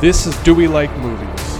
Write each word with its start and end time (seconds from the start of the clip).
This 0.00 0.26
is 0.26 0.36
Do 0.42 0.54
We 0.54 0.68
Like 0.68 0.94
Movies? 0.98 1.58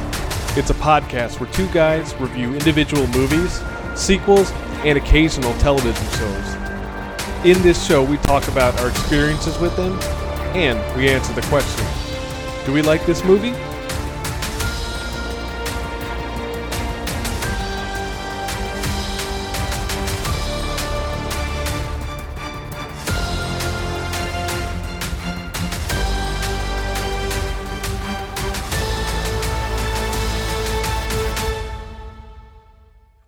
It's 0.58 0.68
a 0.68 0.74
podcast 0.74 1.40
where 1.40 1.50
two 1.52 1.66
guys 1.68 2.14
review 2.16 2.52
individual 2.52 3.06
movies, 3.06 3.62
sequels, 3.94 4.50
and 4.84 4.98
occasional 4.98 5.54
television 5.54 6.06
shows. 6.18 6.54
In 7.46 7.62
this 7.62 7.82
show, 7.86 8.04
we 8.04 8.18
talk 8.18 8.46
about 8.48 8.78
our 8.78 8.90
experiences 8.90 9.58
with 9.58 9.74
them 9.76 9.98
and 10.54 10.78
we 10.98 11.08
answer 11.08 11.32
the 11.32 11.40
question 11.46 11.86
Do 12.66 12.74
we 12.74 12.82
like 12.82 13.06
this 13.06 13.24
movie? 13.24 13.54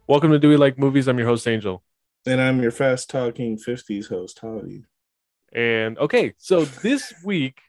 Welcome 0.09 0.31
to 0.31 0.39
Do 0.39 0.49
We 0.49 0.57
Like 0.57 0.79
Movies? 0.79 1.07
I'm 1.07 1.19
your 1.19 1.27
host, 1.27 1.47
Angel. 1.47 1.83
And 2.25 2.41
I'm 2.41 2.63
your 2.63 2.71
fast 2.71 3.11
talking 3.11 3.59
50s 3.59 4.09
host, 4.09 4.39
Holly. 4.39 4.87
And 5.53 5.99
okay, 5.99 6.33
so 6.39 6.65
this 6.65 7.13
week 7.27 7.61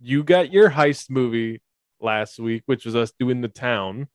you 0.00 0.24
got 0.24 0.52
your 0.52 0.70
heist 0.70 1.08
movie 1.08 1.62
last 2.00 2.40
week, 2.40 2.64
which 2.66 2.84
was 2.84 2.96
us 2.96 3.12
doing 3.16 3.42
the 3.42 3.48
town. 3.48 4.08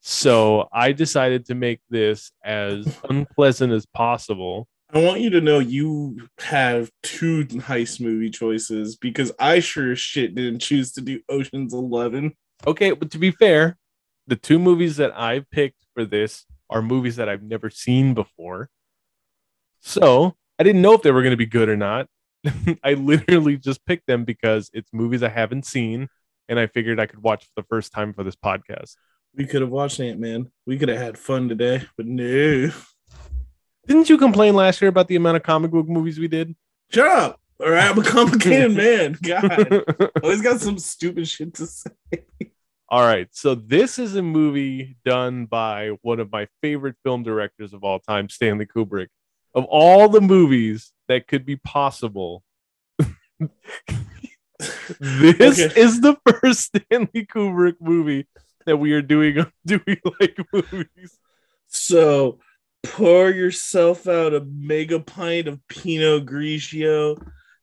So 0.00 0.68
I 0.72 0.92
decided 0.92 1.46
to 1.46 1.56
make 1.56 1.80
this 1.90 2.30
as 2.44 2.86
unpleasant 3.10 3.72
as 3.72 3.84
possible. 3.84 4.68
I 4.94 5.02
want 5.02 5.20
you 5.20 5.30
to 5.30 5.40
know 5.40 5.58
you 5.58 6.28
have 6.38 6.88
two 7.02 7.44
heist 7.46 8.00
movie 8.00 8.30
choices 8.30 8.94
because 8.94 9.32
I 9.40 9.58
sure 9.58 9.90
as 9.90 9.98
shit 9.98 10.36
didn't 10.36 10.60
choose 10.60 10.92
to 10.92 11.00
do 11.00 11.20
Ocean's 11.28 11.74
Eleven. 11.74 12.34
Okay, 12.64 12.92
but 12.92 13.10
to 13.10 13.18
be 13.18 13.32
fair, 13.32 13.76
the 14.28 14.36
two 14.36 14.60
movies 14.60 14.98
that 14.98 15.18
I 15.18 15.40
picked 15.50 15.84
for 15.94 16.04
this 16.04 16.46
are 16.70 16.82
movies 16.82 17.16
that 17.16 17.28
I've 17.28 17.42
never 17.42 17.70
seen 17.70 18.14
before. 18.14 18.70
So 19.80 20.34
I 20.58 20.62
didn't 20.62 20.82
know 20.82 20.94
if 20.94 21.02
they 21.02 21.10
were 21.10 21.22
going 21.22 21.32
to 21.32 21.36
be 21.36 21.46
good 21.46 21.68
or 21.68 21.76
not. 21.76 22.08
I 22.84 22.94
literally 22.94 23.56
just 23.56 23.84
picked 23.84 24.06
them 24.06 24.24
because 24.24 24.70
it's 24.72 24.92
movies 24.92 25.22
I 25.22 25.28
haven't 25.28 25.66
seen, 25.66 26.08
and 26.48 26.58
I 26.58 26.66
figured 26.66 27.00
I 27.00 27.06
could 27.06 27.22
watch 27.22 27.44
for 27.44 27.62
the 27.62 27.66
first 27.68 27.92
time 27.92 28.12
for 28.12 28.24
this 28.24 28.36
podcast. 28.36 28.96
We 29.34 29.46
could 29.46 29.60
have 29.60 29.70
watched 29.70 30.00
Ant 30.00 30.18
Man. 30.18 30.50
We 30.66 30.78
could 30.78 30.88
have 30.88 30.98
had 30.98 31.18
fun 31.18 31.48
today, 31.48 31.82
but 31.96 32.06
no. 32.06 32.70
Didn't 33.86 34.10
you 34.10 34.18
complain 34.18 34.54
last 34.54 34.80
year 34.82 34.88
about 34.88 35.08
the 35.08 35.16
amount 35.16 35.36
of 35.36 35.42
comic 35.42 35.70
book 35.70 35.88
movies 35.88 36.18
we 36.18 36.28
did? 36.28 36.54
Shut 36.90 37.06
up. 37.06 37.40
All 37.60 37.70
right, 37.70 37.90
I'm 37.90 37.98
a 37.98 38.04
complicated 38.04 38.72
man. 38.76 39.18
God, 39.22 39.84
always 40.22 40.42
got 40.42 40.60
some 40.60 40.78
stupid 40.78 41.26
shit 41.26 41.54
to 41.54 41.66
say. 41.66 41.90
All 42.90 43.02
right. 43.02 43.28
So 43.32 43.54
this 43.54 43.98
is 43.98 44.16
a 44.16 44.22
movie 44.22 44.96
done 45.04 45.44
by 45.44 45.90
one 46.02 46.20
of 46.20 46.32
my 46.32 46.48
favorite 46.62 46.96
film 47.04 47.22
directors 47.22 47.74
of 47.74 47.84
all 47.84 47.98
time, 47.98 48.30
Stanley 48.30 48.66
Kubrick. 48.66 49.08
Of 49.54 49.64
all 49.64 50.08
the 50.08 50.20
movies 50.20 50.92
that 51.08 51.26
could 51.26 51.44
be 51.44 51.56
possible, 51.56 52.42
this 54.98 55.60
okay. 55.60 55.80
is 55.80 56.00
the 56.00 56.16
first 56.26 56.76
Stanley 56.76 57.26
Kubrick 57.26 57.76
movie 57.80 58.26
that 58.64 58.78
we 58.78 58.92
are 58.92 59.02
doing 59.02 59.44
Do 59.66 59.80
We 59.86 60.00
Like 60.20 60.38
Movies. 60.52 61.18
So 61.66 62.38
pour 62.82 63.30
yourself 63.30 64.06
out 64.06 64.32
a 64.32 64.40
mega 64.40 65.00
pint 65.00 65.48
of 65.48 65.60
Pinot 65.68 66.24
Grigio 66.24 67.18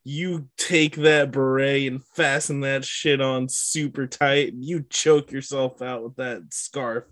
you 0.08 0.48
take 0.56 0.94
that 0.94 1.32
beret 1.32 1.90
and 1.90 2.00
fasten 2.14 2.60
that 2.60 2.84
shit 2.84 3.20
on 3.20 3.48
super 3.48 4.06
tight. 4.06 4.52
And 4.52 4.64
you 4.64 4.84
choke 4.88 5.32
yourself 5.32 5.82
out 5.82 6.04
with 6.04 6.14
that 6.14 6.42
scarf 6.52 7.02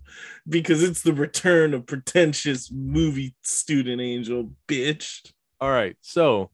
because 0.47 0.81
it's 0.81 1.01
the 1.01 1.11
return 1.11 1.73
of 1.73 1.85
pretentious 1.85 2.71
movie 2.71 3.35
student 3.43 3.99
angel, 3.99 4.53
bitch. 4.65 5.29
All 5.59 5.69
right. 5.69 5.97
So, 5.99 6.51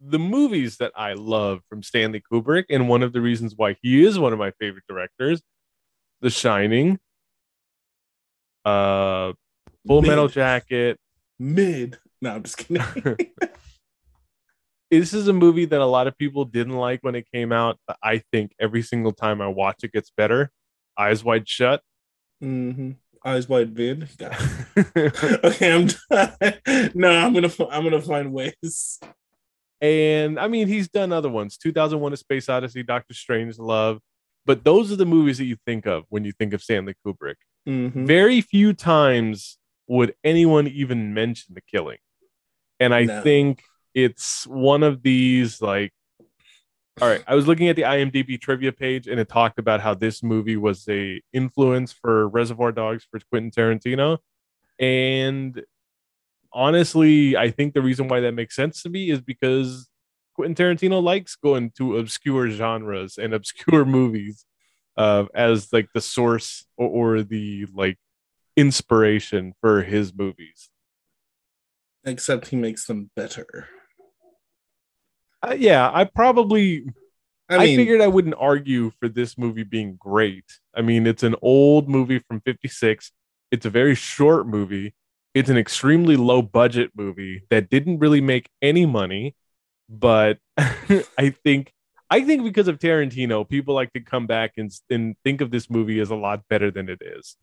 the 0.00 0.20
movies 0.20 0.76
that 0.76 0.92
I 0.94 1.14
love 1.14 1.62
from 1.68 1.82
Stanley 1.82 2.22
Kubrick, 2.30 2.66
and 2.70 2.88
one 2.88 3.02
of 3.02 3.12
the 3.12 3.20
reasons 3.20 3.54
why 3.56 3.74
he 3.82 4.04
is 4.04 4.16
one 4.16 4.32
of 4.32 4.38
my 4.38 4.52
favorite 4.60 4.84
directors, 4.88 5.42
The 6.20 6.30
Shining, 6.30 7.00
uh, 8.64 9.32
Full 9.88 10.02
Mid. 10.02 10.10
Metal 10.10 10.28
Jacket, 10.28 11.00
Mid. 11.40 11.98
No, 12.22 12.36
I'm 12.36 12.44
just 12.44 12.58
kidding. 12.58 12.84
this 15.00 15.14
is 15.14 15.28
a 15.28 15.32
movie 15.32 15.64
that 15.66 15.80
a 15.80 15.86
lot 15.86 16.06
of 16.06 16.16
people 16.16 16.44
didn't 16.44 16.74
like 16.74 17.00
when 17.02 17.14
it 17.14 17.26
came 17.32 17.52
out. 17.52 17.78
But 17.86 17.96
I 18.02 18.22
think 18.32 18.52
every 18.60 18.82
single 18.82 19.12
time 19.12 19.40
I 19.40 19.48
watch 19.48 19.84
it 19.84 19.92
gets 19.92 20.10
better. 20.16 20.50
Eyes 20.98 21.24
Wide 21.24 21.48
Shut. 21.48 21.82
Mm-hmm. 22.42 22.92
Eyes 23.24 23.48
Wide 23.48 23.74
Vid. 23.74 24.08
okay, 25.44 25.72
I'm 25.72 25.86
done. 25.86 26.90
no, 26.94 27.10
I'm 27.10 27.32
gonna 27.32 27.50
I'm 27.70 27.84
gonna 27.84 28.00
find 28.00 28.32
ways. 28.32 29.00
And 29.80 30.38
I 30.38 30.48
mean, 30.48 30.68
he's 30.68 30.88
done 30.88 31.12
other 31.12 31.28
ones: 31.30 31.56
2001: 31.56 32.12
A 32.12 32.16
Space 32.16 32.48
Odyssey, 32.48 32.82
Doctor 32.82 33.14
Strangelove. 33.14 34.00
But 34.46 34.62
those 34.62 34.92
are 34.92 34.96
the 34.96 35.06
movies 35.06 35.38
that 35.38 35.46
you 35.46 35.56
think 35.66 35.86
of 35.86 36.04
when 36.10 36.24
you 36.24 36.32
think 36.32 36.52
of 36.52 36.62
Stanley 36.62 36.94
Kubrick. 37.04 37.36
Mm-hmm. 37.66 38.04
Very 38.04 38.42
few 38.42 38.74
times 38.74 39.58
would 39.88 40.14
anyone 40.22 40.66
even 40.66 41.14
mention 41.14 41.54
The 41.54 41.62
Killing, 41.62 41.98
and 42.78 42.94
I 42.94 43.04
no. 43.04 43.22
think 43.22 43.62
it's 43.94 44.46
one 44.46 44.82
of 44.82 45.02
these 45.02 45.62
like 45.62 45.92
all 47.00 47.08
right 47.08 47.24
i 47.26 47.34
was 47.34 47.46
looking 47.46 47.68
at 47.68 47.76
the 47.76 47.82
imdb 47.82 48.40
trivia 48.40 48.72
page 48.72 49.06
and 49.06 49.20
it 49.20 49.28
talked 49.28 49.58
about 49.58 49.80
how 49.80 49.94
this 49.94 50.22
movie 50.22 50.56
was 50.56 50.86
a 50.88 51.20
influence 51.32 51.92
for 51.92 52.28
reservoir 52.28 52.72
dogs 52.72 53.06
for 53.10 53.20
quentin 53.30 53.50
tarantino. 53.50 54.18
And 54.78 55.62
honestly 56.52 57.36
i 57.36 57.50
think 57.50 57.74
the 57.74 57.82
reason 57.82 58.08
why 58.08 58.20
that 58.20 58.32
makes 58.32 58.54
sense 58.54 58.82
to 58.82 58.88
me 58.88 59.10
is 59.10 59.20
because 59.20 59.88
quentin 60.34 60.54
tarantino 60.54 61.02
likes 61.02 61.36
going 61.36 61.70
to 61.70 61.96
obscure 61.96 62.48
genres 62.50 63.18
and 63.18 63.32
obscure 63.34 63.84
movies 63.98 64.44
uh, 64.96 65.24
as 65.34 65.72
like 65.72 65.88
the 65.94 66.00
source 66.00 66.64
or, 66.76 67.16
or 67.16 67.22
the 67.22 67.66
like 67.74 67.98
inspiration 68.56 69.54
for 69.60 69.82
his 69.82 70.14
movies. 70.14 70.70
Except 72.04 72.48
he 72.48 72.56
makes 72.56 72.86
them 72.86 73.10
better 73.16 73.68
uh, 75.50 75.54
yeah, 75.54 75.90
I 75.92 76.04
probably. 76.04 76.86
I, 77.48 77.58
mean, 77.58 77.74
I 77.74 77.76
figured 77.76 78.00
I 78.00 78.06
wouldn't 78.06 78.36
argue 78.38 78.90
for 78.98 79.08
this 79.08 79.36
movie 79.36 79.64
being 79.64 79.96
great. 79.96 80.44
I 80.74 80.80
mean, 80.80 81.06
it's 81.06 81.22
an 81.22 81.36
old 81.42 81.88
movie 81.88 82.18
from 82.18 82.40
'56. 82.40 83.12
It's 83.50 83.66
a 83.66 83.70
very 83.70 83.94
short 83.94 84.46
movie. 84.46 84.94
It's 85.34 85.50
an 85.50 85.58
extremely 85.58 86.16
low 86.16 86.42
budget 86.42 86.92
movie 86.94 87.42
that 87.50 87.68
didn't 87.68 87.98
really 87.98 88.20
make 88.20 88.48
any 88.62 88.86
money, 88.86 89.34
but 89.88 90.38
I 90.56 91.30
think 91.44 91.72
I 92.08 92.22
think 92.22 92.44
because 92.44 92.68
of 92.68 92.78
Tarantino, 92.78 93.48
people 93.48 93.74
like 93.74 93.92
to 93.92 94.00
come 94.00 94.26
back 94.26 94.52
and, 94.56 94.70
and 94.88 95.16
think 95.24 95.40
of 95.40 95.50
this 95.50 95.68
movie 95.68 96.00
as 96.00 96.10
a 96.10 96.16
lot 96.16 96.46
better 96.48 96.70
than 96.70 96.88
it 96.88 97.02
is 97.02 97.36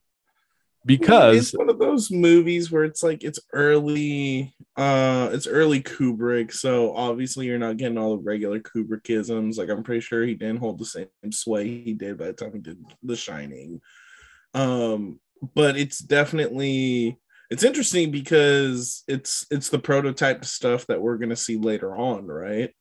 because 0.86 1.38
it's 1.38 1.58
one 1.58 1.70
of 1.70 1.80
those 1.80 2.10
movies 2.10 2.72
where 2.72 2.84
it's 2.84 3.04
like 3.04 3.24
it's 3.24 3.40
early 3.54 4.54
uh 4.78 5.30
it's 5.32 5.46
early 5.46 5.82
kubrick 5.82 6.52
so 6.52 6.96
obviously 6.96 7.46
you're 7.46 7.60
not 7.60 7.78
getting 7.78 7.98
all 7.98 8.18
the 8.18 8.24
regular 8.24 8.60
kubrickisms. 8.60 9.58
Like 9.58 9.70
i'm 9.70 9.84
pretty 9.84 10.02
sure 10.02 10.26
he 10.26 10.34
didn't 10.34 10.58
hold 10.60 10.80
the 10.80 10.86
same 10.86 11.08
sway 11.32 11.82
he 11.82 11.94
did 11.94 12.18
by 12.18 12.28
the 12.28 12.34
time 12.34 12.54
he 12.54 12.60
did 12.60 12.84
the 13.04 13.16
shining. 13.16 13.82
Um 14.54 15.20
but 15.56 15.78
it's 15.78 16.00
definitely 16.00 17.20
it's 17.50 17.64
interesting 17.64 18.12
because 18.12 19.04
it's 19.08 19.46
it's 19.52 19.70
the 19.70 19.80
prototype 19.80 20.46
stuff 20.46 20.88
that 20.88 21.02
we're 21.02 21.18
going 21.18 21.30
to 21.30 21.36
see 21.36 21.58
later 21.58 21.96
on 21.96 22.26
right? 22.26 22.74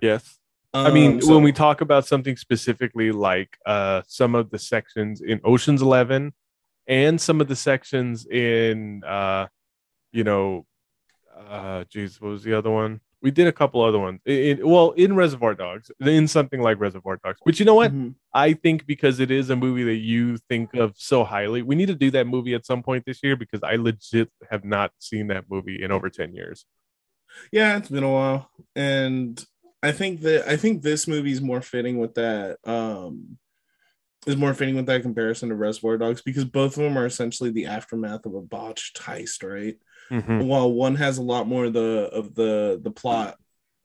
Yes. 0.00 0.38
I 0.74 0.90
mean, 0.90 1.12
um, 1.12 1.20
so, 1.20 1.34
when 1.34 1.42
we 1.42 1.52
talk 1.52 1.82
about 1.82 2.06
something 2.06 2.34
specifically 2.34 3.12
like 3.12 3.58
uh, 3.66 4.00
some 4.06 4.34
of 4.34 4.50
the 4.50 4.58
sections 4.58 5.20
in 5.20 5.38
Ocean's 5.44 5.82
Eleven 5.82 6.32
and 6.92 7.18
some 7.18 7.40
of 7.40 7.48
the 7.48 7.56
sections 7.56 8.26
in 8.26 9.02
uh 9.04 9.46
you 10.12 10.24
know 10.24 10.66
uh 11.48 11.84
geez 11.88 12.20
what 12.20 12.28
was 12.28 12.44
the 12.44 12.52
other 12.52 12.70
one? 12.70 13.00
We 13.22 13.30
did 13.30 13.46
a 13.46 13.52
couple 13.52 13.80
other 13.82 14.00
ones. 14.00 14.20
In, 14.26 14.68
well 14.68 14.90
in 14.90 15.16
reservoir 15.16 15.54
dogs 15.54 15.90
in 16.00 16.28
something 16.28 16.60
like 16.60 16.78
reservoir 16.78 17.18
dogs 17.24 17.38
which 17.44 17.58
you 17.60 17.64
know 17.64 17.74
what? 17.76 17.92
Mm-hmm. 17.92 18.10
i 18.34 18.52
think 18.52 18.84
because 18.86 19.20
it 19.20 19.30
is 19.30 19.48
a 19.48 19.56
movie 19.56 19.84
that 19.84 20.02
you 20.12 20.36
think 20.50 20.74
of 20.74 20.94
so 20.96 21.24
highly 21.24 21.62
we 21.62 21.74
need 21.74 21.86
to 21.86 21.94
do 21.94 22.10
that 22.10 22.26
movie 22.26 22.54
at 22.54 22.66
some 22.66 22.82
point 22.82 23.04
this 23.06 23.20
year 23.22 23.36
because 23.36 23.62
i 23.62 23.76
legit 23.76 24.28
have 24.50 24.64
not 24.64 24.90
seen 24.98 25.28
that 25.28 25.44
movie 25.48 25.82
in 25.82 25.90
over 25.92 26.10
10 26.10 26.34
years. 26.34 26.66
Yeah 27.50 27.78
it's 27.78 27.88
been 27.88 28.04
a 28.04 28.12
while. 28.12 28.50
And 28.76 29.42
i 29.82 29.92
think 29.92 30.20
that 30.26 30.46
i 30.46 30.56
think 30.56 30.82
this 30.82 31.08
movie 31.08 31.32
is 31.32 31.40
more 31.40 31.62
fitting 31.62 31.96
with 31.98 32.14
that 32.14 32.58
um 32.64 33.38
is 34.26 34.36
more 34.36 34.54
fitting 34.54 34.76
with 34.76 34.86
that 34.86 35.02
comparison 35.02 35.48
to 35.48 35.54
Reservoir 35.54 35.98
Dogs 35.98 36.22
because 36.22 36.44
both 36.44 36.76
of 36.76 36.82
them 36.82 36.96
are 36.96 37.06
essentially 37.06 37.50
the 37.50 37.66
aftermath 37.66 38.24
of 38.24 38.34
a 38.34 38.40
botched 38.40 39.00
heist, 39.00 39.42
right? 39.42 39.76
Mm-hmm. 40.10 40.46
While 40.46 40.72
one 40.72 40.94
has 40.96 41.18
a 41.18 41.22
lot 41.22 41.48
more 41.48 41.66
of 41.66 41.72
the 41.72 42.08
of 42.12 42.34
the 42.34 42.80
the 42.82 42.90
plot, 42.90 43.36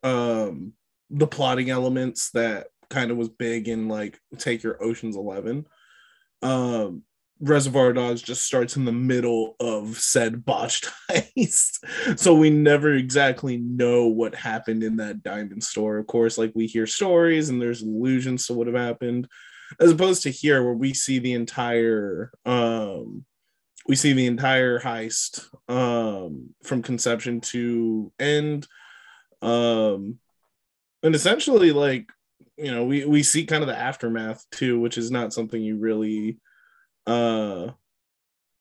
um, 0.03 0.73
the 1.09 1.27
plotting 1.27 1.69
elements 1.69 2.31
that 2.31 2.67
kind 2.89 3.11
of 3.11 3.17
was 3.17 3.29
big 3.29 3.67
in 3.67 3.87
like 3.87 4.19
take 4.37 4.63
your 4.63 4.81
Ocean's 4.83 5.15
Eleven. 5.15 5.65
Um, 6.41 7.03
Reservoir 7.39 7.93
Dogs 7.93 8.21
just 8.21 8.45
starts 8.45 8.77
in 8.77 8.85
the 8.85 8.91
middle 8.91 9.55
of 9.59 9.97
said 9.97 10.43
botched 10.43 10.89
heist. 11.11 12.19
So 12.19 12.33
we 12.33 12.49
never 12.49 12.93
exactly 12.93 13.57
know 13.57 14.07
what 14.07 14.33
happened 14.33 14.83
in 14.83 14.97
that 14.97 15.21
diamond 15.21 15.63
store. 15.63 15.97
Of 15.97 16.07
course, 16.07 16.37
like 16.37 16.51
we 16.55 16.65
hear 16.65 16.87
stories 16.87 17.49
and 17.49 17.61
there's 17.61 17.83
allusions 17.83 18.47
to 18.47 18.53
what 18.53 18.67
have 18.67 18.75
happened, 18.75 19.27
as 19.79 19.91
opposed 19.91 20.23
to 20.23 20.29
here 20.29 20.63
where 20.63 20.73
we 20.73 20.93
see 20.93 21.19
the 21.19 21.33
entire 21.33 22.31
um 22.45 23.25
we 23.87 23.95
see 23.95 24.13
the 24.13 24.25
entire 24.25 24.79
heist 24.79 25.47
um 25.69 26.49
from 26.63 26.81
conception 26.81 27.41
to 27.41 28.11
end. 28.19 28.67
Um 29.41 30.19
and 31.03 31.15
essentially 31.15 31.71
like 31.71 32.09
you 32.57 32.71
know, 32.71 32.85
we 32.85 33.05
we 33.05 33.23
see 33.23 33.45
kind 33.45 33.63
of 33.63 33.67
the 33.67 33.77
aftermath 33.77 34.45
too, 34.51 34.79
which 34.79 34.97
is 34.97 35.11
not 35.11 35.33
something 35.33 35.61
you 35.61 35.77
really 35.77 36.39
uh 37.05 37.71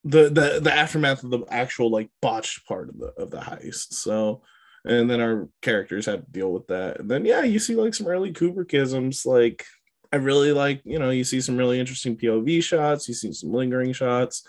the 0.04 0.28
the 0.28 0.60
the 0.62 0.72
aftermath 0.72 1.24
of 1.24 1.30
the 1.30 1.44
actual 1.48 1.90
like 1.90 2.10
botched 2.22 2.66
part 2.66 2.88
of 2.88 2.98
the 2.98 3.06
of 3.16 3.30
the 3.30 3.38
heist. 3.40 3.94
So 3.94 4.42
and 4.84 5.10
then 5.10 5.20
our 5.20 5.48
characters 5.62 6.06
have 6.06 6.24
to 6.24 6.30
deal 6.30 6.52
with 6.52 6.68
that. 6.68 7.00
And 7.00 7.10
then 7.10 7.24
yeah, 7.24 7.42
you 7.42 7.58
see 7.58 7.74
like 7.74 7.94
some 7.94 8.06
early 8.06 8.32
Kubrickisms. 8.32 9.26
Like 9.26 9.64
I 10.12 10.16
really 10.16 10.52
like, 10.52 10.82
you 10.84 10.98
know, 10.98 11.10
you 11.10 11.24
see 11.24 11.40
some 11.40 11.56
really 11.56 11.80
interesting 11.80 12.16
POV 12.16 12.62
shots, 12.62 13.08
you 13.08 13.14
see 13.14 13.32
some 13.32 13.52
lingering 13.52 13.92
shots. 13.92 14.46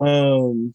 Um 0.00 0.74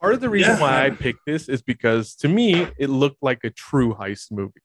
part 0.00 0.14
of 0.14 0.20
the 0.20 0.28
reason 0.28 0.56
yeah. 0.56 0.60
why 0.60 0.84
I 0.84 0.90
picked 0.90 1.24
this 1.26 1.48
is 1.48 1.62
because 1.62 2.14
to 2.16 2.28
me 2.28 2.66
it 2.78 2.90
looked 2.90 3.22
like 3.22 3.42
a 3.44 3.50
true 3.50 3.94
heist 3.94 4.32
movie. 4.32 4.60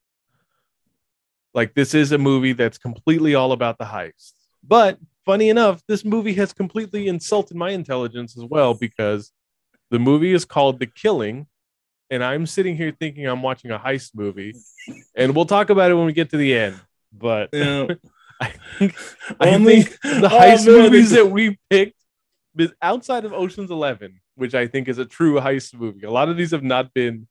Like 1.54 1.74
this 1.74 1.94
is 1.94 2.12
a 2.12 2.18
movie 2.18 2.52
that's 2.52 2.78
completely 2.78 3.34
all 3.34 3.52
about 3.52 3.78
the 3.78 3.86
heist. 3.86 4.32
But 4.62 4.98
funny 5.24 5.48
enough, 5.48 5.82
this 5.86 6.04
movie 6.04 6.34
has 6.34 6.52
completely 6.52 7.08
insulted 7.08 7.56
my 7.56 7.70
intelligence 7.70 8.36
as 8.36 8.44
well 8.44 8.74
because 8.74 9.32
the 9.90 9.98
movie 9.98 10.32
is 10.32 10.44
called 10.44 10.78
The 10.78 10.86
Killing, 10.86 11.46
and 12.10 12.22
I'm 12.22 12.46
sitting 12.46 12.76
here 12.76 12.94
thinking 12.98 13.26
I'm 13.26 13.42
watching 13.42 13.70
a 13.70 13.78
heist 13.78 14.10
movie, 14.14 14.54
and 15.14 15.34
we'll 15.34 15.46
talk 15.46 15.70
about 15.70 15.90
it 15.90 15.94
when 15.94 16.06
we 16.06 16.12
get 16.12 16.30
to 16.30 16.36
the 16.36 16.54
end. 16.54 16.80
But 17.12 17.50
yeah. 17.52 17.86
I 18.42 18.54
think, 18.78 18.94
I 19.38 19.58
think 19.58 20.00
the 20.00 20.30
oh, 20.32 20.40
heist 20.40 20.66
man, 20.66 20.76
movies 20.76 21.10
that 21.10 21.30
we 21.30 21.58
picked 21.68 22.00
outside 22.80 23.26
of 23.26 23.34
Ocean's 23.34 23.70
Eleven, 23.70 24.20
which 24.34 24.54
I 24.54 24.66
think 24.66 24.88
is 24.88 24.96
a 24.96 25.04
true 25.04 25.38
heist 25.38 25.74
movie. 25.74 26.06
A 26.06 26.10
lot 26.10 26.30
of 26.30 26.38
these 26.38 26.52
have 26.52 26.62
not 26.62 26.94
been 26.94 27.28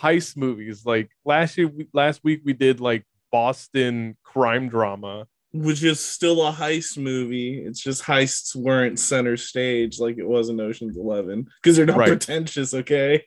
heist 0.00 0.38
movies. 0.38 0.86
Like 0.86 1.10
last 1.26 1.58
year, 1.58 1.70
last 1.92 2.24
week 2.24 2.40
we 2.44 2.54
did 2.54 2.80
like 2.80 3.04
Boston 3.30 4.16
crime 4.24 4.70
drama 4.70 5.26
which 5.52 5.84
is 5.84 6.00
still 6.00 6.46
a 6.46 6.52
heist 6.52 6.96
movie. 6.98 7.62
It's 7.64 7.80
just 7.80 8.02
heists 8.02 8.56
weren't 8.56 8.98
center 8.98 9.36
stage 9.36 10.00
like 10.00 10.18
it 10.18 10.26
was 10.26 10.48
in 10.48 10.58
Ocean's 10.60 10.96
Eleven 10.96 11.46
because 11.62 11.76
they're 11.76 11.86
not 11.86 11.98
right. 11.98 12.08
pretentious. 12.08 12.72
Okay. 12.74 13.24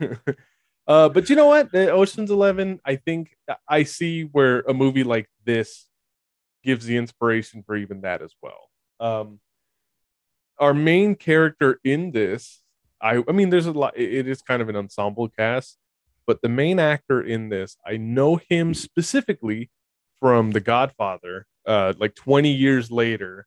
uh, 0.86 1.08
but 1.08 1.30
you 1.30 1.36
know 1.36 1.46
what? 1.46 1.70
The 1.72 1.90
Ocean's 1.90 2.30
Eleven, 2.30 2.80
I 2.84 2.96
think 2.96 3.36
I 3.68 3.84
see 3.84 4.22
where 4.22 4.60
a 4.60 4.74
movie 4.74 5.04
like 5.04 5.28
this 5.44 5.86
gives 6.64 6.86
the 6.86 6.96
inspiration 6.96 7.62
for 7.62 7.76
even 7.76 8.02
that 8.02 8.22
as 8.22 8.34
well. 8.42 8.68
Um, 9.00 9.40
our 10.58 10.74
main 10.74 11.14
character 11.14 11.80
in 11.84 12.12
this, 12.12 12.62
I, 13.00 13.22
I 13.28 13.32
mean, 13.32 13.50
there's 13.50 13.66
a 13.66 13.72
lot. 13.72 13.96
It 13.96 14.28
is 14.28 14.42
kind 14.42 14.62
of 14.62 14.68
an 14.68 14.76
ensemble 14.76 15.28
cast, 15.28 15.78
but 16.26 16.40
the 16.42 16.48
main 16.48 16.78
actor 16.78 17.20
in 17.20 17.48
this, 17.48 17.76
I 17.86 17.96
know 17.96 18.40
him 18.48 18.74
specifically 18.74 19.70
from 20.20 20.52
The 20.52 20.60
Godfather. 20.60 21.46
Uh, 21.66 21.92
like 21.98 22.14
20 22.14 22.50
years 22.50 22.90
later, 22.90 23.46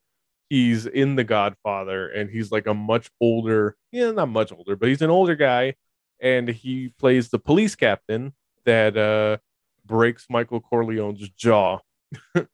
he's 0.49 0.85
in 0.85 1.15
The 1.15 1.23
Godfather, 1.23 2.09
and 2.09 2.29
he's 2.29 2.51
like 2.51 2.67
a 2.67 2.73
much 2.73 3.09
older, 3.21 3.75
yeah, 3.91 4.11
not 4.11 4.29
much 4.29 4.51
older, 4.51 4.75
but 4.75 4.89
he's 4.89 5.01
an 5.01 5.09
older 5.09 5.35
guy, 5.35 5.75
and 6.21 6.49
he 6.49 6.89
plays 6.97 7.29
the 7.29 7.39
police 7.39 7.75
captain 7.75 8.33
that 8.65 8.97
uh, 8.97 9.37
breaks 9.85 10.25
Michael 10.29 10.61
Corleone's 10.61 11.29
jaw 11.29 11.79
in 12.35 12.47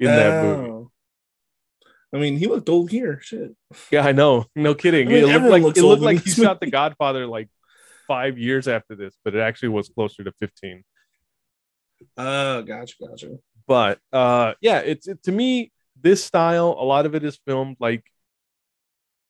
that 0.00 0.44
oh. 0.44 0.56
movie. 0.56 0.88
I 2.14 2.18
mean, 2.18 2.38
he 2.38 2.46
looked 2.46 2.68
old 2.68 2.90
here. 2.90 3.20
Shit. 3.20 3.54
Yeah, 3.90 4.06
I 4.06 4.12
know. 4.12 4.46
No 4.54 4.74
kidding. 4.74 5.08
I 5.08 5.10
mean, 5.10 5.28
it 5.28 5.42
looked 5.42 5.64
like 5.64 5.76
it 5.76 5.82
looked 5.82 6.02
like 6.02 6.22
he 6.22 6.30
shot 6.30 6.60
The 6.60 6.70
Godfather 6.70 7.26
like 7.26 7.48
five 8.06 8.38
years 8.38 8.68
after 8.68 8.94
this, 8.94 9.16
but 9.24 9.34
it 9.34 9.40
actually 9.40 9.70
was 9.70 9.88
closer 9.88 10.22
to 10.24 10.32
15. 10.40 10.84
Oh, 12.16 12.62
gotcha, 12.62 12.94
gotcha 13.00 13.38
but 13.66 13.98
uh 14.12 14.54
yeah 14.60 14.78
it's 14.78 15.08
it, 15.08 15.22
to 15.22 15.32
me 15.32 15.72
this 16.00 16.22
style 16.22 16.76
a 16.78 16.84
lot 16.84 17.06
of 17.06 17.14
it 17.14 17.24
is 17.24 17.38
filmed 17.46 17.76
like 17.80 18.04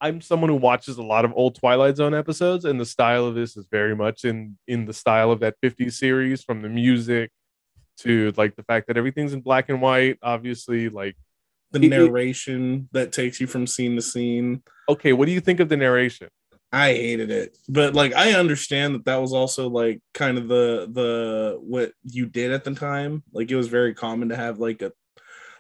i'm 0.01 0.21
someone 0.21 0.51
who 0.51 0.57
watches 0.57 0.99
a 0.99 1.03
lot 1.03 1.25
of 1.25 1.33
old 1.35 1.55
twilight 1.55 1.97
zone 1.97 2.15
episodes 2.15 2.65
and 2.65 2.81
the 2.81 2.87
style 2.87 3.25
of 3.25 3.35
this 3.35 3.57
is 3.57 3.67
very 3.71 3.95
much 3.95 4.25
in 4.25 4.57
in 4.67 4.85
the 4.85 4.93
style 4.93 5.31
of 5.31 5.41
that 5.41 5.55
50s 5.63 5.95
series 5.95 6.43
from 6.43 6.63
the 6.63 6.69
music 6.69 7.31
to 7.99 8.33
like 8.37 8.57
the 8.57 8.63
fact 8.63 8.89
that 8.89 8.97
everything's 8.97 9.33
in 9.33 9.41
black 9.41 9.69
and 9.69 9.81
white 9.81 10.19
obviously 10.23 10.89
like 10.89 11.17
the 11.73 11.79
narration 11.79 12.75
it, 12.75 12.93
that 12.93 13.13
takes 13.13 13.41
you 13.41 13.47
from 13.47 13.67
scene 13.67 13.97
to 13.97 14.03
scene 14.03 14.63
okay 14.89 15.13
what 15.13 15.27
do 15.27 15.33
you 15.33 15.41
think 15.41 15.61
of 15.61 15.69
the 15.69 15.77
narration 15.77 16.29
I 16.73 16.93
hated 16.93 17.31
it. 17.31 17.57
But 17.69 17.95
like 17.95 18.15
I 18.15 18.33
understand 18.33 18.95
that 18.95 19.05
that 19.05 19.21
was 19.21 19.33
also 19.33 19.69
like 19.69 20.01
kind 20.13 20.37
of 20.37 20.49
the 20.49 20.89
the 20.93 21.59
what 21.61 21.93
you 22.03 22.27
did 22.27 22.53
at 22.53 22.65
the 22.65 22.75
time. 22.75 23.23
Like 23.33 23.51
it 23.51 23.57
was 23.57 23.69
very 23.69 23.95
common 23.95 24.29
to 24.31 24.37
have 24.37 24.59
like 24.59 24.83
a 24.83 24.93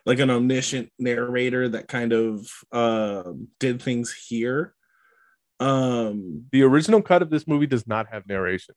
like 0.06 0.18
an 0.18 0.30
omniscient 0.30 0.90
narrator 0.98 1.68
that 1.68 1.88
kind 1.88 2.12
of 2.12 2.48
uh, 2.72 3.32
did 3.60 3.82
things 3.82 4.14
here. 4.28 4.72
Um 5.58 6.44
the 6.52 6.62
original 6.64 7.00
cut 7.00 7.22
of 7.22 7.30
this 7.30 7.48
movie 7.48 7.66
does 7.66 7.86
not 7.86 8.08
have 8.12 8.26
narration. 8.26 8.74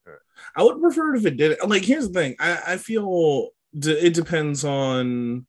I 0.55 0.63
would 0.63 0.81
prefer 0.81 1.13
if 1.15 1.25
it 1.25 1.35
did. 1.35 1.57
Like 1.65 1.83
here's 1.83 2.07
the 2.07 2.13
thing. 2.13 2.35
I 2.39 2.61
I 2.67 2.77
feel 2.77 3.49
it 3.73 4.13
depends 4.13 4.63
on 4.63 5.45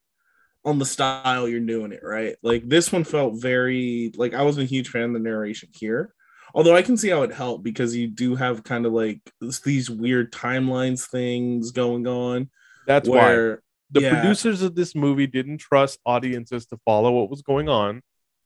on 0.64 0.78
the 0.80 0.84
style 0.84 1.48
you're 1.48 1.60
doing 1.60 1.92
it, 1.92 2.00
right? 2.02 2.34
Like 2.42 2.68
this 2.68 2.90
one 2.90 3.04
felt 3.04 3.40
very 3.40 4.12
like 4.16 4.34
I 4.34 4.42
wasn't 4.42 4.66
a 4.66 4.74
huge 4.74 4.88
fan 4.88 5.04
of 5.04 5.12
the 5.12 5.20
narration 5.20 5.68
here 5.72 6.12
Although 6.54 6.76
I 6.76 6.82
can 6.82 6.96
see 6.96 7.08
how 7.08 7.22
it 7.22 7.32
helped 7.32 7.64
because 7.64 7.94
you 7.94 8.08
do 8.08 8.34
have 8.34 8.64
kind 8.64 8.86
of 8.86 8.92
like 8.92 9.20
these 9.64 9.88
weird 9.88 10.32
timelines 10.32 11.06
things 11.06 11.70
going 11.70 12.06
on. 12.06 12.50
That's 12.86 13.08
where, 13.08 13.56
why 13.56 13.56
the 13.90 14.02
yeah. 14.02 14.10
producers 14.10 14.62
of 14.62 14.74
this 14.74 14.94
movie 14.94 15.26
didn't 15.26 15.58
trust 15.58 15.98
audiences 16.06 16.66
to 16.66 16.78
follow 16.84 17.10
what 17.12 17.30
was 17.30 17.42
going 17.42 17.68
on. 17.68 18.02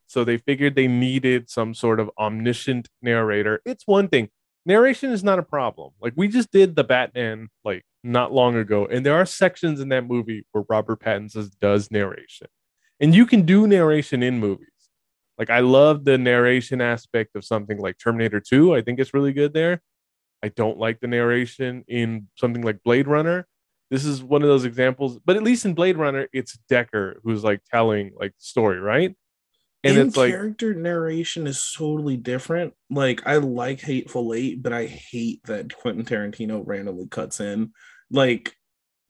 So 0.07 0.25
they 0.25 0.39
figured 0.39 0.75
they 0.75 0.89
needed 0.89 1.51
some 1.51 1.75
sort 1.75 2.01
of 2.01 2.11
omniscient 2.19 2.89
narrator. 3.03 3.61
It's 3.65 3.87
one 3.87 4.09
thing. 4.09 4.31
Narration 4.67 5.11
is 5.11 5.25
not 5.25 5.39
a 5.39 5.43
problem. 5.43 5.93
Like 6.01 6.15
we 6.17 6.29
just 6.29 6.51
did 6.51 6.77
the 6.77 6.85
Batman 6.85 7.49
like 7.65 7.85
not 8.03 8.33
long 8.33 8.55
ago, 8.57 8.87
and 8.87 9.05
there 9.05 9.15
are 9.15 9.27
sections 9.27 9.81
in 9.81 9.89
that 9.91 10.07
movie 10.07 10.47
where 10.53 10.65
Robert 10.69 11.01
Pattinson 11.01 11.51
does 11.61 11.91
narration. 11.91 12.47
And 13.01 13.15
you 13.15 13.27
can 13.27 13.43
do 13.43 13.67
narration 13.67 14.23
in 14.23 14.39
movies. 14.39 14.69
Like 15.39 15.51
I 15.51 15.61
love 15.61 16.05
the 16.05 16.17
narration 16.17 16.81
aspect 16.81 17.35
of 17.35 17.45
something 17.45 17.79
like 17.79 17.99
Terminator 17.99 18.41
2. 18.41 18.75
I 18.75 18.83
think 18.83 19.01
it's 19.01 19.15
really 19.15 19.33
good 19.33 19.53
there. 19.53 19.83
I 20.43 20.49
don't 20.49 20.79
like 20.79 21.01
the 21.01 21.07
narration 21.07 21.85
in 21.89 22.29
something 22.37 22.63
like 22.63 22.83
Blade 22.85 23.09
Runner. 23.09 23.47
This 23.91 24.05
is 24.05 24.23
one 24.23 24.43
of 24.43 24.49
those 24.49 24.65
examples, 24.65 25.19
but 25.25 25.37
at 25.37 25.43
least 25.43 25.65
in 25.65 25.75
Blade 25.75 25.97
Runner, 25.97 26.29
it's 26.33 26.59
Deckard 26.71 27.17
who's 27.23 27.45
like 27.45 27.61
telling 27.71 28.13
like 28.19 28.33
the 28.33 28.45
story, 28.45 28.81
right? 28.81 29.15
And 29.85 29.99
in 29.99 30.09
it's 30.09 30.17
like 30.17 30.31
character 30.31 30.75
narration 30.75 31.47
is 31.47 31.73
totally 31.77 32.17
different. 32.17 32.75
Like 32.89 33.27
I 33.27 33.37
like 33.37 33.81
Hateful 33.81 34.33
Eight, 34.33 34.63
but 34.63 34.73
I 34.73 34.87
hate 34.87 35.43
that 35.45 35.75
Quentin 35.75 36.05
Tarantino 36.05 36.63
randomly 36.65 37.07
cuts 37.07 37.41
in. 37.41 37.73
Like 38.11 38.55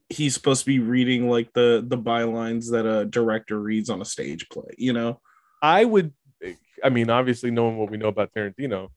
he's 0.09 0.35
supposed 0.35 0.61
to 0.61 0.67
be 0.67 0.81
reading 0.81 1.31
like 1.31 1.53
the 1.53 1.85
the 1.87 1.99
bylines 1.99 2.71
that 2.73 2.87
a 2.87 3.05
director 3.05 3.59
reads 3.59 3.89
on 3.89 4.03
a 4.03 4.05
stage 4.05 4.49
play, 4.49 4.75
you 4.77 4.93
know? 4.93 5.21
I 5.63 5.85
would, 5.85 6.13
I 6.83 6.91
mean, 6.91 7.09
obviously, 7.09 7.51
knowing 7.51 7.79
what 7.79 7.91
we 7.91 7.97
know 7.97 8.09
about 8.09 8.33
Tarantino, 8.37 8.89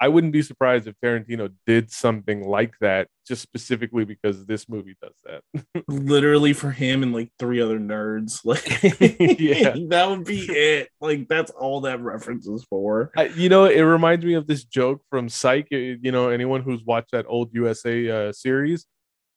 I 0.00 0.08
wouldn't 0.08 0.32
be 0.32 0.42
surprised 0.42 0.86
if 0.86 0.94
Tarantino 1.02 1.52
did 1.66 1.90
something 1.90 2.46
like 2.46 2.74
that 2.80 3.08
just 3.26 3.42
specifically 3.42 4.04
because 4.04 4.44
this 4.44 4.68
movie 4.68 4.96
does 5.02 5.14
that. 5.24 5.84
Literally 5.88 6.52
for 6.52 6.70
him 6.70 7.02
and 7.02 7.14
like 7.14 7.30
three 7.38 7.60
other 7.60 7.78
nerds. 7.78 8.40
Like 8.46 8.82
yeah. 9.40 9.74
that 9.88 10.08
would 10.08 10.24
be 10.24 10.46
it. 10.48 10.90
Like 11.00 11.28
that's 11.28 11.50
all 11.50 11.80
that 11.82 12.00
references 12.00 12.64
for. 12.68 13.10
I, 13.16 13.26
you 13.26 13.48
know, 13.48 13.64
it 13.64 13.80
reminds 13.80 14.24
me 14.24 14.34
of 14.34 14.46
this 14.46 14.64
joke 14.64 15.02
from 15.10 15.28
Psych. 15.28 15.68
You 15.70 16.12
know, 16.12 16.28
anyone 16.28 16.62
who's 16.62 16.84
watched 16.84 17.10
that 17.12 17.26
old 17.28 17.50
USA 17.52 18.28
uh, 18.28 18.32
series, 18.32 18.86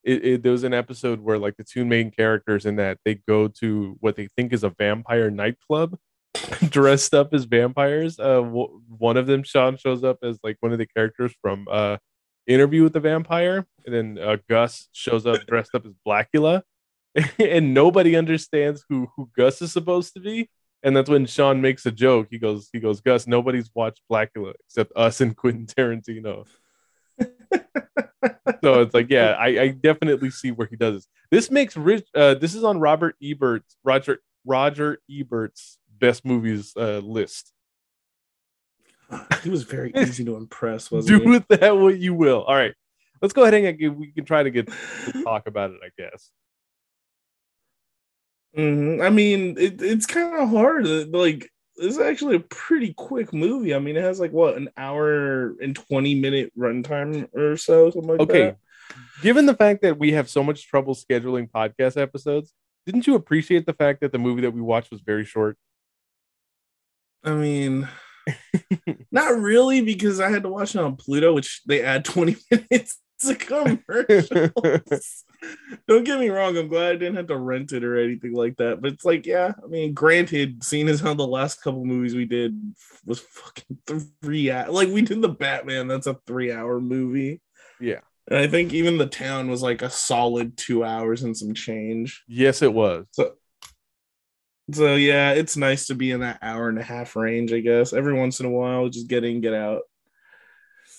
it, 0.04 0.26
it, 0.26 0.44
there 0.44 0.52
was 0.52 0.64
an 0.64 0.74
episode 0.74 1.22
where 1.22 1.40
like 1.40 1.58
the 1.58 1.64
two 1.64 1.86
main 1.86 2.12
characters 2.12 2.66
in 2.66 2.76
that 2.76 3.00
they 3.04 3.16
go 3.16 3.48
to 3.60 3.98
what 4.00 4.16
they 4.16 4.28
think 4.36 4.54
is 4.54 4.64
a 4.64 4.70
vampire 4.78 5.32
nightclub 5.32 5.98
dressed 6.70 7.14
up 7.14 7.34
as 7.34 7.46
vampires. 7.46 8.20
Uh, 8.20 8.42
w- 8.42 8.82
one 8.88 9.18
of 9.18 9.28
them, 9.28 9.44
Shawn, 9.44 9.78
shows 9.78 10.04
up 10.04 10.20
as 10.24 10.40
like 10.44 10.58
one 10.60 10.72
of 10.72 10.78
the 10.78 10.86
characters 10.86 11.34
from 11.42 11.68
uh, 11.70 11.98
Interview 12.48 12.84
with 12.84 12.94
the 12.94 13.00
Vampire, 13.00 13.66
and 13.86 13.96
then 13.96 14.20
uh, 14.24 14.38
Gus 14.50 14.90
shows 14.92 15.26
up 15.26 15.46
dressed 15.48 15.76
up 15.76 15.86
as 15.86 15.94
Blacula. 16.06 16.64
and 17.40 17.74
nobody 17.74 18.16
understands 18.16 18.84
who 18.90 19.08
who 19.16 19.30
Gus 19.36 19.62
is 19.62 19.72
supposed 19.72 20.14
to 20.14 20.20
be. 20.20 20.50
And 20.82 20.96
that's 20.96 21.10
when 21.10 21.26
Shawn 21.26 21.62
makes 21.62 21.86
a 21.86 21.92
joke. 21.92 22.28
He 22.30 22.38
goes, 22.38 22.70
he 22.72 22.80
goes, 22.80 23.02
Gus, 23.02 23.28
nobody's 23.28 23.70
watched 23.74 24.02
Blacula 24.10 24.54
except 24.66 24.94
us 24.96 25.20
and 25.20 25.36
Quentin 25.36 25.66
Tarantino. 25.66 26.46
so 28.64 28.82
it's 28.82 28.94
like, 28.94 29.10
yeah, 29.10 29.32
I, 29.32 29.48
I, 29.60 29.68
definitely 29.70 30.30
see 30.30 30.52
where 30.52 30.68
he 30.68 30.78
does 30.78 30.96
this. 30.96 31.08
This 31.32 31.52
makes 31.52 31.76
rich. 31.76 32.08
Uh, 32.16 32.36
this 32.36 32.56
is 32.56 32.64
on 32.64 32.80
Robert 32.80 33.16
Ebert's 33.22 33.76
Roger 33.84 34.20
Roger 34.46 35.00
Ebert's 35.12 35.78
best 36.00 36.26
movies 36.26 36.74
uh, 36.78 37.00
list. 37.00 37.52
He 39.44 39.50
was 39.50 39.64
very 39.64 39.92
easy 39.98 40.24
to 40.26 40.36
impress. 40.36 40.92
Wasn't 40.92 41.08
Do 41.08 41.24
he? 41.24 41.30
with 41.30 41.48
that 41.60 41.78
what 41.78 41.98
you 41.98 42.14
will. 42.14 42.44
All 42.44 42.56
right, 42.56 42.74
let's 43.22 43.34
go 43.34 43.44
ahead 43.44 43.54
and 43.54 43.98
we 43.98 44.12
can 44.12 44.26
try 44.26 44.44
to 44.44 44.50
get 44.50 44.68
to 44.68 45.24
talk 45.24 45.48
about 45.48 45.72
it. 45.72 45.80
I 45.84 45.90
guess. 45.98 46.32
Mm-hmm. 48.58 49.02
I 49.02 49.10
mean, 49.10 49.56
it, 49.60 49.82
it's 49.82 50.08
kind 50.08 50.34
of 50.34 50.50
hard. 50.50 50.86
Like, 51.14 51.52
it's 51.78 52.00
actually 52.00 52.36
a 52.36 52.40
pretty 52.40 52.94
quick 52.94 53.32
movie. 53.32 53.76
I 53.76 53.80
mean, 53.80 53.96
it 53.96 54.04
has 54.04 54.20
like 54.20 54.32
what 54.32 54.58
an 54.58 54.70
hour 54.78 55.56
and 55.62 55.76
twenty 55.76 56.16
minute 56.16 56.52
runtime 56.58 57.34
or 57.36 57.58
so, 57.58 57.92
something 57.92 58.10
like 58.10 58.22
okay. 58.22 58.42
that. 58.42 58.58
Given 59.22 59.46
the 59.46 59.54
fact 59.54 59.82
that 59.82 60.00
we 60.00 60.14
have 60.14 60.30
so 60.30 60.44
much 60.44 60.68
trouble 60.68 60.96
scheduling 60.96 61.50
podcast 61.50 61.98
episodes, 61.98 62.54
didn't 62.86 63.06
you 63.06 63.16
appreciate 63.16 63.66
the 63.66 63.74
fact 63.74 64.02
that 64.02 64.12
the 64.12 64.18
movie 64.18 64.42
that 64.42 64.52
we 64.52 64.62
watched 64.62 64.92
was 64.92 65.02
very 65.02 65.26
short? 65.26 65.58
I 67.24 67.34
mean, 67.34 67.88
not 69.12 69.40
really, 69.40 69.82
because 69.82 70.20
I 70.20 70.30
had 70.30 70.44
to 70.44 70.50
watch 70.50 70.76
it 70.76 70.82
on 70.82 70.96
Pluto, 70.96 71.34
which 71.34 71.62
they 71.66 71.82
add 71.82 72.06
20 72.06 72.36
minutes 72.52 73.00
to 73.22 73.36
commercials. 73.36 74.30
Don't 75.88 76.04
get 76.04 76.20
me 76.20 76.30
wrong, 76.30 76.58
I'm 76.58 76.68
glad 76.68 76.92
I 76.92 76.96
didn't 76.96 77.16
have 77.16 77.28
to 77.28 77.38
rent 77.38 77.72
it 77.72 77.84
or 77.84 77.98
anything 77.98 78.34
like 78.34 78.58
that. 78.58 78.82
But 78.82 78.94
it's 78.94 79.06
like, 79.06 79.26
yeah, 79.26 79.54
I 79.64 79.68
mean, 79.68 79.94
granted, 79.94 80.64
seeing 80.64 80.90
as 80.90 81.00
how 81.00 81.14
the 81.14 81.28
last 81.28 81.62
couple 81.62 81.86
movies 81.86 82.16
we 82.16 82.26
did 82.26 82.60
was 83.06 83.20
fucking 83.20 84.04
three 84.22 84.52
hours. 84.52 84.70
Like 84.70 84.90
we 84.90 85.02
did 85.02 85.22
the 85.22 85.30
Batman, 85.30 85.88
that's 85.88 86.08
a 86.08 86.20
three 86.28 86.52
hour 86.52 86.80
movie. 86.80 87.42
Yeah. 87.80 88.00
And 88.30 88.38
I 88.38 88.48
think 88.48 88.74
even 88.74 88.98
the 88.98 89.08
town 89.08 89.50
was 89.50 89.62
like 89.62 89.82
a 89.82 89.90
solid 89.90 90.56
two 90.56 90.84
hours 90.84 91.24
and 91.24 91.36
some 91.36 91.54
change. 91.54 92.24
Yes, 92.28 92.62
it 92.62 92.74
was. 92.74 93.06
So 93.12 93.34
so 94.72 94.96
yeah, 94.96 95.32
it's 95.32 95.58
nice 95.58 95.88
to 95.88 95.96
be 95.96 96.12
in 96.12 96.22
that 96.22 96.40
hour 96.42 96.70
and 96.70 96.80
a 96.80 96.84
half 96.84 97.16
range, 97.16 97.54
I 97.54 97.60
guess. 97.60 97.94
Every 97.94 98.14
once 98.14 98.40
in 98.40 98.46
a 98.46 98.50
while, 98.50 98.90
just 98.90 99.08
get 99.08 99.24
in, 99.24 99.42
get 99.42 99.54
out. 99.54 99.84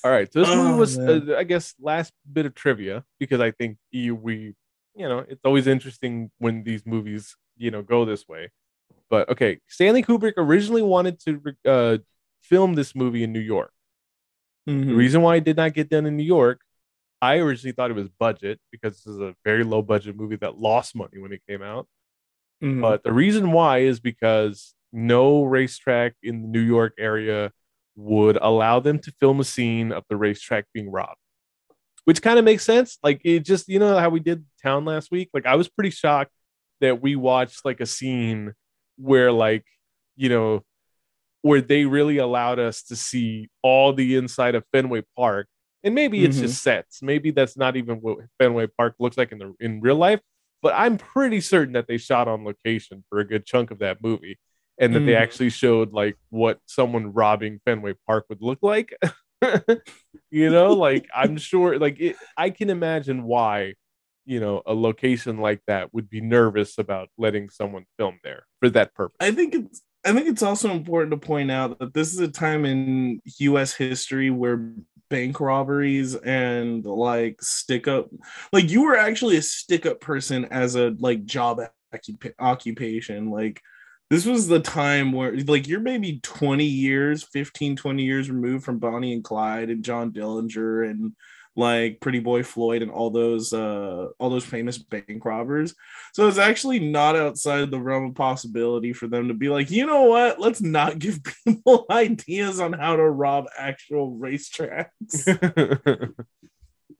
All 0.02 0.10
right. 0.10 0.32
So 0.32 0.40
this 0.40 0.48
oh, 0.48 0.64
movie 0.64 0.78
was, 0.78 0.98
uh, 0.98 1.36
I 1.36 1.44
guess, 1.44 1.74
last 1.80 2.12
bit 2.30 2.46
of 2.46 2.54
trivia 2.54 3.04
because 3.18 3.40
I 3.40 3.50
think 3.50 3.76
you, 3.90 4.14
we, 4.14 4.54
you 4.94 5.08
know, 5.08 5.18
it's 5.18 5.44
always 5.44 5.66
interesting 5.66 6.30
when 6.38 6.62
these 6.62 6.86
movies, 6.86 7.36
you 7.56 7.70
know, 7.70 7.82
go 7.82 8.04
this 8.04 8.26
way. 8.26 8.50
But 9.10 9.28
okay, 9.28 9.58
Stanley 9.66 10.02
Kubrick 10.02 10.34
originally 10.36 10.82
wanted 10.82 11.20
to 11.20 11.42
uh, 11.66 11.98
film 12.42 12.74
this 12.74 12.94
movie 12.94 13.24
in 13.24 13.32
New 13.32 13.40
York. 13.40 13.72
Mm-hmm. 14.68 14.88
The 14.88 14.94
reason 14.94 15.22
why 15.22 15.36
it 15.36 15.44
did 15.44 15.56
not 15.56 15.74
get 15.74 15.90
done 15.90 16.06
in 16.06 16.16
New 16.16 16.24
York, 16.24 16.60
I 17.20 17.38
originally 17.38 17.72
thought 17.72 17.90
it 17.90 17.94
was 17.94 18.08
budget 18.08 18.60
because 18.70 18.96
this 18.96 19.06
is 19.06 19.20
a 19.20 19.34
very 19.44 19.64
low 19.64 19.82
budget 19.82 20.16
movie 20.16 20.36
that 20.36 20.58
lost 20.58 20.94
money 20.94 21.18
when 21.18 21.32
it 21.32 21.42
came 21.48 21.62
out. 21.62 21.86
Mm-hmm. 22.62 22.80
But 22.80 23.02
the 23.02 23.12
reason 23.12 23.52
why 23.52 23.78
is 23.78 24.00
because 24.00 24.74
no 24.92 25.44
racetrack 25.44 26.14
in 26.22 26.42
the 26.42 26.48
New 26.48 26.60
York 26.60 26.94
area 26.98 27.52
would 27.96 28.38
allow 28.40 28.80
them 28.80 28.98
to 28.98 29.12
film 29.20 29.40
a 29.40 29.44
scene 29.44 29.92
of 29.92 30.04
the 30.08 30.16
racetrack 30.16 30.66
being 30.72 30.90
robbed, 30.90 31.20
which 32.04 32.22
kind 32.22 32.38
of 32.38 32.44
makes 32.44 32.64
sense. 32.64 32.98
Like 33.02 33.20
it 33.24 33.44
just, 33.44 33.68
you 33.68 33.78
know, 33.78 33.98
how 33.98 34.10
we 34.10 34.20
did 34.20 34.44
town 34.62 34.84
last 34.84 35.10
week. 35.10 35.30
Like 35.32 35.46
I 35.46 35.56
was 35.56 35.68
pretty 35.68 35.90
shocked 35.90 36.32
that 36.80 37.02
we 37.02 37.16
watched 37.16 37.64
like 37.64 37.80
a 37.80 37.86
scene 37.86 38.54
where, 38.96 39.32
like, 39.32 39.64
you 40.16 40.28
know, 40.28 40.64
where 41.42 41.60
they 41.60 41.86
really 41.86 42.18
allowed 42.18 42.58
us 42.58 42.82
to 42.84 42.96
see 42.96 43.48
all 43.62 43.92
the 43.92 44.16
inside 44.16 44.54
of 44.54 44.64
Fenway 44.72 45.04
Park. 45.16 45.46
And 45.82 45.94
maybe 45.94 46.24
it's 46.24 46.36
mm-hmm. 46.36 46.46
just 46.46 46.62
sets. 46.62 47.02
Maybe 47.02 47.30
that's 47.30 47.56
not 47.56 47.76
even 47.76 47.96
what 47.96 48.18
Fenway 48.38 48.66
Park 48.66 48.96
looks 48.98 49.16
like 49.16 49.32
in 49.32 49.38
the 49.38 49.54
in 49.60 49.80
real 49.80 49.96
life 49.96 50.20
but 50.62 50.74
I'm 50.76 50.98
pretty 50.98 51.40
certain 51.40 51.74
that 51.74 51.86
they 51.88 51.98
shot 51.98 52.28
on 52.28 52.44
location 52.44 53.04
for 53.08 53.18
a 53.18 53.24
good 53.24 53.46
chunk 53.46 53.70
of 53.70 53.78
that 53.78 54.02
movie 54.02 54.38
and 54.78 54.94
that 54.94 55.00
mm. 55.00 55.06
they 55.06 55.14
actually 55.14 55.50
showed 55.50 55.92
like 55.92 56.16
what 56.30 56.58
someone 56.66 57.12
robbing 57.12 57.60
Fenway 57.64 57.94
Park 58.06 58.26
would 58.28 58.40
look 58.40 58.58
like. 58.62 58.96
you 60.30 60.50
know, 60.50 60.72
like 60.72 61.06
I'm 61.14 61.36
sure 61.38 61.78
like 61.78 62.00
it, 62.00 62.16
I 62.36 62.50
can 62.50 62.70
imagine 62.70 63.24
why, 63.24 63.74
you 64.24 64.40
know, 64.40 64.62
a 64.66 64.74
location 64.74 65.38
like 65.38 65.60
that 65.66 65.92
would 65.92 66.08
be 66.08 66.20
nervous 66.20 66.78
about 66.78 67.08
letting 67.18 67.50
someone 67.50 67.84
film 67.98 68.18
there 68.24 68.44
for 68.60 68.70
that 68.70 68.94
purpose. 68.94 69.16
I 69.20 69.32
think 69.32 69.54
it's 69.54 69.82
I 70.04 70.12
think 70.12 70.28
it's 70.28 70.42
also 70.42 70.70
important 70.70 71.10
to 71.10 71.26
point 71.26 71.50
out 71.50 71.78
that 71.78 71.92
this 71.92 72.12
is 72.12 72.20
a 72.20 72.28
time 72.28 72.64
in 72.64 73.20
US 73.38 73.74
history 73.74 74.30
where 74.30 74.72
bank 75.10 75.40
robberies 75.40 76.14
and 76.14 76.84
like 76.84 77.42
stick 77.42 77.88
up 77.88 78.08
like 78.52 78.70
you 78.70 78.82
were 78.82 78.96
actually 78.96 79.36
a 79.36 79.42
stick 79.42 79.84
up 79.84 80.00
person 80.00 80.44
as 80.46 80.76
a 80.76 80.94
like 80.98 81.24
job 81.24 81.60
occupation. 82.38 83.30
Like 83.30 83.60
this 84.10 84.26
was 84.26 84.48
the 84.48 84.60
time 84.60 85.12
where 85.12 85.36
like 85.40 85.68
you're 85.68 85.80
maybe 85.80 86.20
20 86.22 86.64
years 86.64 87.22
15 87.22 87.76
20 87.76 88.02
years 88.02 88.30
removed 88.30 88.64
from 88.64 88.78
bonnie 88.78 89.12
and 89.12 89.22
clyde 89.22 89.70
and 89.70 89.84
john 89.84 90.10
dillinger 90.10 90.90
and 90.90 91.12
like 91.56 92.00
Pretty 92.00 92.20
Boy 92.20 92.42
Floyd 92.42 92.82
and 92.82 92.90
all 92.90 93.10
those 93.10 93.52
uh 93.52 94.08
all 94.18 94.30
those 94.30 94.44
famous 94.44 94.78
bank 94.78 95.24
robbers. 95.24 95.74
So 96.12 96.28
it's 96.28 96.38
actually 96.38 96.78
not 96.78 97.16
outside 97.16 97.70
the 97.70 97.80
realm 97.80 98.06
of 98.06 98.14
possibility 98.14 98.92
for 98.92 99.08
them 99.08 99.28
to 99.28 99.34
be 99.34 99.48
like, 99.48 99.70
you 99.70 99.86
know 99.86 100.04
what? 100.04 100.40
Let's 100.40 100.60
not 100.60 100.98
give 100.98 101.20
people 101.44 101.86
ideas 101.90 102.60
on 102.60 102.72
how 102.72 102.96
to 102.96 103.08
rob 103.08 103.46
actual 103.56 104.16
racetracks. 104.16 105.26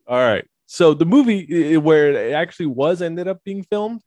all 0.06 0.18
right. 0.18 0.46
So 0.66 0.94
the 0.94 1.06
movie 1.06 1.76
where 1.76 2.12
it 2.12 2.32
actually 2.32 2.66
was 2.66 3.02
ended 3.02 3.26
up 3.26 3.42
being 3.44 3.64
filmed, 3.64 4.02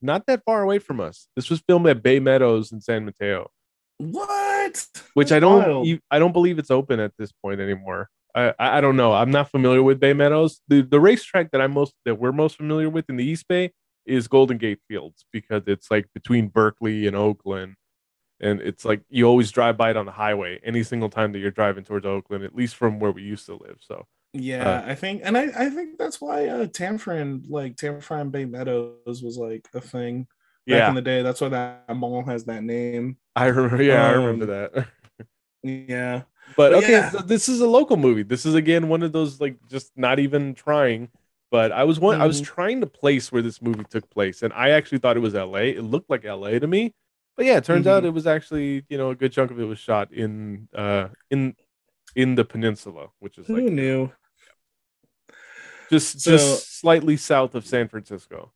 not 0.00 0.26
that 0.26 0.42
far 0.44 0.62
away 0.62 0.78
from 0.78 1.00
us. 1.00 1.26
This 1.34 1.50
was 1.50 1.62
filmed 1.66 1.86
at 1.88 2.02
Bay 2.02 2.20
Meadows 2.20 2.70
in 2.70 2.80
San 2.80 3.04
Mateo. 3.04 3.50
What? 3.98 4.86
Which 5.14 5.28
That's 5.28 5.36
I 5.36 5.40
don't 5.40 5.66
wild. 5.66 6.00
I 6.10 6.18
don't 6.18 6.32
believe 6.32 6.58
it's 6.58 6.70
open 6.70 7.00
at 7.00 7.12
this 7.18 7.32
point 7.32 7.60
anymore. 7.60 8.08
I, 8.34 8.52
I 8.58 8.80
don't 8.80 8.96
know. 8.96 9.12
I'm 9.12 9.30
not 9.30 9.50
familiar 9.50 9.82
with 9.82 10.00
Bay 10.00 10.12
Meadows. 10.12 10.60
The 10.68 10.82
the 10.82 11.00
racetrack 11.00 11.50
that 11.52 11.60
I'm 11.60 11.72
most 11.72 11.94
that 12.04 12.16
we're 12.16 12.32
most 12.32 12.56
familiar 12.56 12.90
with 12.90 13.08
in 13.08 13.16
the 13.16 13.24
East 13.24 13.46
Bay 13.48 13.72
is 14.06 14.28
Golden 14.28 14.58
Gate 14.58 14.80
Fields 14.88 15.24
because 15.32 15.62
it's 15.66 15.90
like 15.90 16.06
between 16.14 16.48
Berkeley 16.48 17.06
and 17.06 17.16
Oakland. 17.16 17.76
And 18.40 18.60
it's 18.60 18.84
like 18.84 19.02
you 19.08 19.26
always 19.26 19.52
drive 19.52 19.76
by 19.76 19.90
it 19.90 19.96
on 19.96 20.06
the 20.06 20.12
highway 20.12 20.60
any 20.64 20.82
single 20.82 21.08
time 21.08 21.32
that 21.32 21.38
you're 21.38 21.50
driving 21.50 21.84
towards 21.84 22.04
Oakland, 22.04 22.44
at 22.44 22.54
least 22.54 22.74
from 22.76 22.98
where 22.98 23.12
we 23.12 23.22
used 23.22 23.46
to 23.46 23.54
live. 23.54 23.78
So 23.80 24.06
yeah, 24.32 24.80
uh, 24.80 24.90
I 24.90 24.94
think 24.96 25.22
and 25.24 25.38
I, 25.38 25.44
I 25.56 25.70
think 25.70 25.96
that's 25.98 26.20
why 26.20 26.48
uh 26.48 26.66
Tanforan 26.66 27.44
like 27.48 27.76
Tanforan 27.76 28.32
Bay 28.32 28.44
Meadows 28.44 29.22
was 29.22 29.38
like 29.38 29.68
a 29.72 29.80
thing 29.80 30.26
back 30.66 30.76
yeah. 30.76 30.88
in 30.88 30.96
the 30.96 31.02
day. 31.02 31.22
That's 31.22 31.40
why 31.40 31.50
that 31.50 31.96
mall 31.96 32.24
has 32.24 32.44
that 32.46 32.64
name. 32.64 33.16
I 33.36 33.46
remember 33.46 33.82
yeah, 33.82 34.06
um, 34.06 34.10
I 34.10 34.14
remember 34.14 34.46
that. 34.46 34.88
yeah. 35.64 36.22
But, 36.56 36.72
but 36.72 36.74
okay, 36.74 36.92
yeah. 36.92 37.10
so 37.10 37.18
this 37.18 37.48
is 37.48 37.60
a 37.60 37.66
local 37.66 37.96
movie. 37.96 38.22
This 38.22 38.46
is 38.46 38.54
again 38.54 38.88
one 38.88 39.02
of 39.02 39.12
those 39.12 39.40
like 39.40 39.56
just 39.68 39.92
not 39.96 40.18
even 40.18 40.54
trying. 40.54 41.08
But 41.50 41.72
I 41.72 41.84
was 41.84 42.00
one. 42.00 42.14
Mm-hmm. 42.14 42.22
I 42.22 42.26
was 42.26 42.40
mm-hmm. 42.40 42.54
trying 42.54 42.80
to 42.80 42.86
place 42.86 43.32
where 43.32 43.42
this 43.42 43.62
movie 43.62 43.84
took 43.88 44.08
place, 44.10 44.42
and 44.42 44.52
I 44.52 44.70
actually 44.70 44.98
thought 44.98 45.16
it 45.16 45.20
was 45.20 45.34
L.A. 45.34 45.70
It 45.70 45.82
looked 45.82 46.10
like 46.10 46.24
L.A. 46.24 46.58
to 46.58 46.66
me, 46.66 46.94
but 47.36 47.46
yeah, 47.46 47.56
it 47.56 47.64
turns 47.64 47.86
mm-hmm. 47.86 47.96
out 47.96 48.04
it 48.04 48.10
was 48.10 48.26
actually 48.26 48.84
you 48.88 48.98
know 48.98 49.10
a 49.10 49.14
good 49.14 49.32
chunk 49.32 49.50
of 49.50 49.60
it 49.60 49.64
was 49.64 49.78
shot 49.78 50.12
in 50.12 50.68
uh 50.74 51.08
in 51.30 51.54
in 52.14 52.34
the 52.34 52.44
peninsula, 52.44 53.08
which 53.20 53.38
is 53.38 53.46
who 53.46 53.56
like 53.56 53.72
knew. 53.72 54.10
Just 55.90 56.20
so, 56.20 56.30
just 56.32 56.80
slightly 56.80 57.16
south 57.16 57.54
of 57.54 57.66
San 57.66 57.88
Francisco 57.88 58.52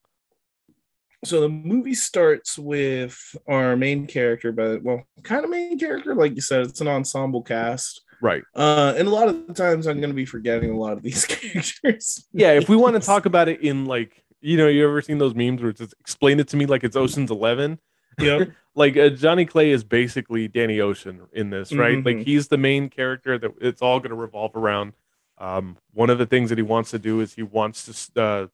so 1.25 1.41
the 1.41 1.49
movie 1.49 1.95
starts 1.95 2.59
with 2.59 3.19
our 3.47 3.77
main 3.77 4.07
character, 4.07 4.53
but 4.53 4.83
well, 4.83 5.03
kind 5.23 5.45
of 5.45 5.51
main 5.51 5.79
character, 5.79 6.15
like 6.15 6.35
you 6.35 6.41
said, 6.41 6.63
it's 6.63 6.81
an 6.81 6.89
ensemble 6.89 7.43
cast. 7.43 8.03
Right. 8.21 8.43
Uh, 8.55 8.95
and 8.97 9.09
a 9.09 9.11
lot 9.11 9.29
of 9.29 9.47
the 9.47 9.55
times 9.55 9.87
I'm 9.87 9.99
going 9.99 10.11
to 10.11 10.17
be 10.17 10.27
forgetting 10.27 10.71
a 10.71 10.79
lot 10.79 10.93
of 10.93 11.03
these 11.03 11.25
characters. 11.27 12.27
yeah, 12.33 12.53
if 12.53 12.69
we 12.69 12.77
want 12.77 12.95
to 12.95 13.01
talk 13.01 13.27
about 13.27 13.49
it 13.49 13.61
in 13.61 13.87
like, 13.87 14.25
you 14.41 14.57
know, 14.57 14.69
you 14.69 14.85
ever 14.85 15.03
seen 15.03 15.19
those 15.19 15.35
memes 15.35 15.61
where 15.61 15.71
it's 15.71 15.81
explain 16.01 16.39
it 16.39 16.49
to 16.49 16.57
me 16.57 16.67
like 16.67 16.85
it's 16.85 16.97
Ocean's 16.97 17.31
Eleven? 17.31 17.79
Yep. 18.19 18.51
like 18.75 18.97
uh, 18.97 19.11
Johnny 19.11 19.45
Clay 19.45 19.71
is 19.71 19.83
basically 19.83 20.47
Danny 20.47 20.81
Ocean 20.81 21.23
in 21.33 21.51
this, 21.51 21.73
right? 21.73 21.99
Mm-hmm. 21.99 22.07
Like 22.07 22.27
he's 22.27 22.47
the 22.49 22.57
main 22.57 22.89
character 22.89 23.39
that 23.39 23.53
it's 23.61 23.83
all 23.83 23.99
going 23.99 24.11
to 24.11 24.17
revolve 24.17 24.55
around. 24.55 24.93
Um, 25.39 25.77
one 25.93 26.11
of 26.11 26.19
the 26.19 26.27
things 26.27 26.51
that 26.51 26.59
he 26.59 26.63
wants 26.63 26.91
to 26.93 26.99
do 26.99 27.21
is 27.21 27.35
he 27.35 27.43
wants 27.43 28.09
to 28.13 28.23
uh, 28.23 28.47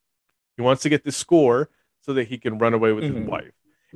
he 0.57 0.63
wants 0.63 0.83
to 0.83 0.89
get 0.89 1.05
the 1.05 1.13
score 1.13 1.69
so 2.05 2.13
that 2.15 2.29
he 2.29 2.39
can 2.39 2.59
run 2.59 2.75
away 2.75 2.93
with 2.93 3.05
mm-hmm. 3.05 3.19
his 3.19 3.27
wife. 3.27 3.53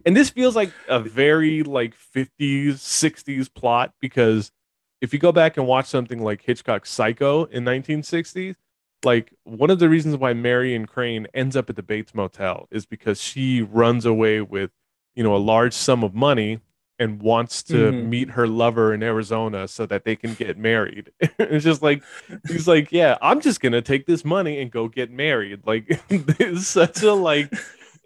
And 0.07 0.17
this 0.17 0.31
feels 0.31 0.57
like 0.57 0.73
a 0.88 1.00
very 1.00 1.62
like 1.62 1.95
50s, 2.15 2.75
60s 2.75 3.53
plot 3.53 3.93
because 4.00 4.53
if 5.00 5.12
you 5.12 5.19
go 5.19 5.33
back 5.33 5.57
and 5.57 5.67
watch 5.67 5.87
something 5.87 6.23
like 6.23 6.43
Hitchcock's 6.43 6.91
Psycho 6.91 7.45
in 7.45 7.65
1960s, 7.65 8.57
like 9.05 9.33
one 9.45 9.71
of 9.71 9.79
the 9.79 9.88
reasons 9.88 10.17
why 10.17 10.33
Marion 10.33 10.87
Crane 10.87 11.27
ends 11.35 11.57
up 11.57 11.71
at 11.71 11.77
the 11.77 11.83
Bates 11.83 12.15
Motel 12.15 12.67
is 12.71 12.87
because 12.87 13.21
she 13.21 13.62
runs 13.62 14.05
away 14.05 14.41
with, 14.41 14.71
you 15.15 15.23
know, 15.23 15.35
a 15.35 15.38
large 15.38 15.75
sum 15.75 16.03
of 16.03 16.15
money 16.15 16.61
and 16.99 17.23
wants 17.23 17.62
to 17.62 17.93
mm-hmm. 17.93 18.11
meet 18.11 18.31
her 18.31 18.49
lover 18.49 18.93
in 18.93 19.05
Arizona 19.05 19.69
so 19.69 19.87
that 19.87 20.05
they 20.05 20.17
can 20.17 20.35
get 20.35 20.59
married. 20.59 21.12
it's 21.21 21.65
just 21.65 21.81
like 21.81 22.03
he's 22.49 22.67
like, 22.67 22.91
yeah, 22.91 23.17
I'm 23.23 23.41
just 23.41 23.61
gonna 23.61 23.83
take 23.83 24.07
this 24.07 24.25
money 24.25 24.61
and 24.61 24.71
go 24.71 24.88
get 24.88 25.11
married. 25.11 25.61
Like 25.65 25.85
it's 26.11 26.67
such 26.67 27.03
a 27.03 27.12
like 27.12 27.53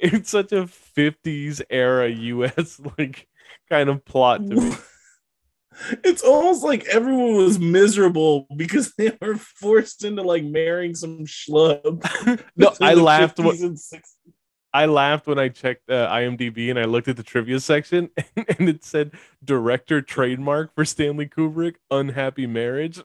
it's 0.02 0.30
such 0.30 0.52
a 0.52 0.64
50s 0.64 1.62
era 1.70 2.08
US 2.08 2.80
like 2.98 3.28
kind 3.70 3.88
of 3.88 4.04
plot 4.04 4.46
to 4.46 4.54
me. 4.56 4.72
It's 6.04 6.22
almost 6.22 6.62
like 6.62 6.84
everyone 6.84 7.34
was 7.34 7.58
miserable 7.58 8.46
because 8.54 8.92
they 8.98 9.16
were 9.22 9.36
forced 9.36 10.04
into 10.04 10.20
like 10.20 10.44
marrying 10.44 10.94
some 10.94 11.24
schlub. 11.24 12.04
no, 12.56 12.74
I 12.78 12.92
laughed. 12.92 13.38
When, 13.38 13.78
I 14.74 14.84
laughed 14.84 15.26
when 15.26 15.38
I 15.38 15.48
checked 15.48 15.88
uh, 15.88 16.08
IMDb 16.08 16.68
and 16.68 16.78
I 16.78 16.84
looked 16.84 17.08
at 17.08 17.16
the 17.16 17.22
trivia 17.22 17.58
section 17.58 18.10
and, 18.36 18.46
and 18.58 18.68
it 18.68 18.84
said 18.84 19.12
director 19.42 20.02
trademark 20.02 20.74
for 20.74 20.84
Stanley 20.84 21.26
Kubrick, 21.26 21.76
unhappy 21.90 22.46
marriage. 22.46 23.00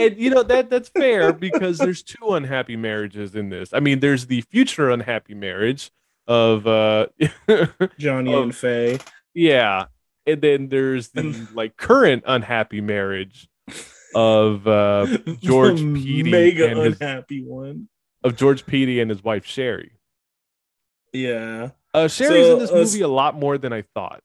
And 0.00 0.16
you 0.16 0.30
know 0.30 0.42
that 0.42 0.70
that's 0.70 0.88
fair 0.88 1.32
because 1.32 1.78
there's 1.78 2.02
two 2.02 2.30
unhappy 2.30 2.76
marriages 2.76 3.34
in 3.34 3.50
this. 3.50 3.72
I 3.72 3.80
mean, 3.80 4.00
there's 4.00 4.26
the 4.26 4.40
future 4.42 4.90
unhappy 4.90 5.34
marriage 5.34 5.90
of 6.26 6.66
uh 6.66 7.06
Johnny 7.98 8.32
of, 8.32 8.42
and 8.44 8.56
Faye. 8.56 8.98
Yeah. 9.34 9.86
And 10.26 10.40
then 10.40 10.68
there's 10.68 11.08
the 11.08 11.48
like 11.54 11.76
current 11.76 12.24
unhappy 12.26 12.80
marriage 12.80 13.48
of 14.14 14.66
uh 14.66 15.06
George 15.40 15.78
Peatty 15.78 16.30
mega 16.30 16.68
and 16.68 16.78
his, 16.78 17.00
unhappy 17.00 17.44
one 17.44 17.88
of 18.22 18.36
George 18.36 18.66
Peatty 18.66 19.00
and 19.00 19.10
his 19.10 19.22
wife 19.22 19.44
Sherry. 19.44 19.92
Yeah. 21.12 21.70
Uh, 21.92 22.06
Sherry's 22.06 22.46
so, 22.46 22.52
in 22.52 22.58
this 22.60 22.72
movie 22.72 23.02
uh, 23.02 23.06
a 23.06 23.08
lot 23.08 23.34
more 23.34 23.58
than 23.58 23.72
I 23.72 23.82
thought. 23.82 24.22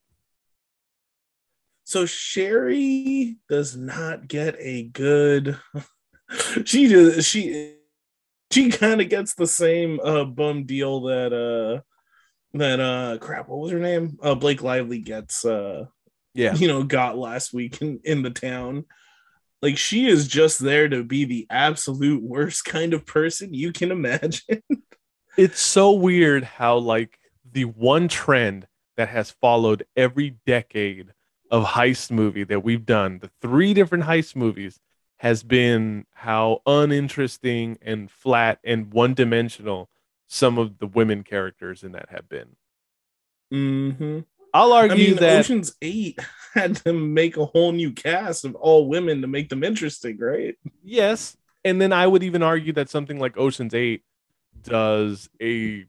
So 1.85 2.07
Sherry 2.07 3.37
does 3.47 3.77
not 3.77 4.27
get 4.27 4.55
a 4.59 4.83
good. 4.83 5.57
she 6.65 6.87
does. 6.87 7.25
She 7.25 7.75
she 8.51 8.71
kind 8.71 9.01
of 9.01 9.09
gets 9.09 9.35
the 9.35 9.45
same 9.47 9.99
uh 9.99 10.25
bum 10.25 10.65
deal 10.65 11.01
that 11.01 11.31
uh 11.31 11.81
that 12.57 12.79
uh 12.79 13.17
crap. 13.19 13.47
What 13.47 13.59
was 13.59 13.71
her 13.71 13.79
name? 13.79 14.17
Uh, 14.21 14.33
Blake 14.33 14.63
Lively 14.63 14.99
gets. 14.99 15.45
uh 15.45 15.85
Yeah. 16.33 16.55
You 16.55 16.67
know, 16.67 16.83
got 16.83 17.19
last 17.19 17.53
week 17.53 17.79
in 17.81 17.99
in 18.03 18.23
the 18.23 18.31
town. 18.31 18.85
Like 19.61 19.77
she 19.77 20.07
is 20.07 20.27
just 20.27 20.59
there 20.59 20.89
to 20.89 21.03
be 21.03 21.25
the 21.25 21.45
absolute 21.51 22.23
worst 22.23 22.65
kind 22.65 22.95
of 22.95 23.05
person 23.05 23.53
you 23.53 23.71
can 23.71 23.91
imagine. 23.91 24.63
it's 25.37 25.59
so 25.61 25.91
weird 25.91 26.43
how 26.43 26.77
like 26.77 27.19
the 27.51 27.65
one 27.65 28.07
trend 28.07 28.65
that 28.97 29.09
has 29.09 29.31
followed 29.39 29.85
every 29.95 30.37
decade 30.47 31.13
of 31.51 31.65
heist 31.65 32.11
movie 32.11 32.43
that 32.43 32.63
we've 32.63 32.85
done, 32.85 33.19
the 33.19 33.29
three 33.41 33.73
different 33.73 34.05
heist 34.05 34.35
movies, 34.35 34.79
has 35.17 35.43
been 35.43 36.05
how 36.13 36.61
uninteresting 36.65 37.77
and 37.81 38.11
flat 38.11 38.59
and 38.63 38.91
one 38.91 39.13
dimensional 39.13 39.89
some 40.27 40.57
of 40.57 40.79
the 40.79 40.87
women 40.87 41.23
characters 41.23 41.83
in 41.83 41.93
that 41.93 42.09
have 42.09 42.27
been. 42.27 42.55
Mm-hmm. 43.53 44.19
I'll 44.53 44.73
argue 44.73 44.93
I 44.93 45.09
mean, 45.09 45.15
that 45.17 45.39
Ocean's 45.39 45.75
Eight 45.81 46.19
had 46.53 46.77
to 46.77 46.93
make 46.93 47.37
a 47.37 47.45
whole 47.45 47.71
new 47.71 47.91
cast 47.91 48.45
of 48.45 48.55
all 48.55 48.87
women 48.87 49.21
to 49.21 49.27
make 49.27 49.49
them 49.49 49.63
interesting, 49.63 50.17
right? 50.17 50.55
Yes, 50.83 51.35
and 51.63 51.81
then 51.81 51.91
I 51.91 52.07
would 52.07 52.23
even 52.23 52.43
argue 52.43 52.73
that 52.73 52.89
something 52.89 53.19
like 53.19 53.37
Ocean's 53.37 53.73
Eight 53.73 54.03
does 54.63 55.29
a 55.41 55.85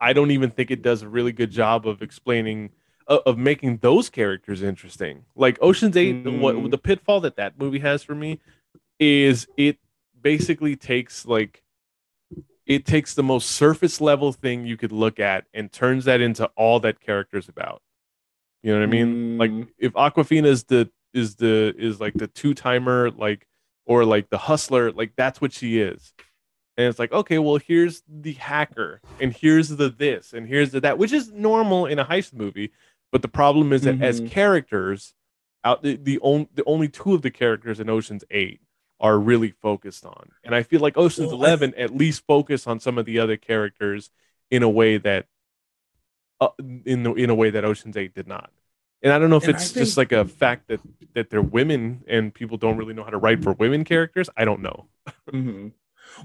I 0.00 0.12
don't 0.12 0.30
even 0.30 0.50
think 0.50 0.70
it 0.70 0.82
does 0.82 1.02
a 1.02 1.08
really 1.08 1.32
good 1.32 1.50
job 1.50 1.86
of 1.86 2.02
explaining 2.02 2.70
uh, 3.08 3.18
of 3.26 3.38
making 3.38 3.78
those 3.78 4.10
characters 4.10 4.62
interesting. 4.62 5.24
Like 5.34 5.58
Ocean's 5.60 5.96
8 5.96 6.24
mm. 6.24 6.40
what 6.40 6.70
the 6.70 6.78
pitfall 6.78 7.20
that 7.20 7.36
that 7.36 7.58
movie 7.58 7.78
has 7.80 8.02
for 8.02 8.14
me 8.14 8.40
is 8.98 9.46
it 9.56 9.78
basically 10.20 10.76
takes 10.76 11.26
like 11.26 11.62
it 12.66 12.84
takes 12.84 13.14
the 13.14 13.22
most 13.22 13.52
surface 13.52 14.00
level 14.00 14.32
thing 14.32 14.66
you 14.66 14.76
could 14.76 14.92
look 14.92 15.20
at 15.20 15.44
and 15.54 15.70
turns 15.70 16.06
that 16.06 16.20
into 16.20 16.46
all 16.56 16.80
that 16.80 17.00
character's 17.00 17.48
about. 17.48 17.80
You 18.62 18.72
know 18.72 18.80
what 18.80 18.88
I 18.88 18.90
mean? 18.90 19.38
Mm. 19.38 19.38
Like 19.38 19.68
if 19.78 19.92
Awkwafina 19.92 20.46
is 20.46 20.64
the 20.64 20.90
is 21.14 21.36
the 21.36 21.74
is 21.78 22.00
like 22.00 22.14
the 22.14 22.26
two 22.26 22.54
timer 22.54 23.10
like 23.10 23.46
or 23.86 24.04
like 24.04 24.30
the 24.30 24.38
hustler, 24.38 24.90
like 24.90 25.12
that's 25.16 25.40
what 25.40 25.52
she 25.52 25.80
is 25.80 26.12
and 26.76 26.86
it's 26.86 26.98
like 26.98 27.12
okay 27.12 27.38
well 27.38 27.56
here's 27.56 28.02
the 28.08 28.32
hacker 28.34 29.00
and 29.20 29.32
here's 29.32 29.68
the 29.68 29.88
this 29.88 30.32
and 30.32 30.46
here's 30.46 30.70
the 30.70 30.80
that 30.80 30.98
which 30.98 31.12
is 31.12 31.32
normal 31.32 31.86
in 31.86 31.98
a 31.98 32.04
heist 32.04 32.34
movie 32.34 32.72
but 33.12 33.22
the 33.22 33.28
problem 33.28 33.72
is 33.72 33.82
that 33.82 33.96
mm-hmm. 33.96 34.04
as 34.04 34.20
characters 34.20 35.14
out 35.64 35.82
the, 35.82 35.96
the 35.96 36.18
only 36.20 36.48
the 36.54 36.64
only 36.64 36.88
two 36.88 37.14
of 37.14 37.22
the 37.22 37.30
characters 37.30 37.80
in 37.80 37.90
oceans 37.90 38.24
8 38.30 38.60
are 39.00 39.18
really 39.18 39.50
focused 39.50 40.04
on 40.04 40.30
and 40.44 40.54
i 40.54 40.62
feel 40.62 40.80
like 40.80 40.96
oceans 40.96 41.28
well, 41.28 41.36
11 41.44 41.74
I... 41.76 41.82
at 41.82 41.94
least 41.94 42.24
focus 42.26 42.66
on 42.66 42.80
some 42.80 42.98
of 42.98 43.04
the 43.04 43.18
other 43.18 43.36
characters 43.36 44.10
in 44.50 44.62
a 44.62 44.68
way 44.68 44.98
that 44.98 45.26
uh, 46.40 46.48
in 46.84 47.02
the, 47.02 47.12
in 47.14 47.30
a 47.30 47.34
way 47.34 47.50
that 47.50 47.64
oceans 47.64 47.96
8 47.96 48.14
did 48.14 48.26
not 48.26 48.50
and 49.02 49.12
i 49.12 49.18
don't 49.18 49.30
know 49.30 49.36
if 49.36 49.48
it's 49.48 49.70
think... 49.70 49.84
just 49.84 49.96
like 49.96 50.12
a 50.12 50.24
fact 50.24 50.68
that 50.68 50.80
that 51.14 51.30
they're 51.30 51.42
women 51.42 52.04
and 52.06 52.32
people 52.32 52.56
don't 52.56 52.76
really 52.76 52.94
know 52.94 53.04
how 53.04 53.10
to 53.10 53.18
write 53.18 53.42
for 53.42 53.52
women 53.52 53.84
characters 53.84 54.30
i 54.36 54.44
don't 54.44 54.62
know 54.62 54.86
mm-hmm. 55.30 55.68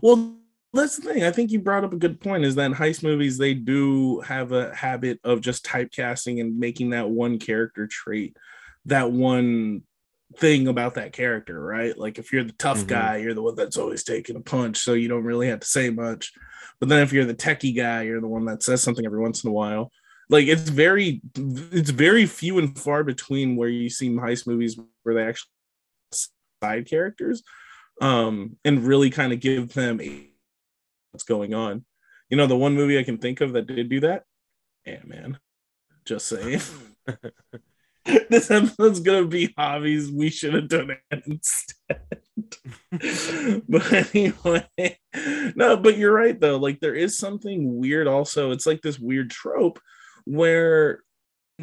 well 0.02 0.36
that's 0.74 0.98
the 0.98 1.14
thing. 1.14 1.24
I 1.24 1.32
think 1.32 1.52
you 1.52 1.60
brought 1.60 1.84
up 1.84 1.94
a 1.94 1.98
good 1.98 2.22
point 2.22 2.46
is 2.46 2.56
that 2.56 2.66
in 2.66 2.74
heist 2.74 3.04
movies, 3.04 3.38
they 3.38 3.54
do 3.54 4.22
have 4.22 4.52
a 4.52 4.74
habit 4.74 5.20
of 5.24 5.42
just 5.42 5.66
typecasting 5.66 6.40
and 6.40 6.58
making 6.58 6.92
that 6.92 7.10
one 7.10 7.40
character 7.40 7.88
trait, 7.88 8.38
that 8.86 9.12
one 9.12 9.84
thing 10.38 10.68
about 10.68 10.94
that 10.96 11.12
character, 11.12 11.60
right? 11.60 11.98
Like 11.98 12.20
if 12.20 12.32
you're 12.32 12.46
the 12.46 12.54
tough 12.54 12.80
mm-hmm. 12.80 12.88
guy, 12.88 13.18
you're 13.18 13.34
the 13.34 13.42
one 13.42 13.56
that's 13.56 13.78
always 13.78 14.04
taking 14.04 14.38
a 14.38 14.42
punch, 14.42 14.78
so 14.78 14.94
you 14.94 15.10
don't 15.10 15.26
really 15.26 15.50
have 15.50 15.60
to 15.60 15.68
say 15.68 15.90
much. 15.90 16.32
But 16.80 16.88
then 16.88 17.04
if 17.04 17.12
you're 17.12 17.26
the 17.26 17.36
techie 17.36 17.76
guy, 17.76 18.04
you're 18.04 18.22
the 18.22 18.28
one 18.28 18.46
that 18.46 18.64
says 18.64 18.82
something 18.82 19.06
every 19.06 19.20
once 19.20 19.44
in 19.44 19.50
a 19.50 19.54
while. 19.54 19.92
Like 20.30 20.48
it's 20.48 20.70
very 20.70 21.22
it's 21.36 21.90
very 21.90 22.26
few 22.26 22.60
and 22.60 22.78
far 22.80 23.04
between 23.04 23.58
where 23.58 23.68
you 23.68 23.90
see 23.90 24.10
heist 24.12 24.48
movies 24.48 24.80
where 25.04 25.16
they 25.16 25.26
actually 25.26 25.50
side 26.64 26.88
characters 26.88 27.42
um 28.02 28.56
and 28.64 28.86
really 28.86 29.10
kind 29.10 29.34
of 29.34 29.40
give 29.40 29.74
them 29.74 30.00
a 30.00 30.31
what's 31.12 31.24
going 31.24 31.54
on. 31.54 31.86
You 32.30 32.38
know, 32.38 32.48
the 32.48 32.58
one 32.58 32.76
movie 32.76 32.98
I 32.98 33.04
can 33.04 33.18
think 33.18 33.42
of 33.42 33.54
that 33.54 33.68
did 33.68 33.90
do 33.90 34.00
that, 34.02 34.24
Ant 34.86 35.08
Man. 35.08 35.40
Just 36.06 36.28
saying. 36.28 36.62
this 38.30 38.50
episode's 38.50 39.00
gonna 39.00 39.28
be 39.28 39.54
hobbies. 39.58 40.12
We 40.12 40.30
should 40.30 40.54
have 40.54 40.68
done 40.68 40.92
it 40.92 41.24
instead. 41.26 42.02
but 43.70 44.16
anyway, 44.16 44.98
no, 45.56 45.78
but 45.78 45.98
you're 45.98 46.14
right 46.14 46.40
though. 46.40 46.58
Like 46.58 46.80
there 46.80 46.96
is 46.96 47.18
something 47.18 47.80
weird. 47.80 48.08
Also, 48.08 48.52
it's 48.52 48.66
like 48.66 48.82
this 48.82 49.00
weird 49.00 49.30
trope 49.30 49.80
where 50.26 51.02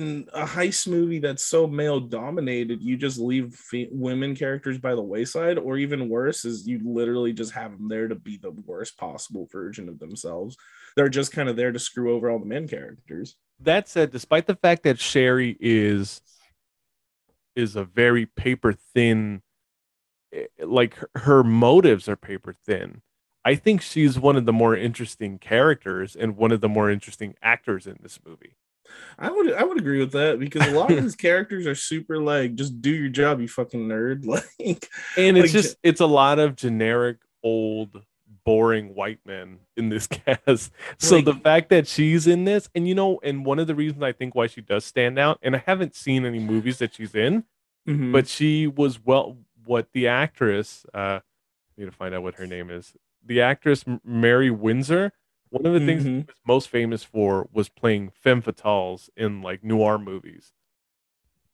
a 0.00 0.44
heist 0.44 0.88
movie 0.88 1.18
that's 1.18 1.44
so 1.44 1.66
male 1.66 2.00
dominated, 2.00 2.82
you 2.82 2.96
just 2.96 3.18
leave 3.18 3.54
fe- 3.54 3.88
women 3.90 4.34
characters 4.34 4.78
by 4.78 4.94
the 4.94 5.02
wayside, 5.02 5.58
or 5.58 5.76
even 5.76 6.08
worse, 6.08 6.44
is 6.44 6.66
you 6.66 6.80
literally 6.84 7.32
just 7.32 7.52
have 7.52 7.72
them 7.72 7.88
there 7.88 8.08
to 8.08 8.14
be 8.14 8.36
the 8.36 8.50
worst 8.50 8.96
possible 8.96 9.48
version 9.50 9.88
of 9.88 9.98
themselves. 9.98 10.56
They're 10.96 11.08
just 11.08 11.32
kind 11.32 11.48
of 11.48 11.56
there 11.56 11.72
to 11.72 11.78
screw 11.78 12.14
over 12.14 12.30
all 12.30 12.38
the 12.38 12.46
men 12.46 12.68
characters. 12.68 13.36
That 13.60 13.88
said, 13.88 14.10
despite 14.10 14.46
the 14.46 14.56
fact 14.56 14.82
that 14.84 14.98
Sherry 14.98 15.56
is 15.60 16.20
is 17.56 17.74
a 17.74 17.84
very 17.84 18.24
paper 18.24 18.72
thin, 18.94 19.42
eh, 20.32 20.46
like 20.60 20.94
her, 20.94 21.10
her 21.16 21.44
motives 21.44 22.08
are 22.08 22.16
paper 22.16 22.52
thin. 22.52 23.02
I 23.44 23.54
think 23.54 23.82
she's 23.82 24.18
one 24.18 24.36
of 24.36 24.44
the 24.44 24.52
more 24.52 24.76
interesting 24.76 25.38
characters 25.38 26.14
and 26.14 26.36
one 26.36 26.52
of 26.52 26.60
the 26.60 26.68
more 26.68 26.90
interesting 26.90 27.34
actors 27.42 27.86
in 27.86 27.98
this 28.02 28.20
movie. 28.24 28.56
I 29.18 29.30
would 29.30 29.52
I 29.52 29.64
would 29.64 29.78
agree 29.78 29.98
with 29.98 30.12
that 30.12 30.38
because 30.38 30.66
a 30.66 30.72
lot 30.72 30.90
of 30.92 31.02
these 31.02 31.16
characters 31.16 31.66
are 31.66 31.74
super 31.74 32.18
like 32.18 32.54
just 32.54 32.80
do 32.80 32.90
your 32.90 33.08
job, 33.08 33.40
you 33.40 33.48
fucking 33.48 33.88
nerd. 33.88 34.24
Like 34.28 34.88
and 35.16 35.36
it's 35.36 35.46
like, 35.46 35.62
just 35.62 35.76
it's 35.82 36.00
a 36.00 36.06
lot 36.06 36.38
of 36.38 36.56
generic 36.56 37.18
old 37.42 38.02
boring 38.44 38.94
white 38.94 39.18
men 39.26 39.58
in 39.76 39.88
this 39.88 40.06
cast. 40.08 40.72
So 40.98 41.16
like, 41.16 41.24
the 41.24 41.34
fact 41.34 41.68
that 41.70 41.86
she's 41.86 42.26
in 42.26 42.44
this, 42.44 42.68
and 42.74 42.86
you 42.86 42.94
know, 42.94 43.20
and 43.22 43.44
one 43.44 43.58
of 43.58 43.66
the 43.66 43.74
reasons 43.74 44.02
I 44.02 44.12
think 44.12 44.34
why 44.34 44.46
she 44.46 44.60
does 44.60 44.84
stand 44.84 45.18
out, 45.18 45.38
and 45.42 45.56
I 45.56 45.62
haven't 45.66 45.94
seen 45.94 46.24
any 46.24 46.38
movies 46.38 46.78
that 46.78 46.94
she's 46.94 47.14
in, 47.14 47.44
mm-hmm. 47.86 48.12
but 48.12 48.28
she 48.28 48.66
was 48.66 49.04
well 49.04 49.38
what 49.64 49.88
the 49.92 50.08
actress 50.08 50.86
uh 50.94 51.20
I 51.20 51.22
need 51.76 51.86
to 51.86 51.92
find 51.92 52.14
out 52.14 52.22
what 52.22 52.36
her 52.36 52.46
name 52.46 52.70
is. 52.70 52.94
The 53.24 53.40
actress 53.42 53.84
Marie 54.04 54.50
Windsor 54.50 55.12
one 55.50 55.66
of 55.66 55.72
the 55.72 55.84
things 55.84 56.02
mm-hmm. 56.02 56.18
he 56.18 56.24
was 56.24 56.36
most 56.46 56.68
famous 56.68 57.02
for 57.02 57.48
was 57.52 57.68
playing 57.68 58.10
femme 58.10 58.42
fatales 58.42 59.08
in 59.16 59.42
like 59.42 59.64
noir 59.64 59.98
movies. 59.98 60.52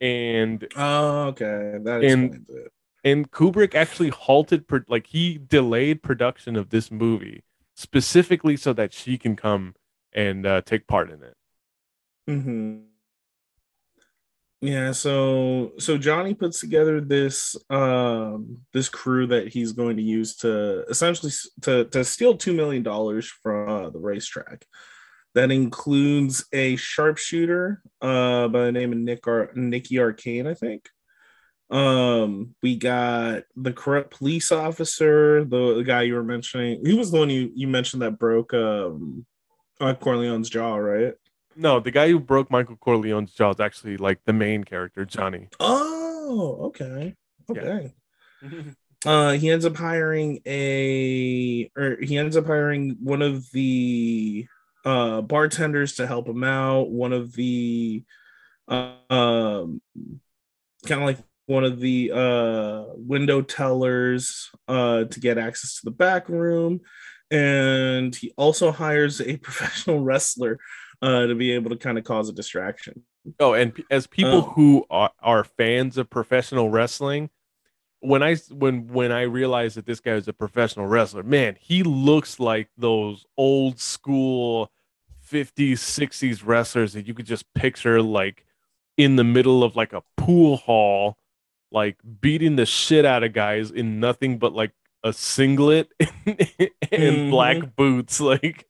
And 0.00 0.66
oh, 0.76 1.28
okay, 1.28 1.78
that 1.82 2.02
and, 2.04 2.46
it. 2.48 2.72
and 3.04 3.30
Kubrick 3.30 3.74
actually 3.74 4.10
halted, 4.10 4.64
like 4.88 5.06
he 5.06 5.38
delayed 5.38 6.02
production 6.02 6.56
of 6.56 6.70
this 6.70 6.90
movie 6.90 7.42
specifically 7.74 8.56
so 8.56 8.72
that 8.72 8.92
she 8.92 9.18
can 9.18 9.36
come 9.36 9.74
and 10.12 10.46
uh, 10.46 10.60
take 10.62 10.86
part 10.86 11.10
in 11.10 11.22
it. 11.22 11.36
Hmm. 12.26 12.78
Yeah. 14.64 14.92
So 14.92 15.72
so 15.78 15.98
Johnny 15.98 16.32
puts 16.32 16.58
together 16.58 16.98
this 16.98 17.54
um 17.68 18.60
this 18.72 18.88
crew 18.88 19.26
that 19.26 19.48
he's 19.48 19.72
going 19.72 19.98
to 19.98 20.02
use 20.02 20.36
to 20.36 20.84
essentially 20.88 21.32
to 21.62 21.84
to 21.84 22.02
steal 22.02 22.34
two 22.34 22.54
million 22.54 22.82
dollars 22.82 23.30
from 23.42 23.68
uh, 23.68 23.90
the 23.90 23.98
racetrack. 23.98 24.64
That 25.34 25.50
includes 25.50 26.46
a 26.50 26.76
sharpshooter 26.76 27.82
uh, 28.00 28.48
by 28.48 28.64
the 28.64 28.72
name 28.72 28.92
of 28.92 28.98
Nick 28.98 29.26
Ar- 29.26 29.50
Nicky 29.54 29.98
Arcane, 29.98 30.46
I 30.46 30.54
think. 30.54 30.88
Um, 31.70 32.54
we 32.62 32.76
got 32.76 33.42
the 33.56 33.72
corrupt 33.72 34.16
police 34.16 34.50
officer, 34.50 35.44
the, 35.44 35.74
the, 35.74 35.84
guy 35.84 36.02
you 36.02 36.14
were 36.14 36.22
mentioning. 36.22 36.86
He 36.86 36.94
was 36.94 37.10
the 37.10 37.18
one 37.18 37.30
you, 37.30 37.50
you 37.54 37.66
mentioned 37.66 38.00
that 38.02 38.18
broke 38.18 38.54
um 38.54 39.26
uh, 39.78 39.92
Corleone's 39.92 40.48
jaw, 40.48 40.76
right? 40.76 41.14
No, 41.56 41.80
the 41.80 41.90
guy 41.90 42.08
who 42.08 42.18
broke 42.18 42.50
Michael 42.50 42.76
Corleone's 42.76 43.32
jaw 43.32 43.50
is 43.50 43.60
actually 43.60 43.96
like 43.96 44.20
the 44.24 44.32
main 44.32 44.64
character, 44.64 45.04
Johnny. 45.04 45.48
Oh, 45.60 46.58
okay. 46.66 47.14
Okay. 47.50 47.92
Yeah. 48.42 48.50
uh 49.06 49.32
he 49.32 49.50
ends 49.50 49.66
up 49.66 49.76
hiring 49.76 50.40
a 50.46 51.70
or 51.76 51.98
he 52.00 52.16
ends 52.16 52.38
up 52.38 52.46
hiring 52.46 52.96
one 53.02 53.20
of 53.20 53.50
the 53.52 54.46
uh, 54.84 55.22
bartenders 55.22 55.94
to 55.94 56.06
help 56.06 56.28
him 56.28 56.44
out. 56.44 56.90
One 56.90 57.12
of 57.12 57.32
the 57.32 58.04
uh, 58.68 58.92
um, 59.10 59.80
kind 60.86 61.00
of 61.00 61.06
like 61.06 61.18
one 61.46 61.64
of 61.64 61.80
the 61.80 62.12
uh, 62.12 62.92
window 62.96 63.42
tellers 63.42 64.50
uh, 64.68 65.04
to 65.04 65.20
get 65.20 65.38
access 65.38 65.76
to 65.76 65.84
the 65.84 65.90
back 65.90 66.28
room, 66.28 66.80
and 67.30 68.14
he 68.14 68.32
also 68.36 68.72
hires 68.72 69.20
a 69.20 69.36
professional 69.38 70.00
wrestler 70.00 70.58
uh, 71.02 71.26
to 71.26 71.34
be 71.34 71.52
able 71.52 71.70
to 71.70 71.76
kind 71.76 71.98
of 71.98 72.04
cause 72.04 72.28
a 72.28 72.32
distraction. 72.32 73.02
Oh, 73.40 73.54
and 73.54 73.72
as 73.90 74.06
people 74.06 74.44
um, 74.44 74.50
who 74.50 74.86
are, 74.90 75.10
are 75.20 75.44
fans 75.44 75.96
of 75.96 76.10
professional 76.10 76.70
wrestling, 76.70 77.30
when 78.00 78.22
I 78.22 78.36
when 78.50 78.88
when 78.88 79.12
I 79.12 79.22
realized 79.22 79.76
that 79.76 79.86
this 79.86 80.00
guy 80.00 80.12
is 80.12 80.28
a 80.28 80.32
professional 80.32 80.86
wrestler, 80.86 81.22
man, 81.22 81.56
he 81.58 81.82
looks 81.82 82.38
like 82.38 82.68
those 82.76 83.24
old 83.38 83.80
school 83.80 84.70
50s, 85.30 85.72
60s 85.72 86.42
wrestlers 86.44 86.92
that 86.92 87.06
you 87.06 87.14
could 87.14 87.26
just 87.26 87.52
picture 87.54 88.02
like 88.02 88.44
in 88.96 89.16
the 89.16 89.24
middle 89.24 89.64
of 89.64 89.74
like 89.74 89.94
a 89.94 90.02
pool 90.18 90.58
hall, 90.58 91.16
like 91.72 91.96
beating 92.20 92.56
the 92.56 92.66
shit 92.66 93.06
out 93.06 93.24
of 93.24 93.32
guys 93.32 93.70
in 93.70 94.00
nothing 94.00 94.38
but 94.38 94.52
like 94.52 94.72
a 95.04 95.12
singlet 95.12 95.88
and 96.00 96.08
mm-hmm. 96.90 97.30
black 97.30 97.76
boots. 97.76 98.20
Like 98.20 98.66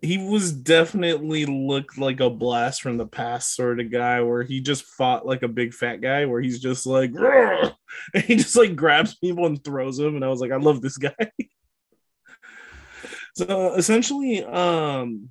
he 0.00 0.18
was 0.18 0.52
definitely 0.52 1.44
looked 1.44 1.98
like 1.98 2.20
a 2.20 2.30
blast 2.30 2.80
from 2.80 2.96
the 2.96 3.06
past 3.06 3.54
sort 3.54 3.80
of 3.80 3.90
guy 3.90 4.22
where 4.22 4.42
he 4.42 4.60
just 4.60 4.84
fought 4.84 5.26
like 5.26 5.42
a 5.42 5.48
big 5.48 5.74
fat 5.74 5.96
guy 6.00 6.24
where 6.26 6.40
he's 6.40 6.60
just 6.60 6.86
like 6.86 7.12
and 8.14 8.24
he 8.24 8.36
just 8.36 8.56
like 8.56 8.76
grabs 8.76 9.16
people 9.16 9.46
and 9.46 9.62
throws 9.62 9.96
them 9.98 10.14
and 10.14 10.24
I 10.24 10.28
was 10.28 10.40
like 10.40 10.52
I 10.52 10.56
love 10.56 10.80
this 10.80 10.96
guy. 10.96 11.14
So 13.34 13.74
essentially, 13.74 14.42
um, 14.42 15.28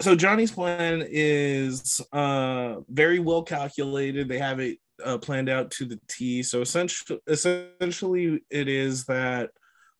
so 0.00 0.16
Johnny's 0.16 0.50
plan 0.50 1.04
is 1.08 2.00
uh 2.12 2.80
very 2.88 3.20
well 3.20 3.44
calculated. 3.44 4.28
They 4.28 4.38
have 4.38 4.58
it 4.58 4.78
uh, 5.02 5.18
planned 5.18 5.48
out 5.48 5.70
to 5.72 5.84
the 5.84 6.00
T. 6.08 6.42
So 6.42 6.60
essentially, 6.60 7.20
essentially, 7.26 8.42
it 8.50 8.68
is 8.68 9.04
that 9.04 9.50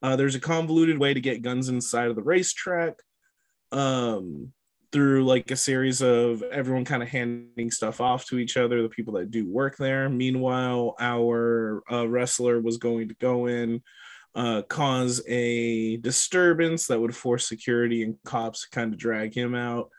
uh, 0.03 0.17
there's 0.17 0.35
a 0.35 0.41
convoluted 0.41 0.99
way 0.99 1.15
to 1.15 1.21
get 1.21 1.43
guns 1.43 1.69
inside 1.69 2.09
of 2.11 2.17
the 2.17 2.23
racetrack. 2.23 2.95
Um, 3.73 4.53
through 4.95 5.25
like 5.25 5.51
a 5.51 5.57
series 5.57 6.03
of 6.03 6.41
everyone 6.45 6.85
kind 6.85 7.03
of 7.03 7.09
handing 7.09 7.69
stuff 7.69 8.01
off 8.01 8.25
to 8.27 8.39
each 8.39 8.57
other, 8.57 8.81
the 8.81 8.89
people 8.89 9.15
that 9.15 9.29
do 9.33 9.45
work 9.45 9.77
there. 9.77 10.09
Meanwhile, 10.09 10.95
our 11.01 11.83
uh, 11.91 12.07
wrestler 12.07 12.61
was 12.61 12.77
going 12.77 13.09
to 13.09 13.15
go 13.15 13.47
in, 13.47 13.83
uh, 14.37 14.63
cause 14.63 15.21
a 15.27 15.97
disturbance 15.97 16.87
that 16.87 17.01
would 17.01 17.17
force 17.17 17.49
security 17.49 18.05
and 18.05 18.17
cops 18.25 18.63
to 18.63 18.71
kind 18.71 18.93
of 18.93 18.99
drag 19.01 19.37
him 19.37 19.57
out. 19.57 19.91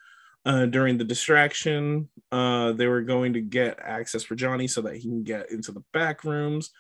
Uh, 0.46 0.68
during 0.68 0.98
the 0.98 1.04
distraction, 1.04 2.08
uh, 2.32 2.72
they 2.74 2.86
were 2.86 3.02
going 3.02 3.34
to 3.34 3.42
get 3.42 3.80
access 3.82 4.24
for 4.24 4.36
Johnny 4.36 4.68
so 4.68 4.82
that 4.82 4.96
he 4.96 5.02
can 5.02 5.24
get 5.24 5.50
into 5.50 5.72
the 5.72 5.84
back 5.92 6.24
rooms 6.24 6.72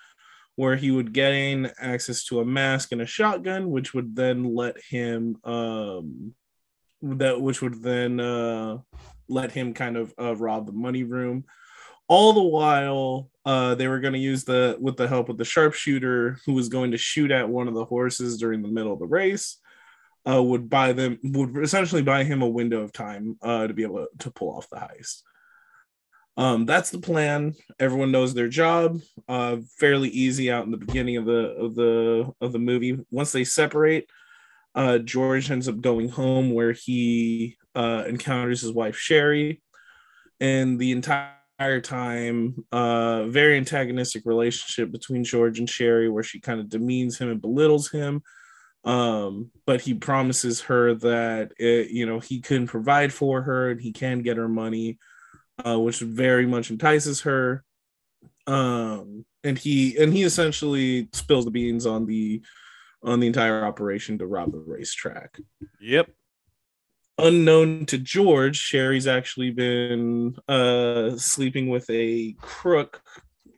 where 0.55 0.75
he 0.75 0.91
would 0.91 1.13
gain 1.13 1.71
access 1.79 2.23
to 2.25 2.39
a 2.39 2.45
mask 2.45 2.91
and 2.91 3.01
a 3.01 3.05
shotgun, 3.05 3.69
which 3.69 3.93
would 3.93 4.15
then 4.15 4.55
let 4.55 4.75
him 4.89 5.37
um, 5.43 6.33
that 7.01 7.39
which 7.41 7.61
would 7.61 7.81
then 7.83 8.19
uh, 8.19 8.77
let 9.27 9.51
him 9.51 9.73
kind 9.73 9.97
of 9.97 10.13
uh, 10.19 10.35
rob 10.35 10.65
the 10.65 10.71
money 10.71 11.03
room. 11.03 11.43
All 12.07 12.33
the 12.33 12.43
while, 12.43 13.29
uh, 13.45 13.75
they 13.75 13.87
were 13.87 13.99
going 13.99 14.13
to 14.13 14.19
use 14.19 14.43
the 14.43 14.77
with 14.79 14.95
the 14.95 15.07
help 15.07 15.29
of 15.29 15.37
the 15.37 15.45
sharpshooter 15.45 16.39
who 16.45 16.53
was 16.53 16.69
going 16.69 16.91
to 16.91 16.97
shoot 16.97 17.31
at 17.31 17.49
one 17.49 17.67
of 17.67 17.73
the 17.73 17.85
horses 17.85 18.37
during 18.37 18.61
the 18.61 18.69
middle 18.69 18.93
of 18.93 18.99
the 18.99 19.05
race. 19.05 19.57
Uh, 20.27 20.41
would 20.41 20.69
buy 20.69 20.91
them 20.91 21.19
would 21.23 21.55
essentially 21.57 22.01
buy 22.01 22.23
him 22.23 22.41
a 22.41 22.47
window 22.47 22.81
of 22.81 22.91
time 22.91 23.37
uh, 23.43 23.67
to 23.67 23.73
be 23.73 23.83
able 23.83 24.07
to, 24.17 24.31
pull 24.31 24.55
off 24.55 24.67
the 24.69 24.77
heist. 24.77 25.21
Um, 26.35 26.65
that's 26.65 26.89
the 26.89 26.99
plan. 26.99 27.53
Everyone 27.79 28.11
knows 28.11 28.33
their 28.33 28.47
job. 28.47 28.99
Uh, 29.29 29.57
fairly 29.77 30.09
easy 30.09 30.51
out 30.51 30.65
in 30.65 30.71
the 30.71 30.77
beginning 30.77 31.17
of 31.17 31.25
the 31.25 31.55
of 31.55 31.75
the 31.75 32.33
of 32.41 32.51
the 32.53 32.59
movie. 32.59 32.97
Once 33.11 33.31
they 33.31 33.43
separate, 33.43 34.09
uh, 34.73 34.97
George 34.97 35.51
ends 35.51 35.69
up 35.69 35.79
going 35.79 36.09
home 36.09 36.53
where 36.53 36.71
he 36.71 37.57
uh, 37.75 38.05
encounters 38.07 38.61
his 38.61 38.71
wife 38.71 38.97
Sherry, 38.97 39.61
and 40.39 40.79
the 40.79 40.91
entire 40.91 41.35
entire 41.57 41.79
time 41.79 42.65
uh 42.73 43.23
very 43.27 43.55
antagonistic 43.55 44.23
relationship 44.25 44.91
between 44.91 45.23
George 45.23 45.59
and 45.59 45.69
Sherry 45.69 46.09
where 46.09 46.23
she 46.23 46.39
kind 46.39 46.59
of 46.59 46.69
demeans 46.69 47.17
him 47.17 47.29
and 47.29 47.41
belittles 47.41 47.89
him 47.89 48.21
um 48.85 49.51
but 49.65 49.81
he 49.81 49.93
promises 49.93 50.61
her 50.61 50.93
that 50.93 51.51
it, 51.57 51.89
you 51.89 52.05
know 52.05 52.19
he 52.19 52.39
can 52.39 52.67
provide 52.67 53.11
for 53.11 53.41
her 53.41 53.71
and 53.71 53.81
he 53.81 53.91
can 53.91 54.21
get 54.21 54.37
her 54.37 54.47
money 54.47 54.97
uh 55.65 55.79
which 55.79 55.99
very 55.99 56.45
much 56.45 56.69
entices 56.69 57.21
her 57.21 57.63
um 58.47 59.25
and 59.43 59.57
he 59.57 59.97
and 59.97 60.13
he 60.13 60.23
essentially 60.23 61.09
spills 61.13 61.45
the 61.45 61.51
beans 61.51 61.85
on 61.85 62.05
the 62.05 62.41
on 63.03 63.19
the 63.19 63.27
entire 63.27 63.65
operation 63.65 64.17
to 64.17 64.27
rob 64.27 64.51
the 64.51 64.59
racetrack 64.59 65.39
yep 65.81 66.07
unknown 67.17 67.85
to 67.87 67.97
George, 67.97 68.57
Sherry's 68.57 69.07
actually 69.07 69.51
been 69.51 70.35
uh, 70.47 71.15
sleeping 71.17 71.69
with 71.69 71.89
a 71.89 72.35
crook. 72.41 73.01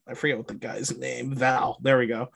I 0.08 0.14
forget 0.14 0.38
what 0.38 0.48
the 0.48 0.56
guy's 0.56 0.96
name. 0.96 1.34
Val. 1.34 1.78
There 1.82 1.98
we 1.98 2.08
go. 2.08 2.30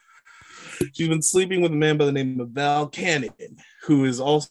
She's 0.94 1.08
been 1.08 1.22
sleeping 1.22 1.62
with 1.62 1.72
a 1.72 1.76
man 1.76 1.98
by 1.98 2.06
the 2.06 2.12
name 2.12 2.40
of 2.40 2.50
Val 2.50 2.88
Cannon, 2.88 3.58
who 3.84 4.06
is 4.06 4.20
also 4.20 4.50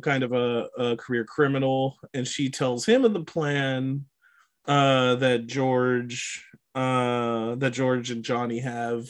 kind 0.00 0.22
of 0.22 0.32
a, 0.32 0.68
a 0.78 0.96
career 0.96 1.24
criminal, 1.24 1.96
and 2.14 2.26
she 2.26 2.50
tells 2.50 2.86
him 2.86 3.04
of 3.04 3.12
the 3.12 3.24
plan 3.24 4.04
uh, 4.66 5.16
that 5.16 5.46
George 5.46 6.44
uh, 6.74 7.54
that 7.56 7.72
George 7.72 8.10
and 8.10 8.24
Johnny 8.24 8.60
have. 8.60 9.06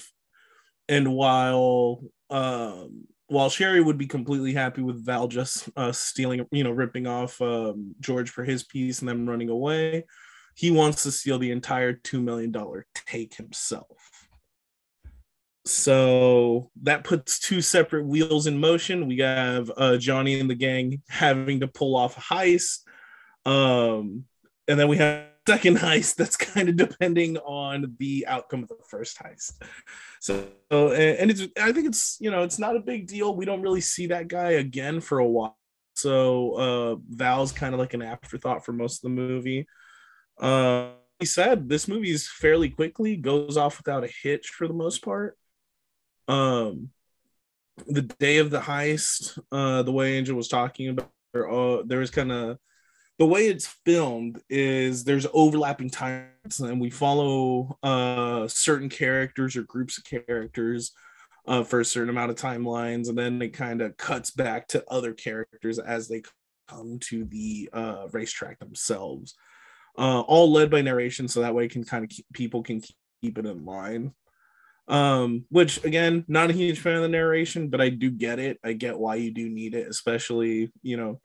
And 0.88 1.14
while 1.14 2.02
um, 2.30 3.06
while 3.28 3.50
Sherry 3.50 3.80
would 3.80 3.98
be 3.98 4.06
completely 4.06 4.54
happy 4.54 4.82
with 4.82 5.04
Val 5.04 5.28
just 5.28 5.68
uh, 5.76 5.92
stealing, 5.92 6.46
you 6.52 6.64
know, 6.64 6.70
ripping 6.70 7.06
off 7.06 7.40
um, 7.40 7.94
George 8.00 8.30
for 8.30 8.44
his 8.44 8.62
piece 8.62 9.00
and 9.00 9.08
then 9.08 9.26
running 9.26 9.48
away, 9.48 10.04
he 10.54 10.70
wants 10.70 11.02
to 11.02 11.10
steal 11.10 11.38
the 11.38 11.50
entire 11.50 11.92
$2 11.92 12.22
million 12.22 12.54
take 12.94 13.34
himself. 13.34 13.86
So 15.66 16.70
that 16.82 17.02
puts 17.02 17.40
two 17.40 17.60
separate 17.60 18.06
wheels 18.06 18.46
in 18.46 18.58
motion. 18.58 19.08
We 19.08 19.18
have 19.18 19.70
uh, 19.76 19.96
Johnny 19.96 20.38
and 20.38 20.48
the 20.48 20.54
gang 20.54 21.02
having 21.08 21.60
to 21.60 21.68
pull 21.68 21.96
off 21.96 22.16
a 22.16 22.20
heist. 22.20 22.80
Um, 23.44 24.24
and 24.68 24.78
then 24.78 24.86
we 24.86 24.96
have 24.98 25.26
second 25.46 25.78
heist 25.78 26.16
that's 26.16 26.36
kind 26.36 26.68
of 26.68 26.76
depending 26.76 27.36
on 27.38 27.96
the 27.98 28.26
outcome 28.28 28.62
of 28.62 28.68
the 28.68 28.76
first 28.88 29.18
heist. 29.18 29.60
So 30.20 30.46
and 30.70 31.30
it's 31.30 31.42
I 31.60 31.72
think 31.72 31.86
it's 31.86 32.16
you 32.20 32.30
know 32.30 32.42
it's 32.42 32.58
not 32.58 32.76
a 32.76 32.80
big 32.80 33.06
deal. 33.06 33.34
We 33.34 33.44
don't 33.44 33.62
really 33.62 33.80
see 33.80 34.08
that 34.08 34.28
guy 34.28 34.52
again 34.52 35.00
for 35.00 35.18
a 35.18 35.26
while. 35.26 35.56
So 35.94 36.52
uh 36.54 36.96
Val's 37.08 37.52
kind 37.52 37.74
of 37.74 37.80
like 37.80 37.94
an 37.94 38.02
afterthought 38.02 38.64
for 38.64 38.72
most 38.72 38.98
of 38.98 39.02
the 39.02 39.20
movie. 39.20 39.66
Uh 40.38 40.90
he 41.18 41.26
said 41.26 41.68
this 41.68 41.88
movie 41.88 42.10
is 42.10 42.28
fairly 42.28 42.68
quickly 42.68 43.16
goes 43.16 43.56
off 43.56 43.78
without 43.78 44.04
a 44.04 44.12
hitch 44.22 44.48
for 44.48 44.68
the 44.68 44.74
most 44.74 45.02
part. 45.02 45.36
Um 46.28 46.90
the 47.86 48.02
day 48.02 48.38
of 48.38 48.50
the 48.50 48.60
heist, 48.60 49.38
uh 49.52 49.82
the 49.82 49.92
way 49.92 50.16
Angel 50.16 50.36
was 50.36 50.48
talking 50.48 50.88
about 50.88 51.10
uh, 51.34 51.82
there 51.84 51.98
was 51.98 52.10
kind 52.10 52.32
of 52.32 52.58
the 53.18 53.26
way 53.26 53.48
it's 53.48 53.66
filmed 53.84 54.40
is 54.48 55.04
there's 55.04 55.26
overlapping 55.32 55.90
times 55.90 56.60
and 56.60 56.80
we 56.80 56.90
follow 56.90 57.76
uh 57.82 58.48
certain 58.48 58.88
characters 58.88 59.56
or 59.56 59.62
groups 59.62 59.98
of 59.98 60.04
characters 60.04 60.92
uh, 61.46 61.62
for 61.62 61.80
a 61.80 61.84
certain 61.84 62.10
amount 62.10 62.30
of 62.30 62.36
timelines 62.36 63.08
and 63.08 63.18
then 63.18 63.40
it 63.40 63.52
kind 63.52 63.80
of 63.80 63.96
cuts 63.96 64.30
back 64.30 64.66
to 64.68 64.84
other 64.88 65.12
characters 65.12 65.78
as 65.78 66.08
they 66.08 66.22
come 66.68 66.98
to 66.98 67.24
the 67.26 67.68
uh, 67.72 68.06
racetrack 68.12 68.58
themselves. 68.58 69.34
Uh, 69.98 70.20
all 70.20 70.52
led 70.52 70.70
by 70.70 70.82
narration 70.82 71.26
so 71.26 71.40
that 71.40 71.54
way 71.54 71.68
can 71.68 71.84
kind 71.84 72.04
of 72.04 72.10
people 72.34 72.62
can 72.62 72.82
keep 73.22 73.38
it 73.38 73.46
in 73.46 73.64
line 73.64 74.12
um 74.88 75.44
which 75.48 75.84
again 75.84 76.24
not 76.28 76.50
a 76.50 76.52
huge 76.52 76.78
fan 76.78 76.96
of 76.96 77.02
the 77.02 77.08
narration 77.08 77.68
but 77.68 77.80
i 77.80 77.88
do 77.88 78.08
get 78.10 78.38
it 78.38 78.58
i 78.64 78.72
get 78.72 78.98
why 78.98 79.16
you 79.16 79.32
do 79.32 79.48
need 79.48 79.74
it 79.74 79.88
especially 79.88 80.70
you 80.82 80.96
know 80.96 81.20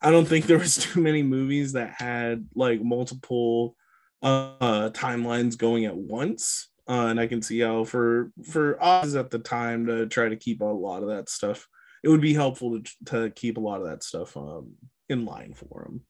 I 0.00 0.10
don't 0.10 0.26
think 0.26 0.46
there 0.46 0.58
was 0.58 0.76
too 0.78 1.00
many 1.00 1.22
movies 1.22 1.72
that 1.72 1.94
had 1.98 2.46
like 2.54 2.82
multiple 2.82 3.76
uh 4.22 4.90
timelines 4.90 5.58
going 5.58 5.84
at 5.84 5.96
once. 5.96 6.68
Uh, 6.88 7.06
and 7.06 7.20
I 7.20 7.26
can 7.26 7.42
see 7.42 7.60
how 7.60 7.84
for 7.84 8.32
for 8.44 8.82
us 8.82 9.14
at 9.14 9.30
the 9.30 9.38
time 9.38 9.86
to 9.86 10.06
try 10.06 10.28
to 10.28 10.36
keep 10.36 10.60
a 10.60 10.64
lot 10.64 11.02
of 11.02 11.08
that 11.08 11.28
stuff, 11.28 11.68
it 12.02 12.08
would 12.08 12.20
be 12.20 12.34
helpful 12.34 12.80
to, 12.80 12.92
to 13.06 13.30
keep 13.30 13.56
a 13.56 13.60
lot 13.60 13.80
of 13.80 13.86
that 13.86 14.02
stuff 14.02 14.36
um, 14.36 14.72
in 15.08 15.24
line 15.24 15.54
for 15.54 15.84
them. 15.84 16.02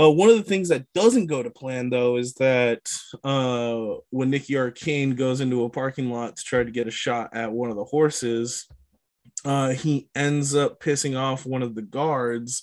Uh, 0.00 0.10
one 0.10 0.30
of 0.30 0.36
the 0.36 0.42
things 0.42 0.68
that 0.70 0.86
doesn't 0.94 1.26
go 1.26 1.42
to 1.42 1.50
plan 1.50 1.90
though 1.90 2.16
is 2.16 2.34
that 2.34 2.90
uh, 3.22 3.98
when 4.10 4.30
Nicky 4.30 4.56
Arcane 4.56 5.14
goes 5.14 5.40
into 5.40 5.64
a 5.64 5.68
parking 5.68 6.10
lot 6.10 6.36
to 6.36 6.44
try 6.44 6.62
to 6.62 6.70
get 6.70 6.86
a 6.86 6.92
shot 6.92 7.30
at 7.34 7.52
one 7.52 7.70
of 7.70 7.76
the 7.76 7.84
horses, 7.84 8.66
uh, 9.44 9.70
he 9.70 10.08
ends 10.14 10.54
up 10.54 10.80
pissing 10.80 11.18
off 11.18 11.44
one 11.44 11.62
of 11.62 11.74
the 11.74 11.82
guards 11.82 12.62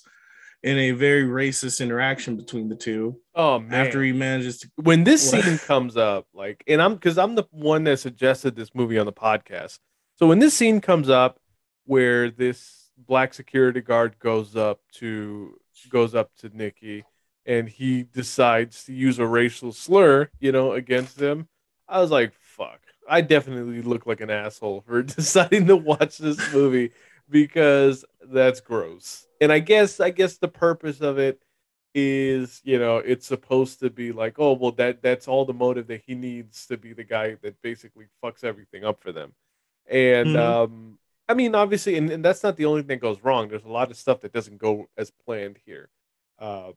in 0.64 0.76
a 0.78 0.90
very 0.90 1.24
racist 1.24 1.80
interaction 1.80 2.36
between 2.36 2.68
the 2.68 2.74
two. 2.74 3.20
Oh 3.34 3.60
man! 3.60 3.86
After 3.86 4.02
he 4.02 4.12
manages 4.12 4.58
to, 4.60 4.70
when 4.76 5.04
this 5.04 5.30
scene 5.30 5.58
comes 5.58 5.96
up, 5.96 6.26
like, 6.34 6.64
and 6.66 6.82
I'm 6.82 6.94
because 6.94 7.18
I'm 7.18 7.36
the 7.36 7.44
one 7.50 7.84
that 7.84 8.00
suggested 8.00 8.56
this 8.56 8.74
movie 8.74 8.98
on 8.98 9.06
the 9.06 9.12
podcast. 9.12 9.78
So 10.16 10.26
when 10.26 10.40
this 10.40 10.54
scene 10.54 10.80
comes 10.80 11.08
up, 11.08 11.38
where 11.84 12.30
this 12.30 12.90
black 12.96 13.32
security 13.32 13.80
guard 13.80 14.18
goes 14.18 14.56
up 14.56 14.80
to 14.94 15.56
goes 15.90 16.16
up 16.16 16.30
to 16.38 16.50
Nicky, 16.52 17.04
and 17.48 17.66
he 17.66 18.02
decides 18.02 18.84
to 18.84 18.92
use 18.92 19.18
a 19.18 19.26
racial 19.26 19.72
slur, 19.72 20.28
you 20.38 20.52
know, 20.52 20.72
against 20.72 21.16
them. 21.16 21.48
I 21.88 22.00
was 22.00 22.10
like, 22.10 22.34
"Fuck." 22.34 22.80
I 23.08 23.22
definitely 23.22 23.80
look 23.80 24.06
like 24.06 24.20
an 24.20 24.30
asshole 24.30 24.82
for 24.82 25.02
deciding 25.16 25.66
to 25.66 25.76
watch 25.76 26.18
this 26.18 26.52
movie 26.52 26.92
because 27.28 28.04
that's 28.22 28.60
gross. 28.60 29.26
And 29.40 29.50
I 29.50 29.60
guess 29.60 29.98
I 29.98 30.10
guess 30.10 30.36
the 30.36 30.48
purpose 30.48 31.00
of 31.00 31.18
it 31.18 31.42
is, 31.94 32.60
you 32.64 32.78
know, 32.78 32.98
it's 32.98 33.26
supposed 33.26 33.80
to 33.80 33.88
be 33.88 34.12
like, 34.12 34.38
oh 34.38 34.52
well 34.52 34.72
that 34.72 35.02
that's 35.02 35.26
all 35.26 35.46
the 35.46 35.54
motive 35.54 35.86
that 35.88 36.02
he 36.06 36.14
needs 36.14 36.66
to 36.66 36.76
be 36.76 36.92
the 36.92 37.04
guy 37.04 37.36
that 37.42 37.60
basically 37.62 38.06
fucks 38.22 38.44
everything 38.44 38.84
up 38.84 39.00
for 39.00 39.10
them. 39.10 39.32
And 39.90 40.28
mm-hmm. 40.28 40.36
um 40.38 40.98
I 41.28 41.32
mean 41.34 41.54
obviously 41.54 41.96
and, 41.96 42.10
and 42.10 42.22
that's 42.22 42.42
not 42.42 42.56
the 42.56 42.66
only 42.66 42.82
thing 42.82 42.88
that 42.88 43.00
goes 43.00 43.24
wrong. 43.24 43.48
There's 43.48 43.64
a 43.64 43.68
lot 43.68 43.90
of 43.90 43.96
stuff 43.96 44.20
that 44.20 44.34
doesn't 44.34 44.58
go 44.58 44.88
as 44.98 45.10
planned 45.24 45.58
here. 45.64 45.88
Uh 46.38 46.72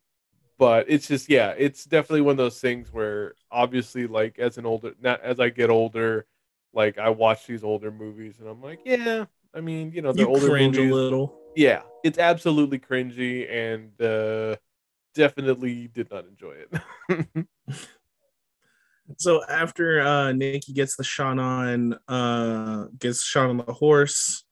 but 0.62 0.86
it's 0.88 1.08
just 1.08 1.28
yeah 1.28 1.56
it's 1.58 1.86
definitely 1.86 2.21
one 2.21 2.34
of 2.34 2.38
those 2.38 2.60
things 2.60 2.93
where 2.93 3.34
obviously 3.50 4.06
like 4.06 4.38
as 4.38 4.60
an 4.60 4.65
older 4.67 4.93
not 5.02 5.19
as 5.21 5.39
i 5.39 5.50
get 5.50 5.71
older 5.71 6.28
like 6.71 7.00
i 7.00 7.10
watch 7.10 7.47
these 7.47 7.63
older 7.63 7.91
movies 7.91 8.36
and 8.39 8.47
i'm 8.47 8.62
like 8.62 8.80
yeah 8.86 9.26
i 9.56 9.60
mean 9.60 9.91
you 9.91 10.04
know 10.04 10.13
the 10.13 10.24
older 10.24 10.45
cringe 10.45 10.78
movies, 10.78 10.91
a 10.91 10.93
little. 10.93 11.36
Yeah 11.56 11.82
it's 12.04 12.19
absolutely 12.19 12.78
cringy 12.78 13.52
and 13.52 14.00
uh 14.00 14.56
definitely 15.15 15.88
did 15.88 16.10
not 16.12 16.26
enjoy 16.28 16.54
it. 16.54 17.47
So 19.17 19.43
after 19.43 20.00
uh 20.00 20.32
nicky 20.32 20.71
gets 20.71 20.95
the 20.95 21.04
shot 21.04 21.38
on 21.38 21.97
uh 22.08 22.86
gets 22.97 23.24
shot 23.26 23.50
on 23.50 23.58
the 23.58 23.74
horse 23.74 24.45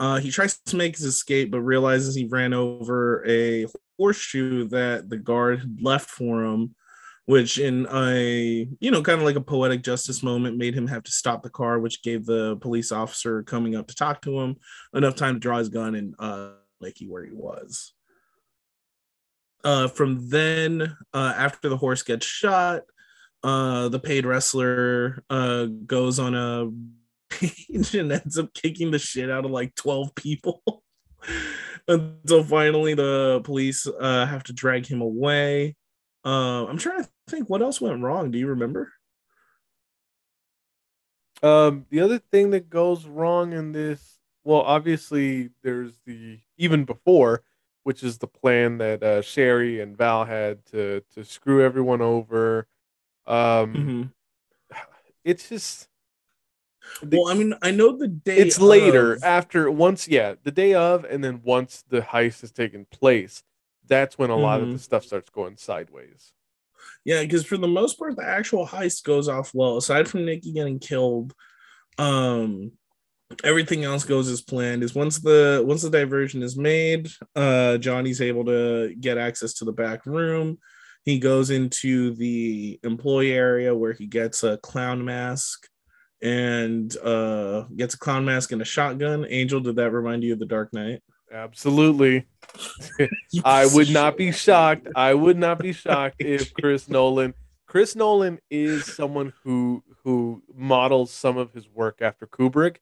uh, 0.00 0.20
he 0.20 0.30
tries 0.30 0.58
to 0.58 0.76
make 0.76 0.96
his 0.96 1.04
escape, 1.04 1.50
but 1.50 1.60
realizes 1.60 2.14
he 2.14 2.24
ran 2.26 2.52
over 2.52 3.26
a 3.26 3.66
horseshoe 3.98 4.68
that 4.68 5.08
the 5.08 5.16
guard 5.16 5.60
had 5.60 5.78
left 5.82 6.08
for 6.08 6.44
him, 6.44 6.74
which 7.26 7.58
in 7.58 7.86
a 7.92 8.68
you 8.80 8.90
know 8.90 9.02
kind 9.02 9.20
of 9.20 9.26
like 9.26 9.36
a 9.36 9.40
poetic 9.40 9.82
justice 9.82 10.22
moment 10.22 10.56
made 10.56 10.74
him 10.74 10.86
have 10.86 11.02
to 11.04 11.12
stop 11.12 11.42
the 11.42 11.50
car, 11.50 11.78
which 11.78 12.02
gave 12.02 12.24
the 12.24 12.56
police 12.56 12.92
officer 12.92 13.42
coming 13.42 13.76
up 13.76 13.88
to 13.88 13.94
talk 13.94 14.22
to 14.22 14.38
him 14.40 14.56
enough 14.94 15.14
time 15.14 15.34
to 15.34 15.40
draw 15.40 15.58
his 15.58 15.68
gun 15.68 15.94
and 15.94 16.14
uh, 16.18 16.50
Nicky 16.80 17.06
where 17.06 17.24
he 17.24 17.32
was. 17.32 17.92
Uh, 19.64 19.88
from 19.88 20.28
then, 20.28 20.96
uh, 21.12 21.34
after 21.36 21.68
the 21.68 21.76
horse 21.76 22.02
gets 22.02 22.24
shot, 22.24 22.82
uh, 23.42 23.88
the 23.88 23.98
paid 23.98 24.24
wrestler 24.24 25.22
uh, 25.30 25.66
goes 25.66 26.18
on 26.18 26.34
a 26.34 26.70
page 27.30 27.94
and 27.94 28.12
ends 28.12 28.38
up 28.38 28.52
kicking 28.54 28.90
the 28.90 28.98
shit 28.98 29.30
out 29.30 29.44
of 29.44 29.50
like 29.50 29.74
12 29.74 30.14
people. 30.14 30.62
Until 31.88 32.44
finally 32.44 32.94
the 32.94 33.40
police 33.44 33.86
uh, 33.86 34.26
have 34.26 34.44
to 34.44 34.52
drag 34.52 34.86
him 34.86 35.00
away. 35.00 35.74
Uh, 36.24 36.66
I'm 36.66 36.76
trying 36.76 37.02
to 37.02 37.08
think 37.28 37.48
what 37.48 37.62
else 37.62 37.80
went 37.80 38.02
wrong. 38.02 38.30
Do 38.30 38.38
you 38.38 38.48
remember? 38.48 38.92
Um, 41.42 41.86
the 41.90 42.00
other 42.00 42.18
thing 42.18 42.50
that 42.50 42.68
goes 42.68 43.06
wrong 43.06 43.52
in 43.52 43.72
this, 43.72 44.18
well, 44.44 44.60
obviously 44.60 45.50
there's 45.62 45.98
the 46.04 46.38
even 46.56 46.84
before, 46.84 47.42
which 47.84 48.02
is 48.02 48.18
the 48.18 48.26
plan 48.26 48.78
that 48.78 49.02
uh, 49.02 49.22
Sherry 49.22 49.80
and 49.80 49.96
Val 49.96 50.24
had 50.24 50.64
to 50.66 51.02
to 51.14 51.24
screw 51.24 51.64
everyone 51.64 52.02
over. 52.02 52.66
Um, 53.26 53.74
mm-hmm. 53.74 54.02
It's 55.24 55.48
just 55.50 55.88
the, 57.02 57.18
well, 57.18 57.28
I 57.28 57.34
mean, 57.34 57.54
I 57.62 57.70
know 57.70 57.96
the 57.96 58.08
day. 58.08 58.36
It's 58.36 58.60
later 58.60 59.18
after 59.22 59.70
once, 59.70 60.08
yeah, 60.08 60.34
the 60.42 60.50
day 60.50 60.74
of, 60.74 61.04
and 61.04 61.22
then 61.22 61.40
once 61.44 61.84
the 61.88 62.00
heist 62.00 62.40
has 62.42 62.52
taken 62.52 62.86
place, 62.90 63.42
that's 63.86 64.18
when 64.18 64.30
a 64.30 64.34
mm-hmm. 64.34 64.42
lot 64.42 64.60
of 64.60 64.68
the 64.68 64.74
mm-hmm. 64.74 64.82
stuff 64.82 65.04
starts 65.04 65.30
going 65.30 65.56
sideways. 65.56 66.32
Yeah, 67.04 67.22
because 67.22 67.44
for 67.46 67.56
the 67.56 67.68
most 67.68 67.98
part, 67.98 68.16
the 68.16 68.26
actual 68.26 68.66
heist 68.66 69.04
goes 69.04 69.28
off 69.28 69.52
well. 69.54 69.76
Aside 69.76 70.08
from 70.08 70.24
Nikki 70.24 70.52
getting 70.52 70.78
killed, 70.78 71.34
um, 71.96 72.72
everything 73.44 73.84
else 73.84 74.04
goes 74.04 74.28
as 74.28 74.42
planned. 74.42 74.82
Is 74.82 74.94
once 74.94 75.18
the 75.18 75.62
once 75.66 75.82
the 75.82 75.90
diversion 75.90 76.42
is 76.42 76.56
made, 76.56 77.08
uh, 77.34 77.78
Johnny's 77.78 78.20
able 78.20 78.44
to 78.46 78.94
get 79.00 79.18
access 79.18 79.54
to 79.54 79.64
the 79.64 79.72
back 79.72 80.06
room. 80.06 80.58
He 81.04 81.18
goes 81.18 81.50
into 81.50 82.14
the 82.14 82.78
employee 82.82 83.32
area 83.32 83.74
where 83.74 83.92
he 83.92 84.06
gets 84.06 84.42
a 84.42 84.58
clown 84.58 85.04
mask 85.04 85.66
and 86.20 86.96
uh 86.98 87.62
gets 87.76 87.94
a 87.94 87.98
clown 87.98 88.24
mask 88.24 88.52
and 88.52 88.62
a 88.62 88.64
shotgun. 88.64 89.26
Angel, 89.28 89.60
did 89.60 89.76
that 89.76 89.90
remind 89.90 90.24
you 90.24 90.32
of 90.32 90.38
the 90.38 90.46
Dark 90.46 90.72
Knight? 90.72 91.02
Absolutely. 91.32 92.26
I 93.44 93.66
would 93.66 93.90
not 93.90 94.16
be 94.16 94.32
shocked. 94.32 94.88
I 94.96 95.14
would 95.14 95.36
not 95.36 95.58
be 95.58 95.72
shocked 95.72 96.16
if 96.20 96.52
Chris 96.60 96.88
Nolan 96.88 97.34
Chris 97.66 97.94
Nolan 97.94 98.38
is 98.50 98.86
someone 98.86 99.32
who 99.44 99.84
who 100.02 100.42
models 100.54 101.10
some 101.10 101.36
of 101.36 101.52
his 101.52 101.68
work 101.68 102.00
after 102.00 102.26
Kubrick 102.26 102.76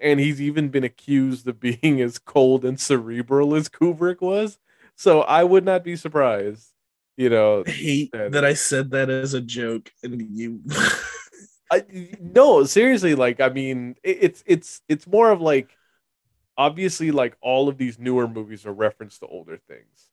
and 0.00 0.18
he's 0.18 0.40
even 0.40 0.68
been 0.68 0.84
accused 0.84 1.46
of 1.46 1.60
being 1.60 2.00
as 2.00 2.18
cold 2.18 2.64
and 2.64 2.78
cerebral 2.78 3.54
as 3.54 3.68
Kubrick 3.68 4.20
was. 4.20 4.58
So 4.96 5.22
I 5.22 5.44
would 5.44 5.64
not 5.64 5.84
be 5.84 5.96
surprised. 5.96 6.68
You 7.16 7.30
know, 7.30 7.62
I 7.66 7.70
hate 7.70 8.12
that, 8.12 8.32
that 8.32 8.44
I 8.44 8.54
said 8.54 8.90
that 8.90 9.10
as 9.10 9.32
a 9.32 9.40
joke 9.40 9.92
and 10.02 10.20
you 10.36 10.60
I, 11.72 11.84
no, 12.20 12.64
seriously, 12.64 13.14
like 13.14 13.40
I 13.40 13.48
mean, 13.48 13.96
it, 14.02 14.18
it's 14.20 14.44
it's 14.46 14.82
it's 14.88 15.06
more 15.06 15.30
of 15.30 15.40
like 15.40 15.74
obviously 16.56 17.10
like 17.10 17.34
all 17.40 17.68
of 17.70 17.78
these 17.78 17.98
newer 17.98 18.28
movies 18.28 18.66
are 18.66 18.74
reference 18.74 19.18
to 19.20 19.26
older 19.26 19.56
things. 19.56 20.10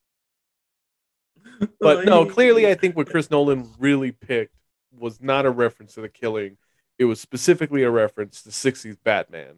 But 1.81 2.05
no, 2.05 2.25
clearly 2.25 2.65
I 2.65 2.75
think 2.75 2.95
what 2.95 3.09
Chris 3.11 3.29
Nolan 3.29 3.69
really 3.77 4.13
picked 4.13 4.55
was 4.97 5.21
not 5.21 5.45
a 5.45 5.51
reference 5.51 5.95
to 5.95 6.01
the 6.01 6.07
killing. 6.07 6.57
It 6.97 7.05
was 7.05 7.19
specifically 7.19 7.83
a 7.83 7.91
reference 7.91 8.41
to 8.43 8.49
60s 8.49 8.97
Batman. 9.03 9.55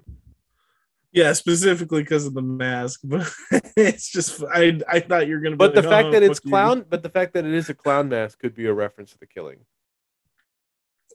Yeah, 1.11 1.33
specifically 1.33 2.01
because 2.01 2.25
of 2.25 2.33
the 2.33 2.41
mask, 2.41 3.01
but 3.03 3.31
it's 3.77 4.09
just 4.09 4.43
I 4.51 4.79
I 4.87 5.01
thought 5.01 5.27
you 5.27 5.35
were 5.35 5.41
gonna. 5.41 5.55
But 5.55 5.75
the 5.75 5.83
fact 5.83 6.07
oh, 6.07 6.11
that 6.13 6.23
it's 6.23 6.39
clown, 6.39 6.79
you. 6.79 6.85
but 6.89 7.03
the 7.03 7.09
fact 7.09 7.33
that 7.33 7.45
it 7.45 7.53
is 7.53 7.69
a 7.69 7.75
clown 7.75 8.09
mask 8.09 8.39
could 8.39 8.55
be 8.55 8.65
a 8.65 8.73
reference 8.73 9.11
to 9.11 9.19
the 9.19 9.27
killing. 9.27 9.59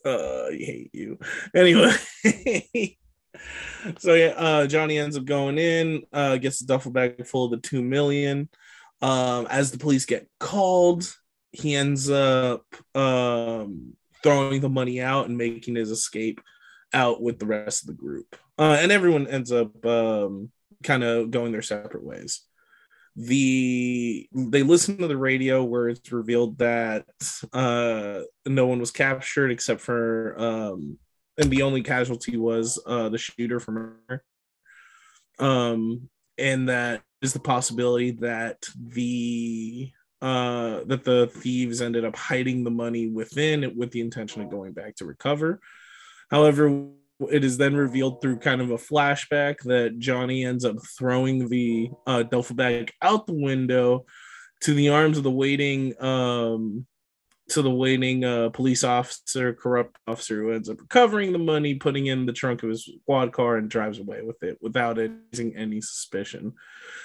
Uh, 0.06 0.46
I 0.52 0.56
hate 0.56 0.90
you. 0.92 1.18
Anyway, 1.54 1.92
so 3.98 4.14
yeah, 4.14 4.34
uh, 4.36 4.66
Johnny 4.68 4.98
ends 4.98 5.16
up 5.16 5.24
going 5.24 5.58
in, 5.58 6.04
uh, 6.12 6.36
gets 6.36 6.60
the 6.60 6.66
duffel 6.66 6.92
bag 6.92 7.26
full 7.26 7.46
of 7.46 7.50
the 7.50 7.56
two 7.56 7.82
million. 7.82 8.48
Um, 9.02 9.46
as 9.50 9.72
the 9.72 9.78
police 9.78 10.06
get 10.06 10.28
called, 10.38 11.12
he 11.50 11.74
ends 11.74 12.08
up 12.08 12.64
um, 12.94 13.94
throwing 14.22 14.60
the 14.60 14.68
money 14.68 15.00
out 15.00 15.26
and 15.26 15.36
making 15.36 15.74
his 15.74 15.90
escape 15.90 16.40
out 16.92 17.20
with 17.20 17.38
the 17.40 17.46
rest 17.46 17.82
of 17.82 17.88
the 17.88 18.00
group. 18.00 18.36
Uh, 18.58 18.76
and 18.78 18.92
everyone 18.92 19.26
ends 19.26 19.50
up 19.50 19.84
um, 19.84 20.50
kind 20.84 21.02
of 21.02 21.30
going 21.30 21.50
their 21.50 21.62
separate 21.62 22.04
ways. 22.04 22.42
The 23.16 24.28
they 24.34 24.62
listen 24.62 24.98
to 24.98 25.08
the 25.08 25.16
radio 25.16 25.64
where 25.64 25.88
it's 25.88 26.12
revealed 26.12 26.58
that 26.58 27.06
uh 27.54 28.20
no 28.44 28.66
one 28.66 28.78
was 28.78 28.90
captured 28.90 29.50
except 29.50 29.80
for 29.80 30.34
um 30.38 30.98
and 31.38 31.50
the 31.50 31.62
only 31.62 31.82
casualty 31.82 32.36
was 32.36 32.78
uh 32.86 33.08
the 33.08 33.18
shooter 33.18 33.58
from 33.58 33.96
her. 34.08 34.24
Um 35.38 36.10
and 36.36 36.68
that 36.68 37.02
is 37.22 37.32
the 37.32 37.40
possibility 37.40 38.10
that 38.12 38.66
the 38.78 39.90
uh 40.20 40.80
that 40.84 41.04
the 41.04 41.28
thieves 41.28 41.80
ended 41.80 42.04
up 42.04 42.16
hiding 42.16 42.64
the 42.64 42.70
money 42.70 43.08
within 43.08 43.64
it 43.64 43.74
with 43.74 43.92
the 43.92 44.02
intention 44.02 44.42
of 44.42 44.50
going 44.50 44.72
back 44.72 44.94
to 44.96 45.06
recover. 45.06 45.60
However 46.30 46.90
it 47.20 47.44
is 47.44 47.56
then 47.56 47.74
revealed 47.74 48.20
through 48.20 48.38
kind 48.38 48.60
of 48.60 48.70
a 48.70 48.76
flashback 48.76 49.56
that 49.64 49.98
Johnny 49.98 50.44
ends 50.44 50.64
up 50.64 50.76
throwing 50.98 51.48
the 51.48 51.90
uh, 52.06 52.22
duffel 52.24 52.56
bag 52.56 52.92
out 53.02 53.26
the 53.26 53.32
window 53.32 54.04
to 54.62 54.74
the 54.74 54.90
arms 54.90 55.16
of 55.16 55.24
the 55.24 55.30
waiting 55.30 55.94
um, 56.02 56.86
to 57.48 57.62
the 57.62 57.70
waiting 57.70 58.24
uh, 58.24 58.48
police 58.50 58.82
officer, 58.82 59.52
corrupt 59.52 59.96
officer 60.08 60.42
who 60.42 60.52
ends 60.52 60.68
up 60.68 60.80
recovering 60.80 61.32
the 61.32 61.38
money, 61.38 61.74
putting 61.74 62.06
in 62.06 62.26
the 62.26 62.32
trunk 62.32 62.62
of 62.62 62.70
his 62.70 62.90
quad 63.04 63.32
car, 63.32 63.56
and 63.56 63.70
drives 63.70 64.00
away 64.00 64.22
with 64.22 64.42
it 64.42 64.58
without 64.60 64.98
raising 64.98 65.54
any 65.56 65.80
suspicion. 65.80 66.52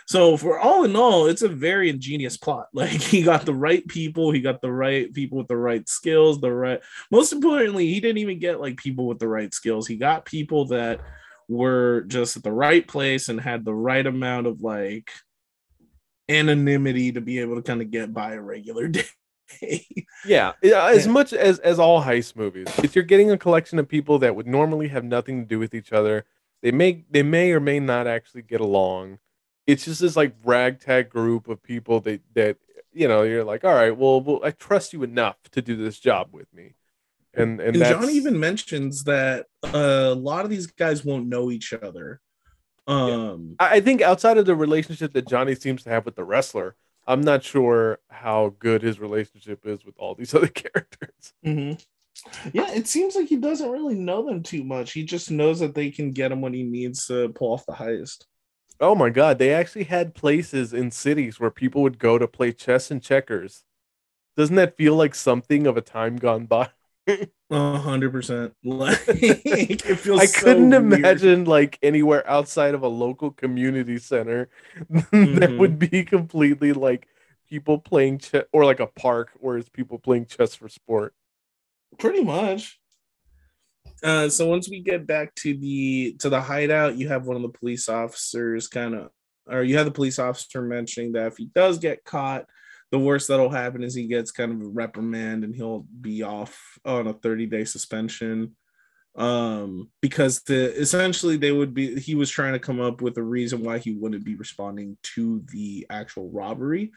So, 0.08 0.38
for 0.38 0.60
all 0.60 0.84
in 0.84 0.96
all, 0.96 1.28
it's 1.28 1.44
a 1.44 1.48
very 1.48 1.90
ingenious 1.90 2.38
plot. 2.38 2.68
Like 2.74 2.90
he 2.90 3.22
got 3.22 3.46
the 3.46 3.54
right 3.54 3.88
people, 3.88 4.32
he 4.32 4.42
got 4.42 4.62
the 4.62 4.72
right 4.72 5.14
people 5.14 5.38
with 5.38 5.48
the 5.48 5.58
right 5.58 5.88
skills, 5.88 6.42
the 6.42 6.52
right. 6.52 6.82
Most 7.12 7.32
importantly, 7.32 7.88
he 7.88 8.00
didn't 8.00 8.18
even 8.18 8.40
get 8.40 8.60
like 8.60 8.78
people 8.78 9.06
with 9.06 9.20
the 9.20 9.28
right 9.28 9.54
skills. 9.54 9.86
He 9.86 9.98
got 9.98 10.26
people 10.26 10.66
that 10.68 11.02
were 11.48 12.02
just 12.08 12.38
at 12.38 12.44
the 12.44 12.52
right 12.52 12.88
place 12.88 13.30
and 13.30 13.40
had 13.40 13.64
the 13.64 13.74
right 13.74 14.08
amount 14.08 14.48
of 14.48 14.62
like 14.62 15.12
anonymity 16.28 17.12
to 17.12 17.22
be 17.22 17.40
able 17.40 17.56
to 17.56 17.62
kind 17.62 17.82
of 17.82 17.92
get 17.92 18.14
by 18.14 18.34
a 18.34 18.42
regular 18.42 18.88
day. 18.88 19.06
yeah, 20.26 20.54
as 20.62 21.08
much 21.08 21.34
as 21.34 21.60
as 21.60 21.80
all 21.80 22.04
heist 22.04 22.36
movies, 22.36 22.68
if 22.84 22.96
you're 22.96 23.04
getting 23.04 23.32
a 23.32 23.38
collection 23.38 23.80
of 23.80 23.88
people 23.88 24.20
that 24.20 24.36
would 24.36 24.48
normally 24.48 24.88
have 24.90 25.04
nothing 25.04 25.42
to 25.42 25.48
do 25.48 25.60
with 25.60 25.74
each 25.74 25.92
other, 25.92 26.26
they 26.62 26.72
may 26.72 27.04
they 27.10 27.24
may 27.24 27.52
or 27.52 27.60
may 27.60 27.80
not 27.80 28.08
actually 28.08 28.42
get 28.42 28.62
along. 28.62 29.20
It's 29.68 29.86
just 29.86 30.02
this 30.02 30.16
like 30.16 30.36
ragtag 30.44 31.10
group 31.10 31.48
of 31.48 31.62
people 31.64 32.00
that 32.02 32.22
that 32.34 32.58
you 32.94 33.08
know 33.08 33.24
you're 33.24 33.44
like, 33.44 33.64
all 33.64 33.74
right, 33.74 33.96
well, 33.96 34.22
well 34.22 34.42
I 34.44 34.52
trust 34.52 34.94
you 34.94 35.04
enough 35.04 35.38
to 35.52 35.62
do 35.62 35.76
this 35.76 36.00
job 36.00 36.30
with 36.32 36.54
me. 36.54 36.76
And 37.34 37.60
and, 37.62 37.76
and 37.76 37.86
John 37.86 38.10
even 38.10 38.40
mentions 38.40 39.06
that 39.06 39.48
uh, 39.64 40.10
a 40.12 40.16
lot 40.16 40.44
of 40.44 40.52
these 40.52 40.68
guys 40.68 41.06
won't 41.06 41.28
know 41.28 41.50
each 41.50 41.74
other. 41.74 42.22
Um, 42.88 43.56
yeah. 43.60 43.68
I 43.72 43.80
think 43.80 44.02
outside 44.02 44.38
of 44.38 44.46
the 44.46 44.56
relationship 44.56 45.14
that 45.14 45.28
Johnny 45.28 45.56
seems 45.56 45.84
to 45.84 45.90
have 45.90 46.06
with 46.06 46.16
the 46.16 46.24
wrestler, 46.24 46.76
I'm 47.08 47.22
not 47.22 47.44
sure 47.44 48.00
how 48.10 48.56
good 48.60 48.82
his 48.82 49.00
relationship 49.00 49.66
is 49.66 49.86
with 49.86 49.96
all 49.98 50.16
these 50.16 50.34
other 50.36 50.48
characters. 50.48 51.34
Mm-hmm. 51.46 51.80
Yeah, 52.54 52.72
it 52.72 52.88
seems 52.88 53.16
like 53.16 53.28
he 53.28 53.38
doesn't 53.38 53.70
really 53.70 53.96
know 53.96 54.26
them 54.26 54.44
too 54.44 54.64
much. 54.64 54.92
He 54.92 55.04
just 55.04 55.32
knows 55.32 55.60
that 55.60 55.74
they 55.74 55.90
can 55.90 56.12
get 56.12 56.32
him 56.32 56.42
when 56.42 56.54
he 56.54 56.64
needs 56.64 57.08
to 57.08 57.30
pull 57.30 57.54
off 57.54 57.66
the 57.66 57.74
heist. 57.74 58.26
Oh 58.80 58.96
my 58.96 59.10
god, 59.10 59.38
they 59.38 59.54
actually 59.54 59.86
had 59.86 60.16
places 60.16 60.74
in 60.74 60.92
cities 60.92 61.40
where 61.40 61.52
people 61.52 61.82
would 61.84 62.00
go 62.00 62.18
to 62.18 62.28
play 62.28 62.52
chess 62.52 62.92
and 62.92 63.02
checkers. 63.02 63.64
Doesn't 64.36 64.56
that 64.56 64.78
feel 64.78 64.96
like 64.96 65.16
something 65.16 65.68
of 65.68 65.78
a 65.78 65.82
time 65.82 66.18
gone 66.18 66.46
by? 66.46 66.70
Hundred 67.52 68.12
percent. 68.12 68.54
Like 68.64 69.00
it 69.08 70.00
feels. 70.00 70.22
I 70.22 70.28
couldn't 70.28 70.72
so 70.72 70.78
imagine 70.78 71.46
like 71.46 71.78
anywhere 71.82 72.28
outside 72.30 72.74
of 72.74 72.84
a 72.84 72.88
local 72.88 73.32
community 73.32 73.98
center 73.98 74.50
mm-hmm. 74.80 75.40
that 75.40 75.58
would 75.58 75.80
be 75.80 76.04
completely 76.04 76.74
like 76.74 77.08
people 77.50 77.80
playing 77.80 78.20
chess, 78.20 78.46
or 78.54 78.66
like 78.66 78.80
a 78.80 78.88
park 78.88 79.32
where 79.36 79.58
it's 79.58 79.70
people 79.70 80.00
playing 80.00 80.26
chess 80.28 80.56
for 80.56 80.70
sport. 80.70 81.14
Pretty 81.98 82.24
much. 82.24 82.80
Uh, 84.04 84.30
so 84.30 84.48
once 84.48 84.70
we 84.70 84.80
get 84.80 85.06
back 85.06 85.34
to 85.36 85.56
the 85.58 86.16
to 86.20 86.30
the 86.30 86.42
hideout, 86.42 86.98
you 86.98 87.08
have 87.08 87.26
one 87.26 87.36
of 87.36 87.42
the 87.42 87.50
police 87.50 87.90
officers 87.90 88.68
kind 88.68 88.96
of, 88.96 89.10
or 89.48 89.64
you 89.64 89.78
have 89.78 89.86
the 89.86 89.92
police 89.92 90.20
officer 90.20 90.62
mentioning 90.62 91.12
that 91.14 91.28
if 91.28 91.38
he 91.38 91.46
does 91.54 91.78
get 91.78 92.04
caught, 92.04 92.46
the 92.92 93.00
worst 93.00 93.30
that'll 93.30 93.50
happen 93.50 93.84
is 93.84 93.96
he 93.96 94.06
gets 94.06 94.32
kind 94.32 94.52
of 94.52 94.62
a 94.62 94.70
reprimand 94.70 95.44
and 95.44 95.56
he'll 95.56 95.86
be 96.02 96.24
off 96.24 96.78
on 96.86 97.08
a 97.08 97.14
30 97.14 97.46
day 97.48 97.66
suspension. 97.66 98.56
Um 99.16 99.90
because 100.02 100.42
the 100.44 100.74
essentially 100.80 101.36
they 101.36 101.52
would 101.52 101.74
be 101.74 102.00
he 102.00 102.16
was 102.16 102.30
trying 102.30 102.54
to 102.54 102.60
come 102.60 102.80
up 102.80 103.02
with 103.02 103.18
a 103.18 103.24
reason 103.24 103.62
why 103.62 103.78
he 103.78 103.94
wouldn't 103.94 104.24
be 104.24 104.36
responding 104.36 104.98
to 105.16 105.44
the 105.52 105.86
actual 105.90 106.30
robbery. 106.30 106.92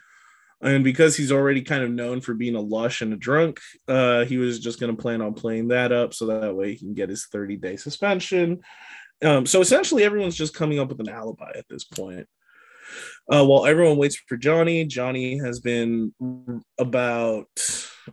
And 0.61 0.83
because 0.83 1.17
he's 1.17 1.33
already 1.33 1.61
kind 1.61 1.83
of 1.83 1.91
known 1.91 2.21
for 2.21 2.33
being 2.33 2.55
a 2.55 2.61
lush 2.61 3.01
and 3.01 3.11
a 3.11 3.17
drunk 3.17 3.59
uh 3.89 4.23
he 4.25 4.37
was 4.37 4.59
just 4.59 4.79
going 4.79 4.95
to 4.95 5.01
plan 5.01 5.21
on 5.21 5.33
playing 5.33 5.69
that 5.69 5.91
up 5.91 6.13
so 6.13 6.27
that 6.27 6.55
way 6.55 6.71
he 6.71 6.77
can 6.77 6.93
get 6.93 7.09
his 7.09 7.25
30 7.25 7.57
day 7.57 7.75
suspension. 7.75 8.61
Um 9.21 9.45
so 9.45 9.59
essentially 9.59 10.03
everyone's 10.03 10.37
just 10.37 10.55
coming 10.55 10.79
up 10.79 10.89
with 10.89 11.01
an 11.01 11.09
alibi 11.09 11.51
at 11.55 11.67
this 11.69 11.83
point 11.83 12.27
uh, 13.31 13.45
while 13.45 13.65
everyone 13.65 13.97
waits 13.97 14.17
for 14.27 14.37
Johnny, 14.37 14.85
Johnny 14.85 15.37
has 15.39 15.59
been 15.59 16.13
about 16.77 17.47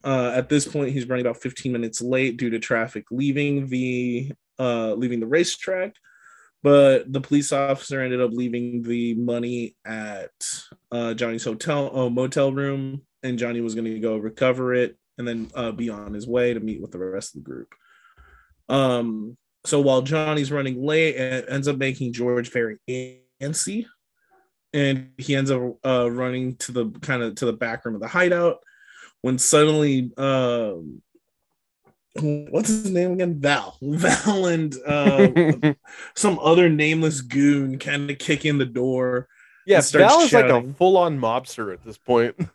uh, 0.05 0.33
at 0.35 0.49
this 0.49 0.67
point 0.67 0.93
he's 0.93 1.09
running 1.09 1.27
about 1.27 1.43
15 1.43 1.71
minutes 1.71 2.01
late 2.01 2.39
due 2.39 2.51
to 2.51 2.59
traffic 2.59 3.05
leaving 3.11 3.67
the 3.69 4.33
uh, 4.59 4.95
leaving 4.95 5.21
the 5.21 5.27
racetrack. 5.27 5.95
But 6.63 7.13
the 7.13 7.21
police 7.21 7.53
officer 7.53 8.01
ended 8.01 8.21
up 8.21 8.31
leaving 8.33 8.83
the 8.83 9.15
money 9.15 9.75
at 9.85 10.31
uh, 10.93 11.13
Johnny's 11.15 11.45
hotel 11.45 11.97
uh, 11.97 12.09
motel 12.09 12.53
room, 12.53 13.03
and 13.23 13.39
Johnny 13.39 13.61
was 13.61 13.75
going 13.75 13.93
to 13.93 13.99
go 13.99 14.17
recover 14.17 14.73
it 14.73 14.97
and 15.19 15.27
then 15.27 15.51
uh, 15.55 15.73
be 15.73 15.91
on 15.91 16.15
his 16.15 16.27
way 16.27 16.55
to 16.55 16.61
meet 16.61 16.81
with 16.81 16.93
the 16.93 16.99
rest 16.99 17.35
of 17.35 17.43
the 17.43 17.51
group. 17.51 17.75
Um, 18.69 19.37
so 19.67 19.81
while 19.81 20.03
Johnny's 20.03 20.53
running 20.53 20.81
late, 20.81 21.17
it 21.17 21.47
ends 21.49 21.69
up 21.69 21.79
making 21.79 22.13
George 22.13 22.51
very 22.51 22.79
antsy 23.41 23.87
and 24.75 25.11
he 25.19 25.35
ends 25.35 25.51
up 25.51 25.61
uh, 25.85 26.11
running 26.11 26.57
to 26.57 26.73
the 26.73 26.91
kind 27.01 27.23
of 27.23 27.35
to 27.37 27.47
the 27.47 27.53
back 27.53 27.85
room 27.85 27.95
of 27.95 28.01
the 28.01 28.09
hideout 28.09 28.59
when 29.21 29.39
suddenly 29.39 30.11
um, 30.17 31.03
what's 32.21 32.69
his 32.69 32.91
name 32.91 33.13
again? 33.13 33.41
Val. 33.41 33.79
Val 33.83 34.47
and 34.47 34.75
uh, 34.87 35.75
some 36.15 36.39
other 36.41 36.69
nameless 36.69 37.21
goon 37.21 37.79
kind 37.79 38.11
of 38.11 38.19
kick 38.19 38.45
in 38.45 38.59
the 38.59 38.67
door 38.67 39.29
yeah 39.67 39.81
val 39.81 40.21
is 40.21 40.33
like 40.33 40.47
a 40.47 40.73
full-on 40.75 41.19
mobster 41.19 41.73
at 41.73 41.85
this 41.85 41.99
point. 41.99 42.37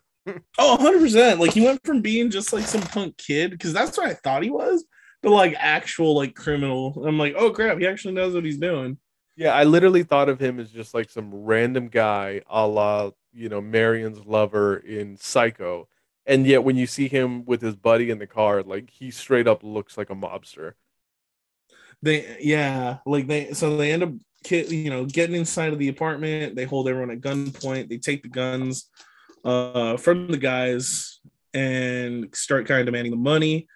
Oh 0.58 0.76
100% 0.78 1.38
like 1.38 1.54
he 1.54 1.62
went 1.62 1.82
from 1.86 2.02
being 2.02 2.28
just 2.28 2.52
like 2.52 2.66
some 2.66 2.82
punk 2.82 3.16
kid 3.16 3.50
because 3.50 3.72
that's 3.72 3.96
what 3.96 4.08
i 4.08 4.12
thought 4.12 4.42
he 4.42 4.50
was 4.50 4.84
to 5.22 5.30
like 5.30 5.54
actual 5.58 6.14
like 6.14 6.34
criminal. 6.34 7.02
I'm 7.06 7.18
like 7.18 7.34
oh 7.34 7.50
crap 7.50 7.78
he 7.78 7.86
actually 7.86 8.12
knows 8.12 8.34
what 8.34 8.44
he's 8.44 8.58
doing 8.58 8.98
yeah, 9.38 9.52
I 9.54 9.62
literally 9.62 10.02
thought 10.02 10.28
of 10.28 10.40
him 10.40 10.58
as 10.58 10.68
just 10.68 10.94
like 10.94 11.08
some 11.10 11.32
random 11.32 11.86
guy, 11.86 12.42
a 12.50 12.66
la 12.66 13.12
you 13.32 13.48
know 13.48 13.60
Marion's 13.60 14.26
lover 14.26 14.78
in 14.78 15.16
Psycho, 15.16 15.86
and 16.26 16.44
yet 16.44 16.64
when 16.64 16.76
you 16.76 16.88
see 16.88 17.06
him 17.06 17.44
with 17.44 17.62
his 17.62 17.76
buddy 17.76 18.10
in 18.10 18.18
the 18.18 18.26
car, 18.26 18.64
like 18.64 18.90
he 18.90 19.12
straight 19.12 19.46
up 19.46 19.62
looks 19.62 19.96
like 19.96 20.10
a 20.10 20.14
mobster. 20.16 20.72
They 22.02 22.38
yeah, 22.40 22.98
like 23.06 23.28
they 23.28 23.52
so 23.52 23.76
they 23.76 23.92
end 23.92 24.02
up 24.02 24.10
you 24.50 24.90
know 24.90 25.04
getting 25.04 25.36
inside 25.36 25.72
of 25.72 25.78
the 25.78 25.88
apartment. 25.88 26.56
They 26.56 26.64
hold 26.64 26.88
everyone 26.88 27.12
at 27.12 27.20
gunpoint. 27.20 27.88
They 27.88 27.98
take 27.98 28.24
the 28.24 28.28
guns 28.28 28.90
uh, 29.44 29.98
from 29.98 30.32
the 30.32 30.36
guys 30.36 31.20
and 31.54 32.34
start 32.34 32.66
kind 32.66 32.80
of 32.80 32.86
demanding 32.86 33.12
the 33.12 33.16
money 33.16 33.68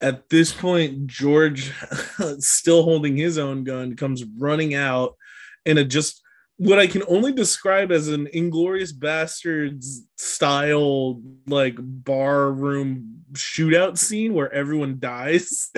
at 0.00 0.28
this 0.28 0.52
point, 0.52 1.06
George, 1.06 1.72
still 2.38 2.82
holding 2.82 3.16
his 3.16 3.38
own 3.38 3.64
gun, 3.64 3.96
comes 3.96 4.24
running 4.38 4.74
out 4.74 5.16
in 5.64 5.78
a 5.78 5.84
just 5.84 6.22
what 6.56 6.78
I 6.78 6.86
can 6.86 7.02
only 7.08 7.32
describe 7.32 7.90
as 7.90 8.08
an 8.08 8.26
Inglourious 8.26 8.92
Basterds 8.92 9.98
style, 10.16 11.20
like 11.46 11.76
bar 11.78 12.50
room 12.52 13.24
shootout 13.32 13.98
scene 13.98 14.34
where 14.34 14.52
everyone 14.52 14.98
dies. 14.98 15.70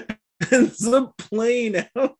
Ends 0.53 0.87
up 0.87 1.17
playing 1.17 1.77
out. 1.97 2.17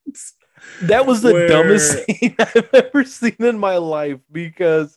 That 0.83 1.07
was 1.07 1.21
the 1.21 1.35
where... 1.35 1.49
dumbest 1.49 2.05
scene 2.07 2.35
I've 2.39 2.71
ever 2.73 3.05
seen 3.05 3.37
in 3.39 3.59
my 3.59 3.77
life 3.77 4.21
because 4.33 4.97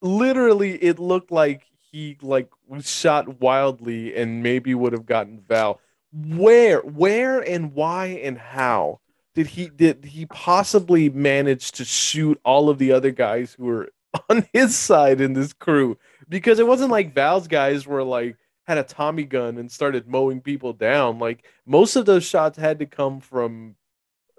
literally 0.00 0.74
it 0.74 0.98
looked 0.98 1.30
like 1.30 1.62
he 1.92 2.18
like 2.20 2.48
was 2.66 2.90
shot 2.90 3.40
wildly 3.40 4.16
and 4.16 4.42
maybe 4.42 4.74
would 4.74 4.92
have 4.92 5.06
gotten 5.06 5.40
Val 5.46 5.80
where 6.12 6.80
where 6.80 7.40
and 7.40 7.72
why 7.72 8.06
and 8.22 8.36
how 8.36 9.00
did 9.34 9.46
he 9.46 9.68
did 9.68 10.04
he 10.04 10.26
possibly 10.26 11.08
manage 11.08 11.72
to 11.72 11.84
shoot 11.84 12.38
all 12.44 12.68
of 12.68 12.78
the 12.78 12.92
other 12.92 13.10
guys 13.10 13.54
who 13.54 13.64
were 13.64 13.88
on 14.28 14.46
his 14.52 14.76
side 14.76 15.20
in 15.20 15.32
this 15.32 15.52
crew? 15.52 15.96
Because 16.28 16.58
it 16.58 16.66
wasn't 16.66 16.90
like 16.90 17.14
Val's 17.14 17.48
guys 17.48 17.86
were 17.86 18.04
like 18.04 18.36
had 18.66 18.78
a 18.78 18.82
Tommy 18.82 19.24
gun 19.24 19.58
and 19.58 19.72
started 19.72 20.06
mowing 20.06 20.40
people 20.40 20.72
down. 20.72 21.18
Like 21.18 21.44
most 21.66 21.96
of 21.96 22.04
those 22.04 22.24
shots 22.24 22.58
had 22.58 22.78
to 22.80 22.86
come 22.86 23.20
from 23.20 23.76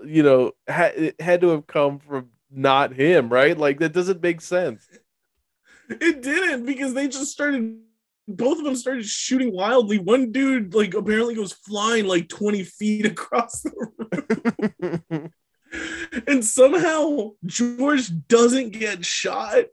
you 0.05 0.21
know 0.21 0.51
had 0.67 0.95
it 0.95 1.21
had 1.21 1.41
to 1.41 1.49
have 1.49 1.65
come 1.65 1.99
from 1.99 2.29
not 2.51 2.93
him 2.93 3.29
right? 3.29 3.57
Like 3.57 3.79
that 3.79 3.93
doesn't 3.93 4.21
make 4.21 4.41
sense. 4.41 4.87
It 5.89 6.21
didn't 6.21 6.65
because 6.65 6.93
they 6.93 7.07
just 7.07 7.31
started 7.31 7.79
both 8.27 8.57
of 8.57 8.63
them 8.63 8.75
started 8.75 9.05
shooting 9.05 9.53
wildly. 9.53 9.99
One 9.99 10.31
dude 10.31 10.73
like 10.73 10.93
apparently 10.93 11.35
goes 11.35 11.53
flying 11.53 12.07
like 12.07 12.29
20 12.29 12.63
feet 12.63 13.05
across 13.05 13.61
the 13.61 13.71
room. 13.99 15.31
and 16.27 16.43
somehow 16.43 17.31
George 17.45 18.09
doesn't 18.27 18.71
get 18.71 19.05
shot, 19.05 19.65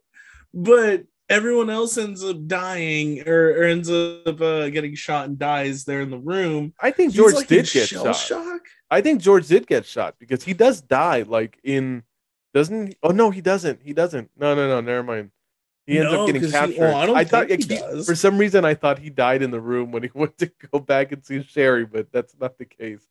but 0.53 1.03
everyone 1.29 1.69
else 1.69 1.97
ends 1.97 2.23
up 2.23 2.45
dying 2.45 3.27
or, 3.27 3.51
or 3.51 3.63
ends 3.63 3.89
up 3.89 4.41
uh, 4.41 4.69
getting 4.69 4.95
shot 4.95 5.27
and 5.27 5.39
dies 5.39 5.85
there 5.85 6.01
in 6.01 6.09
the 6.09 6.17
room. 6.17 6.73
I 6.79 6.91
think 6.91 7.13
George 7.13 7.35
like 7.35 7.47
did 7.47 7.69
get 7.71 7.87
shot. 7.87 8.15
Shock? 8.15 8.61
I 8.89 8.99
think 8.99 9.21
George 9.21 9.47
did 9.47 9.65
get 9.65 9.85
shot 9.85 10.15
because 10.19 10.43
he 10.43 10.53
does 10.53 10.81
die 10.81 11.21
like 11.21 11.57
in 11.63 12.03
doesn't 12.53 12.87
he? 12.87 12.97
Oh 13.01 13.11
no, 13.11 13.31
he 13.31 13.41
doesn't. 13.41 13.81
He 13.81 13.93
doesn't. 13.93 14.29
No, 14.37 14.53
no, 14.55 14.67
no. 14.67 14.81
Never 14.81 15.03
mind. 15.03 15.31
He 15.91 15.99
ends 15.99 16.13
no, 16.13 16.21
up 16.21 16.27
getting 16.27 16.49
captured. 16.49 16.73
He, 16.73 16.79
well, 16.79 17.15
I, 17.15 17.19
I 17.19 17.23
thought 17.25 17.49
like, 17.49 17.69
he 17.69 18.03
for 18.03 18.15
some 18.15 18.37
reason 18.37 18.63
I 18.63 18.75
thought 18.75 18.97
he 18.97 19.09
died 19.09 19.41
in 19.41 19.51
the 19.51 19.59
room 19.59 19.91
when 19.91 20.03
he 20.03 20.09
went 20.13 20.37
to 20.37 20.49
go 20.71 20.79
back 20.79 21.11
and 21.11 21.25
see 21.25 21.43
Sherry, 21.43 21.85
but 21.85 22.11
that's 22.11 22.33
not 22.39 22.57
the 22.57 22.65
case. 22.65 23.05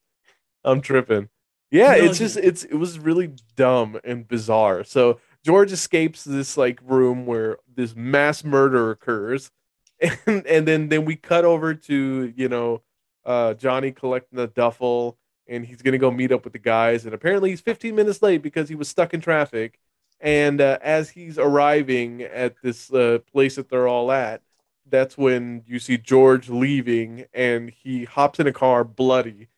I'm 0.65 0.81
tripping. 0.81 1.29
Yeah, 1.71 1.91
no, 1.91 2.05
it's 2.05 2.19
just 2.19 2.39
it's 2.39 2.65
it 2.65 2.75
was 2.75 2.99
really 2.99 3.33
dumb 3.55 4.01
and 4.03 4.27
bizarre. 4.27 4.83
So 4.85 5.21
George 5.45 5.73
escapes 5.73 6.25
this 6.25 6.57
like 6.57 6.81
room 6.83 7.27
where 7.27 7.59
this 7.73 7.95
mass 7.95 8.45
murder 8.45 8.91
occurs, 8.91 9.51
and 10.27 10.47
and 10.47 10.67
then 10.67 10.89
then 10.89 11.05
we 11.05 11.17
cut 11.17 11.45
over 11.45 11.75
to 11.75 12.33
you 12.35 12.49
know 12.49 12.83
uh, 13.27 13.55
Johnny 13.55 13.93
collecting 13.93 14.39
the 14.39 14.47
duffel, 14.47 15.19
and 15.47 15.67
he's 15.67 15.83
gonna 15.83 15.99
go 15.99 16.11
meet 16.11 16.33
up 16.33 16.45
with 16.45 16.55
the 16.55 16.59
guys, 16.59 17.05
and 17.05 17.15
apparently 17.15 17.51
he's 17.51 17.61
15 17.61 17.95
minutes 17.95 18.23
late 18.23 18.43
because 18.43 18.71
he 18.71 18.75
was 18.75 18.89
stuck 18.89 19.13
in 19.13 19.21
traffic 19.21 19.79
and 20.21 20.61
uh, 20.61 20.79
as 20.83 21.11
he's 21.11 21.39
arriving 21.39 22.23
at 22.23 22.55
this 22.63 22.93
uh, 22.93 23.19
place 23.33 23.57
that 23.57 23.69
they're 23.69 23.89
all 23.89 24.13
at, 24.13 24.43
that's 24.89 25.17
when 25.17 25.63
you 25.67 25.79
see 25.79 25.97
George 25.97 26.49
leaving, 26.49 27.25
and 27.33 27.71
he 27.71 28.05
hops 28.05 28.41
in 28.41 28.47
a 28.47 28.53
car, 28.53 28.85
bloody, 28.85 29.49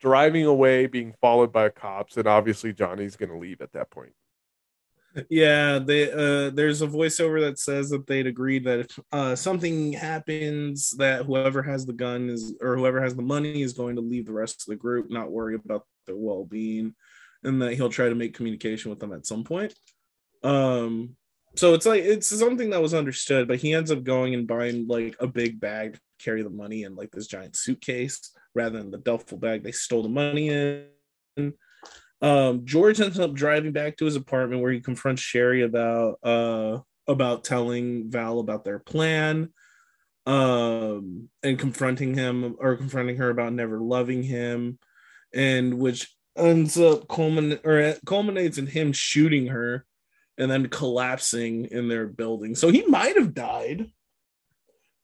driving 0.00 0.44
away, 0.44 0.86
being 0.86 1.14
followed 1.20 1.52
by 1.52 1.68
cops, 1.68 2.16
and 2.16 2.26
obviously 2.26 2.72
Johnny's 2.72 3.16
going 3.16 3.30
to 3.30 3.38
leave 3.38 3.60
at 3.60 3.72
that 3.72 3.90
point. 3.90 4.12
Yeah, 5.28 5.80
they 5.80 6.10
uh, 6.12 6.50
there's 6.50 6.82
a 6.82 6.86
voiceover 6.86 7.40
that 7.40 7.58
says 7.58 7.90
that 7.90 8.06
they'd 8.06 8.28
agreed 8.28 8.64
that 8.64 8.80
if 8.80 8.98
uh, 9.10 9.34
something 9.34 9.92
happens, 9.92 10.92
that 10.98 11.24
whoever 11.26 11.62
has 11.62 11.84
the 11.84 11.92
gun 11.92 12.30
is 12.30 12.54
or 12.60 12.76
whoever 12.76 13.02
has 13.02 13.16
the 13.16 13.22
money 13.22 13.62
is 13.62 13.72
going 13.72 13.96
to 13.96 14.02
leave 14.02 14.26
the 14.26 14.32
rest 14.32 14.62
of 14.62 14.66
the 14.66 14.76
group, 14.76 15.10
not 15.10 15.32
worry 15.32 15.56
about 15.56 15.84
their 16.06 16.16
well 16.16 16.44
being, 16.44 16.94
and 17.42 17.60
that 17.60 17.74
he'll 17.74 17.88
try 17.88 18.08
to 18.08 18.14
make 18.14 18.34
communication 18.34 18.88
with 18.90 19.00
them 19.00 19.12
at 19.12 19.26
some 19.26 19.42
point. 19.42 19.74
Um, 20.42 21.16
so 21.56 21.74
it's 21.74 21.86
like 21.86 22.02
it's 22.02 22.28
something 22.28 22.70
that 22.70 22.82
was 22.82 22.94
understood, 22.94 23.48
but 23.48 23.58
he 23.58 23.74
ends 23.74 23.90
up 23.90 24.04
going 24.04 24.34
and 24.34 24.46
buying 24.46 24.86
like 24.86 25.16
a 25.20 25.26
big 25.26 25.60
bag 25.60 25.94
to 25.94 26.00
carry 26.18 26.42
the 26.42 26.50
money 26.50 26.84
in 26.84 26.94
like 26.94 27.10
this 27.10 27.26
giant 27.26 27.56
suitcase 27.56 28.32
rather 28.54 28.78
than 28.78 28.90
the 28.90 28.98
duffel 28.98 29.38
bag 29.38 29.62
they 29.62 29.72
stole 29.72 30.02
the 30.02 30.08
money 30.08 30.48
in. 30.48 31.52
Um, 32.22 32.66
George 32.66 33.00
ends 33.00 33.18
up 33.18 33.34
driving 33.34 33.72
back 33.72 33.96
to 33.96 34.04
his 34.04 34.16
apartment 34.16 34.62
where 34.62 34.72
he 34.72 34.80
confronts 34.80 35.22
Sherry 35.22 35.62
about 35.62 36.18
uh 36.22 36.78
about 37.06 37.44
telling 37.44 38.10
Val 38.10 38.38
about 38.38 38.64
their 38.64 38.78
plan 38.78 39.52
um 40.26 41.28
and 41.42 41.58
confronting 41.58 42.14
him 42.14 42.54
or 42.58 42.76
confronting 42.76 43.16
her 43.16 43.30
about 43.30 43.54
never 43.54 43.80
loving 43.80 44.22
him 44.22 44.78
and 45.32 45.78
which 45.78 46.14
ends 46.36 46.78
up 46.78 47.08
culmin- 47.08 47.64
or 47.64 47.98
culminates 48.04 48.58
in 48.58 48.66
him 48.66 48.92
shooting 48.92 49.46
her 49.46 49.86
and 50.40 50.50
then 50.50 50.68
collapsing 50.68 51.66
in 51.66 51.88
their 51.88 52.06
building. 52.06 52.54
So 52.54 52.70
he 52.70 52.82
might 52.86 53.16
have 53.16 53.34
died. 53.34 53.90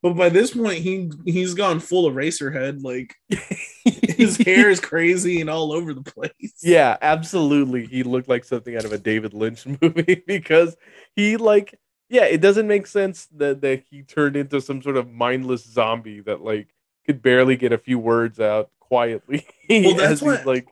But 0.01 0.13
by 0.13 0.29
this 0.29 0.51
point, 0.51 0.79
he 0.79 1.11
he's 1.25 1.53
gone 1.53 1.79
full 1.79 2.09
Eraserhead. 2.09 2.83
Like 2.83 3.15
his 3.83 4.37
hair 4.37 4.69
is 4.69 4.79
crazy 4.79 5.41
and 5.41 5.49
all 5.49 5.71
over 5.71 5.93
the 5.93 6.03
place. 6.03 6.59
Yeah, 6.61 6.97
absolutely. 7.01 7.85
He 7.85 8.03
looked 8.03 8.27
like 8.27 8.45
something 8.45 8.75
out 8.75 8.85
of 8.85 8.93
a 8.93 8.97
David 8.97 9.33
Lynch 9.33 9.65
movie 9.81 10.23
because 10.25 10.75
he 11.15 11.37
like 11.37 11.79
yeah, 12.09 12.25
it 12.25 12.41
doesn't 12.41 12.67
make 12.67 12.87
sense 12.87 13.27
that 13.37 13.61
that 13.61 13.83
he 13.89 14.01
turned 14.03 14.35
into 14.35 14.61
some 14.61 14.81
sort 14.81 14.97
of 14.97 15.11
mindless 15.11 15.65
zombie 15.65 16.21
that 16.21 16.41
like 16.41 16.73
could 17.05 17.21
barely 17.21 17.55
get 17.55 17.73
a 17.73 17.77
few 17.77 17.99
words 17.99 18.39
out 18.39 18.69
quietly. 18.79 19.45
Well, 19.69 19.95
that's 19.95 20.21
what, 20.21 20.45
like 20.45 20.65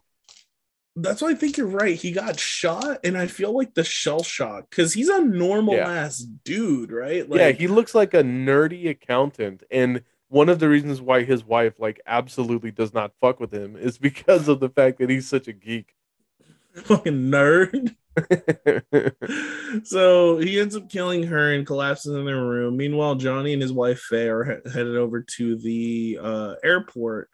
that's 0.95 1.21
why 1.21 1.29
I 1.29 1.35
think 1.35 1.57
you're 1.57 1.67
right. 1.67 1.95
He 1.95 2.11
got 2.11 2.39
shot, 2.39 2.99
and 3.03 3.17
I 3.17 3.27
feel 3.27 3.55
like 3.55 3.73
the 3.73 3.83
shell 3.83 4.23
shock 4.23 4.69
because 4.69 4.93
he's 4.93 5.09
a 5.09 5.21
normal 5.21 5.75
yeah. 5.75 5.91
ass 5.91 6.19
dude, 6.19 6.91
right? 6.91 7.29
Like, 7.29 7.39
yeah, 7.39 7.51
he 7.51 7.67
looks 7.67 7.93
like 7.93 8.13
a 8.13 8.23
nerdy 8.23 8.89
accountant, 8.89 9.63
and 9.69 10.03
one 10.29 10.49
of 10.49 10.59
the 10.59 10.69
reasons 10.69 11.01
why 11.01 11.23
his 11.23 11.43
wife 11.43 11.79
like 11.79 11.99
absolutely 12.07 12.71
does 12.71 12.93
not 12.93 13.11
fuck 13.19 13.39
with 13.39 13.53
him 13.53 13.75
is 13.75 13.97
because 13.97 14.47
of 14.47 14.59
the 14.59 14.69
fact 14.69 14.99
that 14.99 15.09
he's 15.09 15.27
such 15.27 15.47
a 15.47 15.53
geek. 15.53 15.95
Fucking 16.75 17.31
nerd. 17.31 17.95
so 19.83 20.37
he 20.37 20.59
ends 20.59 20.75
up 20.75 20.89
killing 20.89 21.23
her 21.23 21.53
and 21.53 21.67
collapses 21.67 22.15
in 22.15 22.25
their 22.25 22.41
room. 22.41 22.77
Meanwhile, 22.77 23.15
Johnny 23.15 23.53
and 23.53 23.61
his 23.61 23.73
wife 23.73 23.99
Faye 23.99 24.29
are 24.29 24.43
he- 24.43 24.71
headed 24.71 24.95
over 24.95 25.21
to 25.21 25.57
the 25.57 26.19
uh, 26.21 26.55
airport 26.63 27.29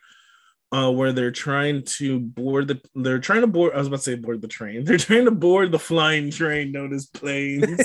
uh, 0.71 0.89
where 0.89 1.11
they're 1.11 1.31
trying 1.31 1.83
to 1.83 2.19
board 2.19 2.69
the 2.69 2.81
they're 2.95 3.19
trying 3.19 3.41
to 3.41 3.47
board 3.47 3.73
I 3.73 3.77
was 3.77 3.87
about 3.87 3.97
to 3.97 4.03
say 4.03 4.15
board 4.15 4.41
the 4.41 4.47
train. 4.47 4.83
They're 4.85 4.97
trying 4.97 5.25
to 5.25 5.31
board 5.31 5.71
the 5.71 5.79
flying 5.79 6.31
train 6.31 6.71
known 6.71 6.93
as 6.93 7.07
planes. 7.07 7.67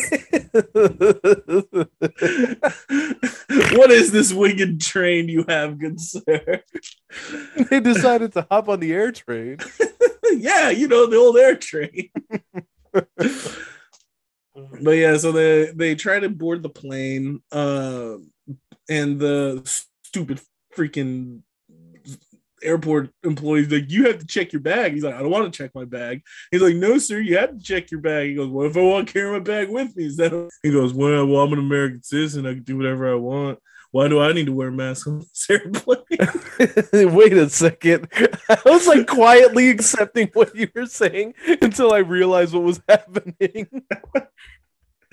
what 3.73 3.91
is 3.91 4.13
this 4.13 4.33
winged 4.33 4.81
train 4.81 5.29
you 5.29 5.45
have, 5.49 5.79
good 5.79 6.01
sir? 6.01 6.63
They 7.71 7.81
decided 7.81 8.33
to 8.35 8.47
hop 8.51 8.69
on 8.69 8.81
the 8.81 8.93
air 8.93 9.11
train. 9.11 9.59
yeah, 10.33 10.71
you 10.71 10.87
know, 10.87 11.07
the 11.07 11.17
old 11.17 11.39
air 11.39 11.57
train. 11.57 12.11
but 12.93 14.93
yeah, 14.93 15.17
so 15.17 15.33
they 15.33 15.73
they 15.75 15.95
try 15.95 16.21
to 16.21 16.29
board 16.29 16.63
the 16.63 16.69
plane, 16.69 17.43
uh, 17.51 18.17
and 18.89 19.19
the 19.19 19.63
stupid 20.05 20.41
freaking 20.77 21.41
airport 22.63 23.11
employees 23.23 23.71
like, 23.71 23.91
you 23.91 24.07
have 24.07 24.19
to 24.19 24.27
check 24.27 24.53
your 24.53 24.61
bag. 24.61 24.93
He's 24.93 25.05
like, 25.05 25.15
I 25.15 25.21
don't 25.21 25.31
want 25.31 25.53
to 25.53 25.57
check 25.57 25.75
my 25.75 25.85
bag. 25.85 26.23
He's 26.51 26.63
like, 26.63 26.77
no, 26.77 26.99
sir, 26.99 27.19
you 27.19 27.37
have 27.39 27.57
to 27.57 27.63
check 27.63 27.91
your 27.91 28.01
bag. 28.01 28.31
He 28.31 28.35
goes, 28.35 28.49
well, 28.49 28.67
if 28.67 28.77
I 28.77 28.81
want 28.81 29.07
to 29.07 29.13
carry 29.13 29.33
my 29.33 29.41
bag 29.41 29.69
with 29.69 29.97
me, 29.97 30.07
is 30.07 30.17
that? 30.17 30.51
He 30.63 30.71
goes, 30.71 30.93
well, 30.93 31.27
well, 31.27 31.43
I'm 31.43 31.53
an 31.53 31.59
American 31.59 32.03
citizen. 32.03 32.47
I 32.47 32.55
can 32.55 32.63
do 32.63 32.77
whatever 32.77 33.11
I 33.11 33.15
want. 33.15 33.59
Why 33.93 34.09
do 34.09 34.21
I 34.21 34.33
need 34.33 34.47
to 34.47 34.53
wear 34.53 34.69
a 34.69 34.73
mask 34.73 35.07
on 35.07 35.21
this 35.21 35.47
airplane? 35.51 36.03
Wait 37.15 37.33
a 37.33 37.49
second. 37.49 38.09
I 38.49 38.59
was 38.65 38.87
like 38.87 39.07
quietly 39.07 39.71
accepting 39.71 40.29
what 40.35 40.55
you 40.55 40.69
were 40.75 40.87
saying 40.87 41.35
until 41.63 41.93
I 41.93 41.99
realized 41.99 42.53
what 42.55 42.63
was 42.63 42.81
happening. 42.89 43.69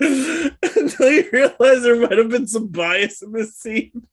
until 0.00 1.10
you 1.10 1.28
realize 1.32 1.82
there 1.82 2.00
might 2.00 2.18
have 2.18 2.28
been 2.28 2.48
some 2.48 2.66
bias 2.66 3.22
in 3.22 3.32
this 3.32 3.56
scene 3.56 4.06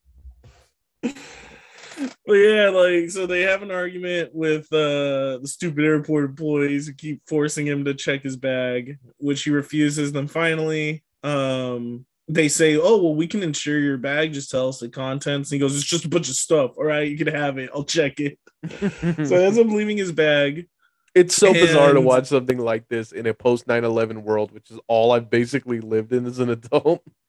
but 2.26 2.34
yeah, 2.34 2.68
like 2.68 3.10
so 3.10 3.26
they 3.26 3.42
have 3.42 3.62
an 3.62 3.70
argument 3.70 4.34
with 4.34 4.72
uh 4.72 5.38
the 5.38 5.48
stupid 5.48 5.84
airport 5.84 6.30
employees 6.30 6.86
who 6.86 6.92
keep 6.92 7.22
forcing 7.26 7.66
him 7.66 7.84
to 7.84 7.94
check 7.94 8.22
his 8.22 8.36
bag, 8.36 8.98
which 9.18 9.44
he 9.44 9.50
refuses. 9.50 10.12
Then 10.12 10.28
finally, 10.28 11.02
um 11.22 12.06
they 12.28 12.48
say, 12.48 12.76
Oh, 12.76 13.02
well, 13.02 13.14
we 13.14 13.26
can 13.26 13.42
insure 13.42 13.78
your 13.78 13.98
bag, 13.98 14.32
just 14.32 14.50
tell 14.50 14.68
us 14.68 14.80
the 14.80 14.88
contents. 14.88 15.50
And 15.50 15.56
he 15.56 15.60
goes, 15.60 15.76
It's 15.76 15.84
just 15.84 16.04
a 16.04 16.08
bunch 16.08 16.28
of 16.28 16.36
stuff. 16.36 16.72
All 16.76 16.84
right, 16.84 17.08
you 17.08 17.16
can 17.16 17.34
have 17.34 17.58
it, 17.58 17.70
I'll 17.74 17.84
check 17.84 18.20
it. 18.20 18.38
so 19.26 19.36
ends 19.36 19.58
up 19.58 19.66
leaving 19.66 19.96
his 19.96 20.12
bag. 20.12 20.68
It's 21.14 21.34
so 21.34 21.48
and... 21.48 21.56
bizarre 21.56 21.92
to 21.92 22.00
watch 22.00 22.26
something 22.26 22.58
like 22.58 22.88
this 22.88 23.12
in 23.12 23.26
a 23.26 23.34
post 23.34 23.66
9-11 23.66 24.22
world, 24.22 24.52
which 24.52 24.70
is 24.70 24.78
all 24.86 25.12
I've 25.12 25.30
basically 25.30 25.80
lived 25.80 26.12
in 26.12 26.26
as 26.26 26.38
an 26.38 26.50
adult 26.50 27.02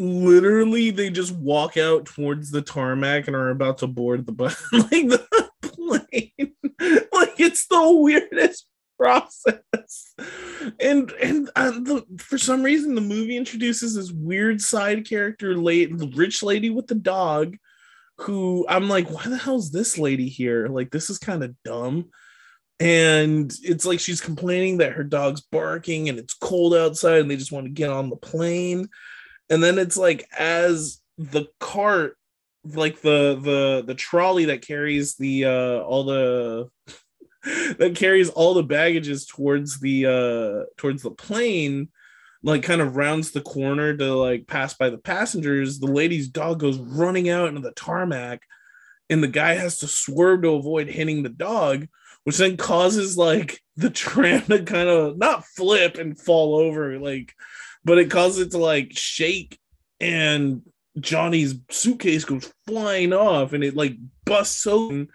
literally 0.00 0.90
they 0.90 1.10
just 1.10 1.36
walk 1.36 1.76
out 1.76 2.06
towards 2.06 2.50
the 2.50 2.62
tarmac 2.62 3.26
and 3.26 3.36
are 3.36 3.50
about 3.50 3.78
to 3.78 3.86
board 3.86 4.26
the 4.26 4.32
bus. 4.32 4.60
Like 4.72 4.90
the 4.90 5.48
plane 5.62 6.54
like 7.12 7.38
it's 7.38 7.66
the 7.66 7.92
weirdest 7.92 8.66
process. 8.98 10.14
And 10.80 11.10
and 11.12 11.50
uh, 11.54 11.70
the, 11.70 12.04
for 12.18 12.38
some 12.38 12.62
reason 12.62 12.94
the 12.94 13.02
movie 13.02 13.36
introduces 13.36 13.94
this 13.94 14.10
weird 14.10 14.60
side 14.60 15.06
character 15.06 15.54
late 15.54 15.96
the 15.96 16.08
rich 16.08 16.42
lady 16.42 16.70
with 16.70 16.86
the 16.86 16.94
dog 16.94 17.56
who 18.18 18.66
i'm 18.68 18.88
like 18.88 19.08
why 19.10 19.24
the 19.24 19.36
hell's 19.38 19.70
this 19.70 19.98
lady 19.98 20.28
here? 20.28 20.66
Like 20.68 20.90
this 20.90 21.10
is 21.10 21.18
kind 21.18 21.44
of 21.44 21.54
dumb. 21.62 22.10
And 22.78 23.54
it's 23.62 23.84
like 23.84 24.00
she's 24.00 24.22
complaining 24.22 24.78
that 24.78 24.94
her 24.94 25.04
dog's 25.04 25.42
barking 25.42 26.08
and 26.08 26.18
it's 26.18 26.32
cold 26.32 26.74
outside 26.74 27.20
and 27.20 27.30
they 27.30 27.36
just 27.36 27.52
want 27.52 27.66
to 27.66 27.72
get 27.72 27.90
on 27.90 28.08
the 28.08 28.16
plane 28.16 28.88
and 29.50 29.62
then 29.62 29.78
it's 29.78 29.96
like 29.96 30.26
as 30.38 31.00
the 31.18 31.46
cart 31.58 32.16
like 32.64 33.00
the 33.00 33.38
the 33.42 33.84
the 33.86 33.94
trolley 33.94 34.46
that 34.46 34.62
carries 34.62 35.16
the 35.16 35.44
uh 35.44 35.80
all 35.80 36.04
the 36.04 36.68
that 37.78 37.94
carries 37.94 38.30
all 38.30 38.54
the 38.54 38.62
baggages 38.62 39.26
towards 39.26 39.80
the 39.80 40.06
uh 40.06 40.64
towards 40.76 41.02
the 41.02 41.10
plane 41.10 41.88
like 42.42 42.62
kind 42.62 42.80
of 42.80 42.96
rounds 42.96 43.30
the 43.30 43.40
corner 43.40 43.96
to 43.96 44.14
like 44.14 44.46
pass 44.46 44.74
by 44.74 44.90
the 44.90 44.98
passengers, 44.98 45.78
the 45.78 45.86
lady's 45.86 46.28
dog 46.28 46.60
goes 46.60 46.78
running 46.78 47.28
out 47.28 47.48
into 47.48 47.60
the 47.60 47.72
tarmac, 47.72 48.42
and 49.08 49.22
the 49.22 49.28
guy 49.28 49.54
has 49.54 49.78
to 49.78 49.86
swerve 49.86 50.42
to 50.42 50.54
avoid 50.54 50.88
hitting 50.88 51.22
the 51.22 51.28
dog, 51.28 51.86
which 52.24 52.38
then 52.38 52.56
causes 52.56 53.16
like 53.18 53.60
the 53.76 53.90
tram 53.90 54.42
to 54.42 54.62
kind 54.62 54.88
of 54.88 55.18
not 55.18 55.44
flip 55.44 55.98
and 55.98 56.18
fall 56.18 56.54
over, 56.54 56.98
like, 56.98 57.34
but 57.84 57.98
it 57.98 58.10
causes 58.10 58.46
it 58.46 58.50
to 58.52 58.58
like 58.58 58.90
shake 58.92 59.58
and 60.00 60.62
Johnny's 60.98 61.54
suitcase 61.70 62.24
goes 62.24 62.52
flying 62.66 63.12
off 63.12 63.52
and 63.52 63.62
it 63.62 63.76
like 63.76 63.96
busts 64.24 64.66
open 64.66 65.08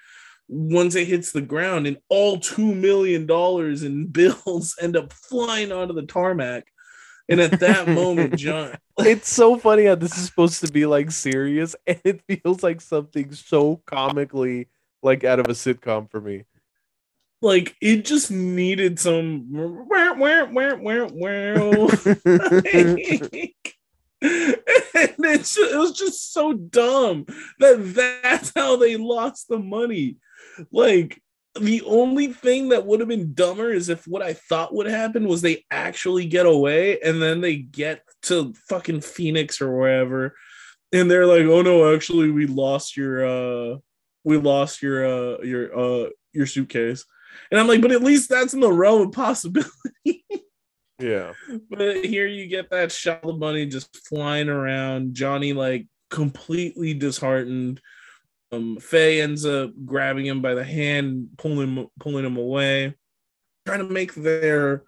once 0.47 0.95
it 0.95 1.07
hits 1.07 1.31
the 1.31 1.41
ground 1.41 1.87
and 1.87 1.97
all 2.09 2.39
two 2.39 2.73
million 2.73 3.25
dollars 3.25 3.83
in 3.83 4.07
bills 4.11 4.75
end 4.81 4.95
up 4.95 5.11
flying 5.11 5.71
onto 5.71 5.93
the 5.93 6.05
tarmac. 6.05 6.65
And 7.27 7.41
at 7.41 7.59
that 7.59 7.87
moment 7.87 8.35
john 8.37 8.77
it's 8.99 9.29
so 9.29 9.57
funny 9.57 9.85
how 9.85 9.95
this 9.95 10.15
is 10.17 10.25
supposed 10.25 10.63
to 10.63 10.71
be 10.71 10.85
like 10.85 11.09
serious 11.09 11.75
and 11.87 11.99
it 12.03 12.21
feels 12.27 12.61
like 12.61 12.81
something 12.81 13.33
so 13.33 13.81
comically 13.87 14.67
like 15.01 15.23
out 15.23 15.39
of 15.39 15.47
a 15.47 15.53
sitcom 15.53 16.09
for 16.09 16.21
me 16.21 16.43
like 17.45 17.75
it 17.79 18.05
just 18.05 18.31
needed 18.31 18.99
some 18.99 19.45
where 19.87 20.15
where 20.15 20.45
where 20.47 20.75
where 20.77 21.05
where 21.05 21.55
and 21.55 22.97
it's, 24.21 25.57
it 25.57 25.77
was 25.77 25.91
just 25.91 26.33
so 26.33 26.53
dumb 26.53 27.25
that 27.59 27.93
that's 27.93 28.51
how 28.55 28.77
they 28.77 28.97
lost 28.97 29.47
the 29.47 29.59
money. 29.59 30.17
Like 30.71 31.21
the 31.59 31.83
only 31.83 32.33
thing 32.33 32.69
that 32.69 32.87
would 32.87 32.99
have 32.99 33.09
been 33.09 33.35
dumber 33.35 33.71
is 33.71 33.89
if 33.89 34.07
what 34.07 34.23
I 34.23 34.33
thought 34.33 34.73
would 34.73 34.87
happen 34.87 35.27
was 35.27 35.41
they 35.41 35.65
actually 35.69 36.25
get 36.25 36.47
away 36.47 36.99
and 36.99 37.21
then 37.21 37.41
they 37.41 37.57
get 37.57 38.01
to 38.23 38.55
fucking 38.69 39.01
Phoenix 39.01 39.61
or 39.61 39.77
wherever, 39.77 40.35
and 40.91 41.11
they're 41.11 41.27
like, 41.27 41.45
"Oh 41.45 41.61
no, 41.61 41.93
actually, 41.93 42.31
we 42.31 42.47
lost 42.47 42.97
your 42.97 43.25
uh, 43.25 43.77
we 44.23 44.37
lost 44.37 44.81
your 44.81 45.05
uh, 45.05 45.41
your 45.43 45.77
uh, 45.77 46.09
your 46.33 46.47
suitcase," 46.47 47.05
and 47.51 47.59
I'm 47.59 47.67
like, 47.67 47.81
"But 47.81 47.91
at 47.91 48.03
least 48.03 48.29
that's 48.29 48.53
in 48.53 48.59
the 48.59 48.71
realm 48.71 49.01
of 49.07 49.11
possibility." 49.11 50.25
Yeah. 50.99 51.33
But 51.69 52.05
here 52.05 52.25
you 52.25 52.47
get 52.47 52.69
that 52.69 52.91
shot 52.91 53.23
of 53.25 53.37
money 53.37 53.65
just 53.65 54.07
flying 54.07 54.47
around. 54.47 55.13
Johnny 55.13 55.53
like 55.53 55.87
completely 56.09 56.93
disheartened. 56.93 57.81
Um, 58.51 58.77
Faye 58.79 59.21
ends 59.21 59.45
up 59.45 59.71
grabbing 59.85 60.25
him 60.25 60.41
by 60.41 60.53
the 60.53 60.63
hand, 60.63 61.29
pulling 61.37 61.89
pulling 61.99 62.25
him 62.25 62.37
away, 62.37 62.95
trying 63.65 63.85
to 63.85 63.93
make 63.93 64.13
their 64.13 64.83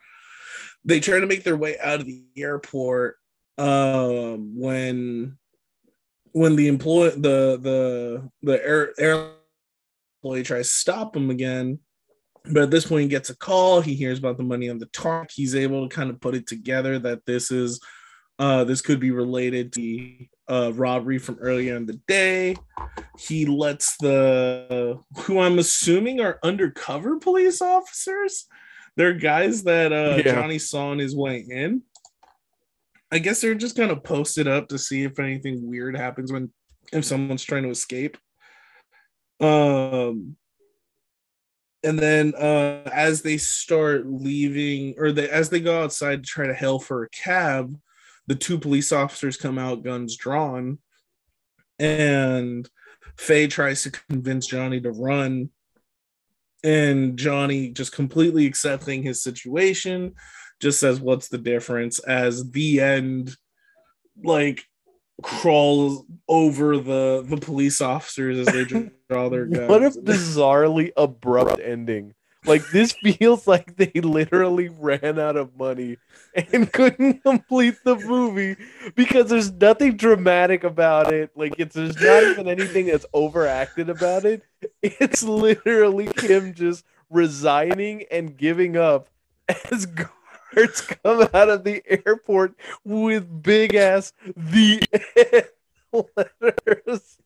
they 0.85 0.99
try 1.01 1.19
to 1.19 1.27
make 1.27 1.43
their 1.43 1.57
way 1.57 1.77
out 1.79 1.99
of 1.99 2.05
the 2.05 2.23
airport. 2.37 3.17
Um, 3.57 4.57
when 4.57 5.37
when 6.31 6.55
the 6.55 6.67
employee 6.67 7.09
the 7.09 7.59
the 7.61 8.29
the 8.43 8.65
air 8.65 8.93
air 8.97 9.31
employee 10.23 10.43
tries 10.43 10.69
to 10.69 10.75
stop 10.75 11.15
him 11.15 11.29
again, 11.29 11.79
but 12.51 12.63
at 12.63 12.71
this 12.71 12.85
point, 12.85 13.03
he 13.03 13.07
gets 13.07 13.29
a 13.29 13.37
call. 13.37 13.81
He 13.81 13.95
hears 13.95 14.19
about 14.19 14.37
the 14.37 14.43
money 14.43 14.69
on 14.69 14.77
the 14.77 14.85
talk. 14.87 15.29
He's 15.33 15.55
able 15.55 15.87
to 15.87 15.95
kind 15.95 16.09
of 16.09 16.21
put 16.21 16.35
it 16.35 16.47
together 16.47 16.99
that 16.99 17.25
this 17.25 17.51
is 17.51 17.79
uh, 18.39 18.63
this 18.63 18.81
could 18.81 18.99
be 18.99 19.11
related 19.11 19.73
to 19.73 19.79
the 19.79 20.27
uh, 20.47 20.71
robbery 20.73 21.17
from 21.17 21.37
earlier 21.39 21.75
in 21.75 21.85
the 21.85 21.99
day. 22.07 22.55
He 23.17 23.45
lets 23.45 23.97
the 23.97 24.99
who 25.17 25.39
I'm 25.39 25.59
assuming 25.59 26.21
are 26.21 26.39
undercover 26.43 27.17
police 27.17 27.61
officers. 27.61 28.45
They're 28.95 29.13
guys 29.13 29.63
that 29.63 29.91
uh, 29.91 30.21
yeah. 30.23 30.33
Johnny 30.33 30.59
saw 30.59 30.89
on 30.89 30.99
his 30.99 31.15
way 31.15 31.45
in. 31.49 31.83
I 33.11 33.19
guess 33.19 33.41
they're 33.41 33.55
just 33.55 33.77
kind 33.77 33.91
of 33.91 34.03
posted 34.03 34.47
up 34.47 34.67
to 34.69 34.77
see 34.77 35.03
if 35.03 35.19
anything 35.19 35.67
weird 35.67 35.95
happens 35.95 36.31
when 36.31 36.51
if 36.91 37.05
someone's 37.05 37.43
trying 37.43 37.63
to 37.63 37.69
escape. 37.69 38.17
Um, 39.39 40.35
and 41.83 41.99
then 41.99 42.33
uh, 42.35 42.81
as 42.91 43.21
they 43.21 43.37
start 43.37 44.07
leaving 44.07 44.95
or 44.97 45.11
they 45.11 45.29
as 45.29 45.49
they 45.49 45.59
go 45.59 45.83
outside 45.83 46.23
to 46.23 46.29
try 46.29 46.47
to 46.47 46.53
hail 46.53 46.79
for 46.79 47.03
a 47.03 47.09
cab 47.09 47.77
the 48.27 48.35
two 48.35 48.59
police 48.59 48.91
officers 48.91 49.37
come 49.37 49.57
out 49.57 49.83
guns 49.83 50.15
drawn. 50.15 50.77
And 51.79 52.69
faye 53.17 53.47
tries 53.47 53.83
to 53.83 53.91
convince 53.91 54.45
johnny 54.45 54.81
to 54.81 54.91
run. 54.91 55.49
And 56.63 57.17
johnny 57.17 57.69
just 57.69 57.93
completely 57.93 58.45
accepting 58.45 59.01
his 59.01 59.23
situation 59.23 60.13
just 60.59 60.79
says 60.79 60.99
what's 60.99 61.29
the 61.29 61.37
difference? 61.37 61.99
As 61.99 62.51
the 62.51 62.81
end 62.81 63.35
like 64.23 64.65
crawls 65.23 66.03
over 66.27 66.77
the 66.77 67.25
the 67.27 67.37
police 67.37 67.81
officers 67.81 68.39
as 68.39 68.53
they 68.53 68.65
draw 69.09 69.29
their 69.29 69.45
guns. 69.45 69.69
What 69.69 69.83
a 69.83 69.89
bizarrely 69.89 70.91
abrupt 70.95 71.59
ending. 71.59 72.13
Like 72.45 72.69
this 72.69 72.93
feels 72.93 73.45
like 73.45 73.75
they 73.75 73.91
literally 73.99 74.69
ran 74.69 75.19
out 75.19 75.35
of 75.35 75.57
money 75.57 75.97
and 76.35 76.71
couldn't 76.73 77.23
complete 77.23 77.75
the 77.83 77.95
movie 77.95 78.55
because 78.95 79.29
there's 79.29 79.51
nothing 79.51 79.97
dramatic 79.97 80.63
about 80.63 81.11
it. 81.11 81.31
Like 81.35 81.55
it's 81.57 81.75
there's 81.75 81.99
not 81.99 82.23
even 82.23 82.47
anything 82.47 82.85
that's 82.85 83.05
overacted 83.13 83.89
about 83.89 84.25
it. 84.25 84.43
It's 84.81 85.23
literally 85.23 86.09
him 86.21 86.53
just 86.53 86.85
resigning 87.09 88.05
and 88.11 88.37
giving 88.37 88.77
up 88.77 89.09
as 89.71 89.85
guards 90.53 90.81
come 90.81 91.29
out 91.33 91.49
of 91.49 91.63
the 91.63 91.81
airport 92.05 92.55
with 92.83 93.41
big 93.41 93.75
ass 93.75 94.11
the 94.35 94.81
letters. 95.91 97.17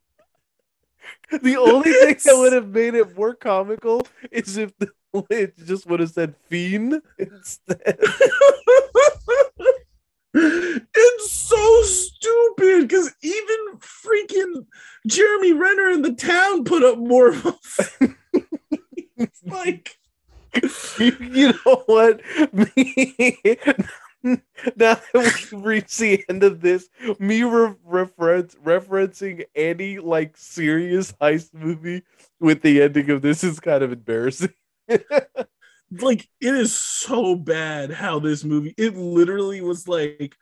The 1.32 1.57
only 1.57 1.91
thing 1.91 2.17
that 2.26 2.38
would 2.38 2.53
have 2.53 2.69
made 2.69 2.93
it 2.93 3.17
more 3.17 3.34
comical 3.34 4.07
is 4.32 4.57
if 4.57 4.78
the 4.78 4.91
it 5.30 5.57
just 5.65 5.86
would 5.88 5.99
have 5.99 6.11
said 6.11 6.36
fiend 6.47 7.01
instead. 7.17 7.97
it's 10.34 11.32
so 11.32 11.82
stupid 11.84 12.88
because 12.88 13.13
even 13.22 13.57
freaking 13.80 14.65
Jeremy 15.05 15.53
Renner 15.53 15.89
in 15.89 16.01
the 16.01 16.13
town 16.13 16.63
put 16.63 16.84
up 16.84 16.97
more. 16.97 17.34
like 19.45 19.97
you 20.99 21.53
know 21.65 21.83
what? 21.85 22.21
Me, 22.53 23.17
now 24.23 24.37
that 24.75 25.01
we've 25.13 25.53
reached 25.53 25.97
the 25.97 26.23
end 26.29 26.43
of 26.43 26.61
this, 26.61 26.89
me 27.19 27.43
re- 27.43 27.73
reference, 27.83 28.55
referencing 28.55 29.45
any 29.55 29.97
like 29.99 30.37
serious 30.37 31.11
heist 31.13 31.53
movie 31.53 32.03
with 32.39 32.61
the 32.61 32.81
ending 32.81 33.09
of 33.09 33.21
this 33.21 33.43
is 33.43 33.59
kind 33.59 33.83
of 33.83 33.91
embarrassing. 33.91 34.53
like 35.99 36.27
it 36.39 36.55
is 36.55 36.75
so 36.75 37.35
bad 37.35 37.91
how 37.91 38.19
this 38.19 38.43
movie 38.43 38.73
it 38.77 38.95
literally 38.95 39.61
was 39.61 39.87
like 39.87 40.35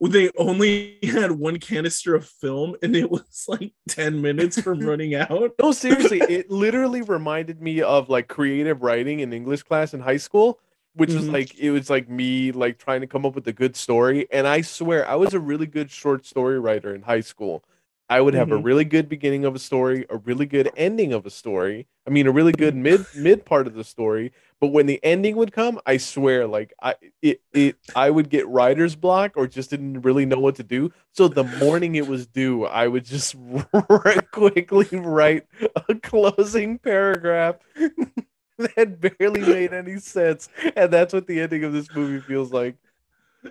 they 0.00 0.30
only 0.38 0.98
had 1.02 1.30
one 1.32 1.58
canister 1.58 2.14
of 2.14 2.26
film 2.26 2.74
and 2.82 2.96
it 2.96 3.10
was 3.10 3.44
like 3.48 3.72
10 3.88 4.22
minutes 4.22 4.60
from 4.60 4.80
running 4.86 5.14
out. 5.14 5.52
No 5.60 5.72
seriously 5.72 6.20
it 6.28 6.50
literally 6.50 7.02
reminded 7.02 7.60
me 7.60 7.82
of 7.82 8.08
like 8.08 8.28
creative 8.28 8.82
writing 8.82 9.20
in 9.20 9.32
english 9.32 9.62
class 9.62 9.94
in 9.94 10.00
high 10.00 10.16
school 10.16 10.58
which 10.94 11.10
mm-hmm. 11.10 11.18
was 11.18 11.28
like 11.28 11.58
it 11.58 11.70
was 11.70 11.90
like 11.90 12.08
me 12.08 12.52
like 12.52 12.78
trying 12.78 13.00
to 13.00 13.06
come 13.06 13.26
up 13.26 13.34
with 13.34 13.46
a 13.48 13.52
good 13.52 13.76
story. 13.76 14.26
And 14.32 14.46
i 14.46 14.62
swear 14.62 15.06
i 15.08 15.14
was 15.14 15.34
a 15.34 15.40
really 15.40 15.66
good 15.66 15.90
short 15.90 16.24
story 16.24 16.58
writer 16.58 16.94
in 16.94 17.02
high 17.02 17.20
school 17.20 17.64
I 18.08 18.20
would 18.20 18.34
have 18.34 18.48
mm-hmm. 18.48 18.58
a 18.58 18.62
really 18.62 18.84
good 18.84 19.08
beginning 19.08 19.44
of 19.44 19.54
a 19.54 19.58
story, 19.58 20.04
a 20.10 20.18
really 20.18 20.44
good 20.44 20.70
ending 20.76 21.12
of 21.12 21.24
a 21.24 21.30
story. 21.30 21.86
I 22.06 22.10
mean, 22.10 22.26
a 22.26 22.32
really 22.32 22.52
good 22.52 22.74
mid 22.74 23.06
mid 23.16 23.46
part 23.46 23.66
of 23.66 23.74
the 23.74 23.84
story. 23.84 24.32
But 24.60 24.68
when 24.68 24.86
the 24.86 25.00
ending 25.02 25.36
would 25.36 25.52
come, 25.52 25.80
I 25.86 25.96
swear, 25.96 26.46
like 26.46 26.74
I 26.82 26.96
it, 27.22 27.40
it 27.52 27.76
I 27.96 28.10
would 28.10 28.28
get 28.28 28.46
writer's 28.46 28.94
block 28.94 29.32
or 29.36 29.46
just 29.46 29.70
didn't 29.70 30.02
really 30.02 30.26
know 30.26 30.38
what 30.38 30.56
to 30.56 30.62
do. 30.62 30.92
So 31.12 31.28
the 31.28 31.44
morning 31.44 31.94
it 31.94 32.06
was 32.06 32.26
due, 32.26 32.66
I 32.66 32.88
would 32.88 33.04
just 33.04 33.36
quickly 34.32 34.98
write 34.98 35.46
a 35.88 35.94
closing 35.94 36.78
paragraph 36.78 37.56
that 38.58 39.00
barely 39.18 39.40
made 39.40 39.72
any 39.72 39.98
sense, 39.98 40.48
and 40.76 40.92
that's 40.92 41.14
what 41.14 41.26
the 41.26 41.40
ending 41.40 41.64
of 41.64 41.72
this 41.72 41.88
movie 41.94 42.20
feels 42.20 42.52
like 42.52 42.76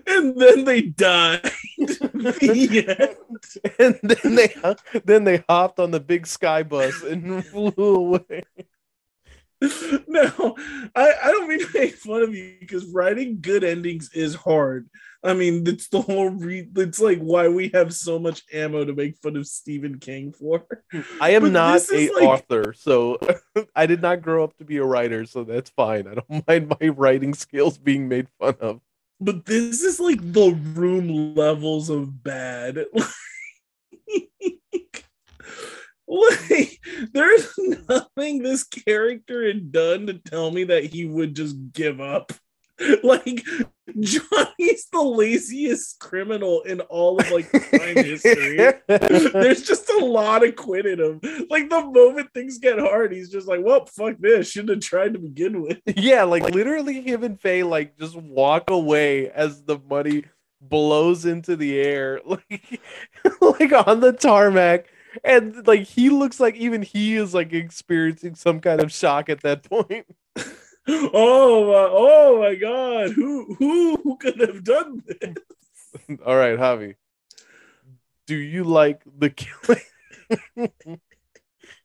and 0.07 0.39
then 0.39 0.65
they 0.65 0.81
died. 0.81 1.49
and 3.79 3.99
then 4.03 4.35
they 4.35 4.55
then 5.05 5.23
they 5.23 5.43
hopped 5.49 5.79
on 5.79 5.91
the 5.91 5.99
big 5.99 6.27
sky 6.27 6.63
bus 6.63 7.01
and 7.03 7.45
flew 7.47 7.73
away. 7.77 8.43
No, 10.07 10.57
I, 10.93 11.13
I 11.23 11.31
don't 11.31 11.47
mean 11.47 11.59
to 11.59 11.69
make 11.73 11.95
fun 11.95 12.21
of 12.21 12.35
you 12.35 12.57
because 12.59 12.85
writing 12.87 13.39
good 13.39 13.63
endings 13.63 14.09
is 14.13 14.35
hard. 14.35 14.89
I 15.23 15.33
mean, 15.33 15.65
it's 15.65 15.87
the 15.87 16.01
whole 16.01 16.29
re- 16.29 16.69
it's 16.75 16.99
like 16.99 17.19
why 17.19 17.47
we 17.47 17.71
have 17.73 17.93
so 17.93 18.19
much 18.19 18.43
ammo 18.51 18.83
to 18.83 18.93
make 18.93 19.17
fun 19.19 19.37
of 19.37 19.47
Stephen 19.47 19.99
King 19.99 20.33
for. 20.33 20.65
I 21.21 21.29
am 21.31 21.43
but 21.43 21.51
not 21.53 21.81
a 21.93 22.11
like... 22.11 22.23
author, 22.23 22.73
so 22.73 23.17
I 23.75 23.85
did 23.85 24.01
not 24.01 24.21
grow 24.21 24.43
up 24.43 24.57
to 24.57 24.65
be 24.65 24.77
a 24.77 24.85
writer, 24.85 25.25
so 25.25 25.45
that's 25.45 25.69
fine. 25.69 26.07
I 26.07 26.15
don't 26.15 26.47
mind 26.47 26.75
my 26.81 26.89
writing 26.89 27.33
skills 27.33 27.77
being 27.77 28.09
made 28.09 28.27
fun 28.39 28.55
of 28.59 28.81
but 29.23 29.45
this 29.45 29.81
is 29.83 29.99
like 29.99 30.19
the 30.21 30.51
room 30.75 31.35
levels 31.35 31.89
of 31.89 32.23
bad. 32.23 32.85
like, 36.07 36.79
there's 37.13 37.49
nothing 37.89 38.43
this 38.43 38.63
character 38.63 39.45
had 39.47 39.71
done 39.71 40.07
to 40.07 40.13
tell 40.13 40.51
me 40.51 40.65
that 40.65 40.85
he 40.85 41.05
would 41.05 41.35
just 41.35 41.55
give 41.71 42.01
up. 42.01 42.31
Like 43.03 43.43
Johnny's 43.99 44.87
the 44.91 45.01
laziest 45.01 45.99
criminal 45.99 46.61
in 46.61 46.81
all 46.81 47.19
of 47.19 47.29
like 47.31 47.49
crime 47.49 47.95
history. 47.95 48.57
There's 48.87 49.63
just 49.63 49.89
a 49.89 50.05
lot 50.05 50.45
of 50.45 50.55
quit 50.55 50.85
in 50.85 50.99
him. 50.99 51.21
Like 51.49 51.69
the 51.69 51.81
moment 51.81 52.33
things 52.33 52.57
get 52.57 52.79
hard, 52.79 53.11
he's 53.11 53.29
just 53.29 53.47
like, 53.47 53.61
"Well, 53.63 53.85
fuck 53.85 54.17
this. 54.19 54.49
Shouldn't 54.49 54.69
have 54.71 54.79
tried 54.79 55.13
to 55.13 55.19
begin 55.19 55.61
with." 55.61 55.79
Yeah, 55.95 56.23
like 56.23 56.49
literally, 56.49 57.01
him 57.01 57.23
and 57.23 57.39
Faye 57.39 57.63
like 57.63 57.97
just 57.97 58.15
walk 58.15 58.69
away 58.69 59.29
as 59.29 59.63
the 59.63 59.77
money 59.89 60.25
blows 60.59 61.25
into 61.25 61.55
the 61.55 61.79
air, 61.79 62.21
like 62.25 62.81
like 63.41 63.87
on 63.87 63.99
the 63.99 64.13
tarmac. 64.13 64.87
And 65.23 65.67
like 65.67 65.83
he 65.83 66.09
looks 66.09 66.39
like 66.39 66.55
even 66.55 66.81
he 66.81 67.15
is 67.15 67.33
like 67.33 67.53
experiencing 67.53 68.35
some 68.35 68.59
kind 68.59 68.81
of 68.81 68.91
shock 68.91 69.29
at 69.29 69.41
that 69.41 69.63
point. 69.69 70.07
Oh 70.87 71.65
my, 71.67 71.89
oh 71.91 72.39
my 72.41 72.55
god. 72.55 73.11
Who 73.11 73.55
who 73.55 73.95
who 74.03 74.17
could 74.17 74.39
have 74.39 74.63
done 74.63 75.03
this? 75.05 75.35
All 76.25 76.35
right 76.35 76.57
javi. 76.57 76.95
Do 78.27 78.35
you 78.35 78.63
like 78.63 79.03
the 79.17 79.29
killing? 79.29 79.81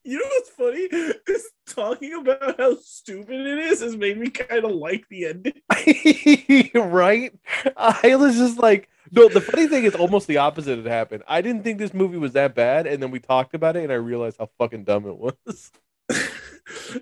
You 0.05 0.19
know 0.19 0.25
what's 0.27 0.51
funny? 0.51 0.89
Is 1.27 1.51
talking 1.67 2.15
about 2.15 2.59
how 2.59 2.77
stupid 2.83 3.47
it 3.47 3.59
is 3.59 3.83
has 3.83 3.95
made 3.95 4.17
me 4.19 4.31
kind 4.31 4.65
of 4.65 4.71
like 4.71 5.07
the 5.09 5.27
ending. 5.27 6.73
Right? 6.75 7.33
I 7.77 8.17
was 8.17 8.37
just 8.37 8.59
like 8.59 8.89
no 9.11 9.29
the 9.29 9.41
funny 9.41 9.69
thing 9.69 9.85
is 9.85 9.95
almost 9.95 10.27
the 10.27 10.39
opposite 10.39 10.79
had 10.79 10.87
happened. 10.87 11.25
I 11.29 11.43
didn't 11.43 11.63
think 11.63 11.79
this 11.79 11.93
movie 11.93 12.19
was 12.19 12.33
that 12.33 12.55
bad 12.55 12.87
and 12.87 13.03
then 13.03 13.11
we 13.11 13.21
talked 13.21 13.55
about 13.55 13.77
it 13.77 13.83
and 13.83 13.93
i 13.93 13.97
realized 13.97 14.39
how 14.39 14.49
fucking 14.59 14.85
dumb 14.85 15.07
it 15.07 15.19
was 15.19 15.73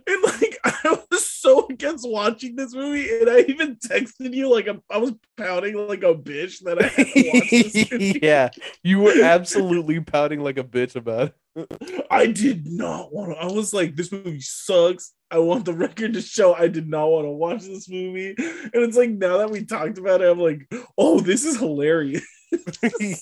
and 0.07 0.23
like 0.23 0.59
I 0.65 0.99
was 1.11 1.29
so 1.29 1.67
against 1.69 2.09
watching 2.09 2.57
this 2.57 2.75
movie, 2.75 3.09
and 3.21 3.31
I 3.31 3.41
even 3.41 3.77
texted 3.77 4.35
you 4.35 4.53
like 4.53 4.67
a, 4.67 4.81
I 4.91 4.99
was 4.99 5.13
pouting 5.37 5.77
like 5.87 6.03
a 6.03 6.15
bitch 6.15 6.61
that 6.65 6.83
I 6.83 6.89
had 6.89 7.07
to 7.07 7.31
watch 7.33 7.51
this 7.51 7.91
movie. 7.93 8.21
yeah, 8.23 8.51
you 8.83 9.01
were 9.01 9.23
absolutely 9.23 10.01
pouting 10.05 10.41
like 10.41 10.59
a 10.59 10.65
bitch 10.65 10.97
about 10.97 11.33
it. 11.55 12.07
I 12.11 12.27
did 12.27 12.67
not 12.67 13.13
want 13.15 13.33
to. 13.33 13.39
I 13.39 13.47
was 13.47 13.73
like, 13.73 13.97
this 13.97 14.13
movie 14.13 14.41
sucks. 14.41 15.13
I 15.31 15.39
want 15.39 15.65
the 15.65 15.73
record 15.73 16.13
to 16.13 16.21
show 16.21 16.55
I 16.55 16.69
did 16.69 16.89
not 16.89 17.09
want 17.09 17.25
to 17.25 17.31
watch 17.31 17.63
this 17.63 17.89
movie. 17.89 18.35
And 18.39 18.71
it's 18.75 18.97
like 18.97 19.11
now 19.11 19.39
that 19.39 19.51
we 19.51 19.65
talked 19.65 19.99
about 19.99 20.21
it, 20.21 20.31
I'm 20.31 20.39
like, 20.39 20.71
oh, 20.99 21.21
this 21.21 21.45
is 21.45 21.59
hilarious. 21.59 22.23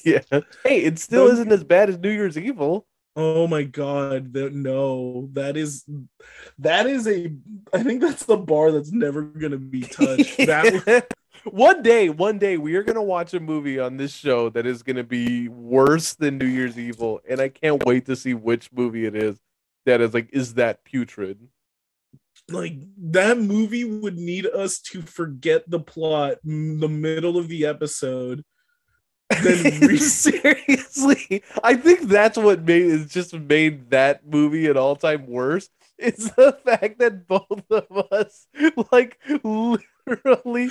yeah. 0.05 0.21
Hey, 0.65 0.81
it 0.81 0.99
still 0.99 1.29
isn't 1.29 1.53
as 1.53 1.65
bad 1.65 1.89
as 1.89 1.99
New 1.99 2.11
Year's 2.11 2.37
Evil. 2.37 2.87
Oh 3.17 3.47
my 3.47 3.63
god, 3.63 4.33
the, 4.33 4.51
no, 4.51 5.29
that 5.35 5.57
is 5.57 5.85
that 6.59 6.87
is 6.87 7.07
a 7.07 7.33
I 7.73 7.83
think 7.83 8.01
that's 8.01 8.25
the 8.25 8.37
bar 8.37 8.73
that's 8.73 8.91
never 8.91 9.23
gonna 9.23 9.59
be 9.59 9.83
touched. 9.83 10.37
That 10.39 11.07
one 11.45 11.83
day, 11.83 12.09
one 12.09 12.39
day 12.39 12.57
we 12.57 12.75
are 12.75 12.83
gonna 12.83 13.03
watch 13.03 13.33
a 13.35 13.41
movie 13.41 13.79
on 13.79 13.97
this 13.97 14.13
show 14.13 14.49
that 14.51 14.67
is 14.67 14.83
gonna 14.83 15.05
be 15.05 15.49
worse 15.49 16.15
than 16.15 16.39
New 16.39 16.47
Year's 16.47 16.77
Evil, 16.77 17.21
and 17.29 17.41
I 17.41 17.51
can't 17.51 17.85
wait 17.87 18.07
to 18.07 18.17
see 18.17 18.35
which 18.35 18.73
movie 18.73 19.07
it 19.07 19.15
is 19.15 19.39
that 19.87 20.01
is 20.01 20.13
like 20.13 20.31
is 20.33 20.55
that 20.55 20.85
putrid. 20.85 21.39
Like 22.51 22.75
that 22.99 23.39
movie 23.39 23.85
would 23.85 24.19
need 24.19 24.47
us 24.47 24.81
to 24.81 25.03
forget 25.03 25.71
the 25.71 25.81
plot 25.81 26.39
the 26.43 26.89
middle 26.89 27.39
of 27.39 27.49
the 27.49 27.65
episode 27.67 28.45
then 29.31 29.81
re- 29.81 29.97
seriously, 29.99 31.43
I 31.63 31.75
think 31.75 32.03
that's 32.03 32.37
what 32.39 32.63
made 32.63 32.87
it 32.87 33.09
just 33.09 33.35
made 33.35 33.91
that 33.91 34.27
movie 34.27 34.69
an 34.69 34.77
all 34.77 34.97
time 34.97 35.27
worse. 35.27 35.69
It's 35.99 36.31
the 36.33 36.59
fact 36.65 36.99
that 36.99 37.27
both 37.27 37.71
of 37.71 38.13
us 38.13 38.47
like 38.93 39.19
literally, 39.45 40.71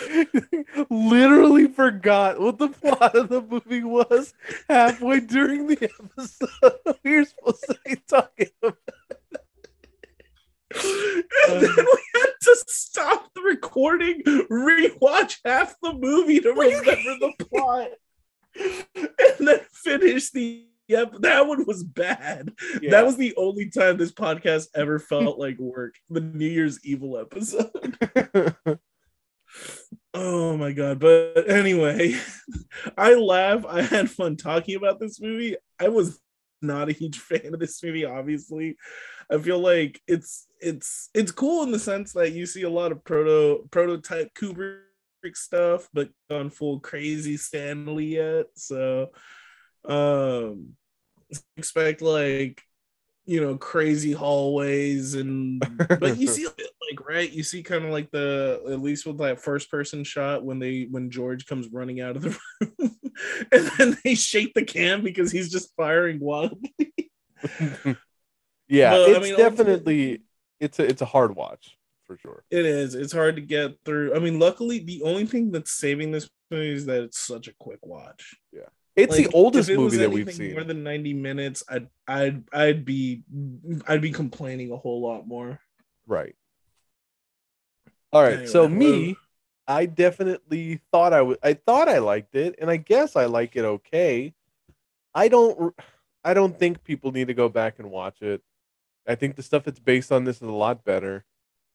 literally 0.89 1.68
forgot 1.68 2.39
what 2.39 2.58
the 2.58 2.70
plot 2.70 3.16
of 3.16 3.30
the 3.30 3.41
movie 3.41 3.84
was 3.84 4.34
halfway 4.70 5.22
during 5.22 5.68
the 5.68 5.89
episode. 6.01 6.97
we 7.04 7.18
were 7.18 7.26
supposed 7.26 7.66
to 7.68 7.80
be 7.86 7.95
talking 8.08 8.49
about. 8.62 8.78
And 11.47 11.62
then 11.62 11.76
we 11.76 12.04
had 12.16 12.32
to 12.41 12.64
stop 12.68 13.34
the 13.34 13.41
recording, 13.41 14.24
rewatch 14.24 15.39
half 15.45 15.76
the 15.82 15.93
movie 15.93 16.39
to 16.39 16.49
remember 16.51 17.18
the 17.20 17.34
plot 17.45 17.89
and 18.95 19.47
then 19.47 19.60
finish 19.72 20.32
the 20.32 20.68
Yep, 20.88 21.16
that 21.20 21.47
one 21.47 21.66
was 21.66 21.84
bad. 21.84 22.54
Yeah. 22.82 22.91
That 22.91 23.06
was 23.06 23.16
the 23.16 23.34
only 23.38 23.70
time 23.70 23.97
this 23.97 24.12
podcast 24.12 24.68
ever 24.76 24.99
felt 24.99 25.39
like 25.39 25.58
work. 25.58 25.95
The 26.10 26.20
New 26.20 26.45
Year's 26.45 26.84
Evil 26.84 27.18
episode. 27.18 27.97
oh 30.14 30.58
my 30.58 30.74
god. 30.74 30.99
But 30.99 31.49
anyway, 31.49 32.16
I 32.97 33.14
laugh. 33.14 33.66
I 33.66 33.82
had 33.82 34.12
fun 34.12 34.36
talking 34.36 34.76
about 34.76 34.99
this 34.99 35.22
movie. 35.22 35.56
I 35.80 35.88
was 35.88 36.20
not 36.62 36.89
a 36.89 36.93
huge 36.93 37.18
fan 37.20 37.54
of 37.54 37.60
this 37.60 37.82
movie, 37.82 38.06
obviously. 38.06 38.76
I 39.32 39.38
feel 39.38 39.60
like 39.60 40.01
it's 40.06 40.47
it's 40.60 41.10
it's 41.14 41.32
cool 41.32 41.64
in 41.64 41.72
the 41.72 41.80
sense 41.80 42.12
that 42.14 42.34
you 42.34 42.45
see 42.45 42.64
a 42.64 42.70
lot 42.70 42.91
of 42.91 43.04
proto 43.06 43.68
prototype 43.72 44.34
Kubrick 44.34 44.80
stuff, 45.32 45.88
but 45.93 46.09
gone 46.30 46.49
full 46.49 46.80
crazy 46.80 47.38
Stanley 47.38 48.15
yet. 48.15 48.47
So 48.55 49.09
um 49.86 50.76
expect 51.57 52.01
like 52.01 52.61
you 53.26 53.41
know 53.41 53.57
crazy 53.57 54.11
hallways 54.11 55.15
and 55.15 55.63
but 55.99 56.17
you 56.17 56.28
see 56.28 56.45
like 56.45 57.07
right 57.07 57.32
you 57.32 57.43
see 57.43 57.63
kind 57.63 57.86
of 57.86 57.91
like 57.91 58.11
the 58.11 58.61
at 58.69 58.82
least 58.82 59.05
with 59.05 59.17
that 59.17 59.39
first 59.39 59.71
person 59.71 60.03
shot 60.03 60.43
when 60.43 60.59
they 60.59 60.88
when 60.91 61.09
george 61.09 61.45
comes 61.45 61.67
running 61.71 62.01
out 62.01 62.15
of 62.15 62.21
the 62.24 62.38
room 62.61 62.97
and 63.51 63.71
then 63.78 63.97
they 64.03 64.15
shake 64.15 64.53
the 64.53 64.63
cam 64.63 65.01
because 65.01 65.32
he's 65.32 65.51
just 65.51 65.74
firing 65.76 66.19
wildly 66.19 66.74
yeah 68.67 68.91
but, 68.91 69.09
it's 69.09 69.17
I 69.17 69.21
mean, 69.21 69.38
definitely 69.38 70.21
it's 70.59 70.80
a 70.80 70.86
it's 70.86 71.01
a 71.01 71.05
hard 71.05 71.36
watch 71.36 71.78
for 72.06 72.18
sure. 72.18 72.43
It 72.49 72.66
is. 72.66 72.95
It's 72.95 73.14
hard 73.14 73.36
to 73.36 73.41
get 73.41 73.78
through. 73.86 74.16
I 74.16 74.20
mean, 74.20 74.39
luckily, 74.39 74.80
the 74.80 75.01
only 75.04 75.26
thing 75.26 75.51
that's 75.51 75.72
saving 75.72 76.12
this 76.12 76.30
movie 76.51 76.72
is 76.72 76.86
that 76.86 77.04
it's 77.04 77.20
such 77.20 77.47
a 77.47 77.54
quick 77.60 77.86
watch. 77.86 78.36
Yeah. 78.51 78.70
It's 78.95 79.18
like, 79.18 79.28
the 79.28 79.34
oldest 79.34 79.70
it 79.70 79.78
movie 79.78 79.97
that 79.97 80.12
we've 80.12 80.32
seen. 80.32 80.54
More 80.54 80.64
than 80.64 80.84
90 80.84 81.14
minutes, 81.14 81.64
I'd 81.68 81.88
I'd 82.08 82.43
I'd 82.54 82.86
be 82.86 83.24
I'd 83.88 84.01
be 84.01 84.12
complaining 84.12 84.72
a 84.72 84.78
whole 84.78 85.01
lot 85.01 85.28
more. 85.28 85.60
Right. 86.06 86.36
All 88.12 88.22
right. 88.22 88.34
Anyway, 88.34 88.47
so 88.47 88.68
me, 88.68 89.16
I 89.68 89.88
definitely 89.88 90.82
thought 90.91 91.12
I 91.14 91.24
would 91.24 91.39
I 91.41 91.54
thought 91.54 91.89
I 91.89 91.97
liked 91.97 92.36
it, 92.36 92.56
and 92.60 92.70
I 92.70 92.78
guess 92.78 93.16
I 93.16 93.26
like 93.26 93.56
it 93.56 93.66
okay. 93.66 94.36
I 95.16 95.28
don't 95.28 95.76
I 96.24 96.36
don't 96.36 96.58
think 96.58 96.84
people 96.84 97.12
need 97.12 97.28
to 97.28 97.34
go 97.34 97.49
back 97.49 97.80
and 97.80 97.89
watch 97.89 98.22
it. 98.22 98.43
I 99.08 99.16
think 99.16 99.36
the 99.36 99.43
stuff 99.43 99.64
that's 99.64 99.80
based 99.80 100.12
on 100.12 100.24
this 100.24 100.38
is 100.38 100.47
a 100.47 100.51
lot 100.51 100.86
better 100.86 101.26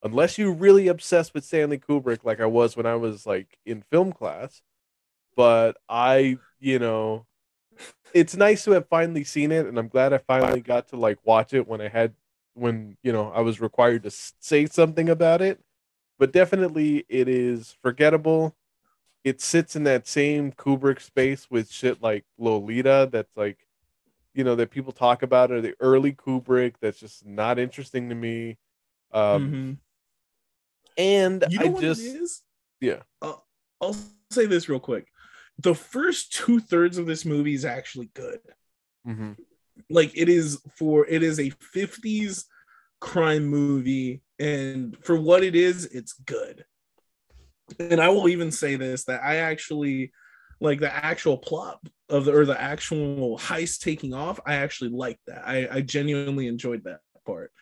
unless 0.03 0.39
you're 0.39 0.53
really 0.53 0.89
obsessed 0.89 1.35
with 1.35 1.45
Stanley 1.45 1.79
Kubrick, 1.79 2.25
like 2.25 2.41
I 2.41 2.47
was 2.47 2.77
when 2.77 2.87
I 2.87 2.95
was 2.95 3.27
like 3.27 3.59
in 3.65 3.83
film 3.91 4.13
class. 4.13 4.63
But 5.37 5.77
I, 5.89 6.39
you 6.59 6.79
know, 6.79 7.27
it's 8.13 8.37
nice 8.37 8.65
to 8.65 8.73
have 8.73 8.89
finally 8.89 9.25
seen 9.25 9.53
it, 9.53 9.67
and 9.67 9.79
I'm 9.79 9.89
glad 9.89 10.13
I 10.13 10.19
finally 10.19 10.61
got 10.61 10.89
to 10.89 10.97
like 10.97 11.19
watch 11.25 11.53
it 11.55 11.69
when 11.69 11.81
I 11.81 11.89
had 11.89 12.15
when 12.55 12.97
you 13.03 13.13
know 13.13 13.31
I 13.31 13.41
was 13.41 13.61
required 13.61 14.03
to 14.05 14.11
say 14.11 14.67
something 14.67 15.09
about 15.09 15.43
it. 15.43 15.61
But 16.19 16.33
definitely, 16.33 17.05
it 17.09 17.29
is 17.29 17.77
forgettable. 17.83 18.57
It 19.23 19.41
sits 19.41 19.77
in 19.77 19.85
that 19.85 20.09
same 20.09 20.53
Kubrick 20.53 21.01
space 21.01 21.49
with 21.51 21.71
shit 21.71 22.03
like 22.03 22.25
Lolita. 22.39 23.09
That's 23.13 23.37
like, 23.37 23.59
you 24.35 24.43
know, 24.43 24.57
that 24.57 24.71
people 24.71 24.93
talk 24.93 25.23
about, 25.23 25.53
or 25.53 25.61
the 25.61 25.75
early 25.79 26.13
Kubrick. 26.13 26.75
That's 26.81 26.99
just 26.99 27.25
not 27.25 27.59
interesting 27.59 28.09
to 28.09 28.15
me. 28.15 28.59
Um, 29.13 29.47
mm-hmm 29.47 29.73
and 30.99 31.45
you 31.49 31.59
know 31.59 31.77
I 31.77 31.81
just 31.81 32.43
yeah. 32.81 32.99
Uh, 33.23 33.35
I'll 33.81 33.97
say 34.31 34.47
this 34.47 34.69
real 34.69 34.81
quick. 34.81 35.09
The 35.59 35.75
first 35.75 36.33
two 36.33 36.61
thirds 36.61 36.99
of 36.99 37.07
this 37.07 37.25
movie 37.25 37.55
is 37.55 37.65
actually 37.65 38.11
good. 38.15 38.41
Mm-hmm. 39.07 39.33
Like 39.89 40.13
it 40.17 40.29
is 40.29 40.61
for 40.77 41.07
it 41.07 41.23
is 41.23 41.39
a 41.39 41.51
50s 41.75 42.45
crime 43.01 43.45
movie, 43.45 44.23
and 44.39 44.97
for 45.03 45.17
what 45.17 45.43
it 45.43 45.55
is, 45.55 45.87
it's 45.87 46.13
good. 46.13 46.65
And 47.79 48.01
I 48.01 48.09
will 48.09 48.29
even 48.29 48.51
say 48.51 48.77
this 48.77 49.05
that 49.05 49.23
I 49.23 49.37
actually 49.37 50.13
like 50.61 50.81
the 50.81 50.93
actual 50.93 51.39
plot 51.39 51.81
of 52.09 52.25
the 52.25 52.35
or 52.35 52.45
the 52.45 52.61
actual 52.61 53.39
heist 53.39 53.81
taking 53.81 54.15
off. 54.15 54.41
I 54.45 54.55
actually 54.55 54.91
like 54.91 55.21
that. 55.27 55.47
I, 55.47 55.69
I 55.71 55.81
genuinely 55.81 56.49
enjoyed 56.49 56.85
that 56.85 57.01
part. 57.25 57.53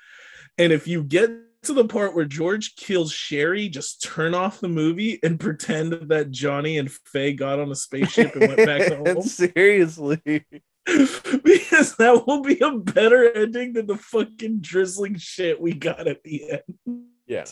And 0.58 0.72
if 0.72 0.88
you 0.88 1.02
get 1.02 1.30
to 1.66 1.74
the 1.74 1.84
part 1.84 2.14
where 2.14 2.24
George 2.24 2.76
kills 2.76 3.12
Sherry, 3.12 3.68
just 3.68 4.02
turn 4.02 4.34
off 4.34 4.60
the 4.60 4.68
movie 4.68 5.18
and 5.22 5.38
pretend 5.40 5.92
that 5.92 6.30
Johnny 6.30 6.78
and 6.78 6.90
Faye 6.90 7.32
got 7.32 7.58
on 7.58 7.70
a 7.70 7.74
spaceship 7.74 8.34
and 8.34 8.48
went 8.48 8.66
back 8.66 8.88
to 8.88 8.96
home. 9.14 9.22
Seriously. 9.22 10.20
because 10.86 11.96
that 11.96 12.24
will 12.26 12.42
be 12.42 12.58
a 12.60 12.70
better 12.72 13.30
ending 13.32 13.72
than 13.72 13.86
the 13.86 13.96
fucking 13.96 14.60
drizzling 14.60 15.16
shit 15.16 15.60
we 15.60 15.72
got 15.74 16.06
at 16.06 16.22
the 16.22 16.52
end. 16.52 17.02
Yeah. 17.26 17.44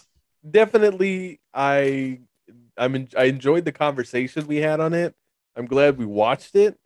Definitely 0.49 1.41
I 1.53 2.21
I'm 2.77 2.95
in, 2.95 3.09
I 3.17 3.25
enjoyed 3.25 3.65
the 3.65 3.73
conversation 3.73 4.47
we 4.47 4.57
had 4.57 4.81
on 4.81 4.95
it. 4.95 5.15
I'm 5.57 5.67
glad 5.67 5.99
we 5.99 6.07
watched 6.07 6.55
it, 6.55 6.77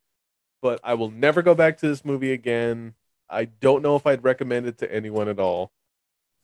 but 0.62 0.80
I 0.84 0.94
will 0.94 1.10
never 1.10 1.42
go 1.42 1.54
back 1.54 1.78
to 1.78 1.88
this 1.88 2.04
movie 2.04 2.32
again. 2.32 2.94
I 3.28 3.46
don't 3.46 3.82
know 3.82 3.96
if 3.96 4.06
I'd 4.06 4.24
recommend 4.24 4.66
it 4.66 4.78
to 4.78 4.92
anyone 4.92 5.28
at 5.28 5.38
all. 5.38 5.72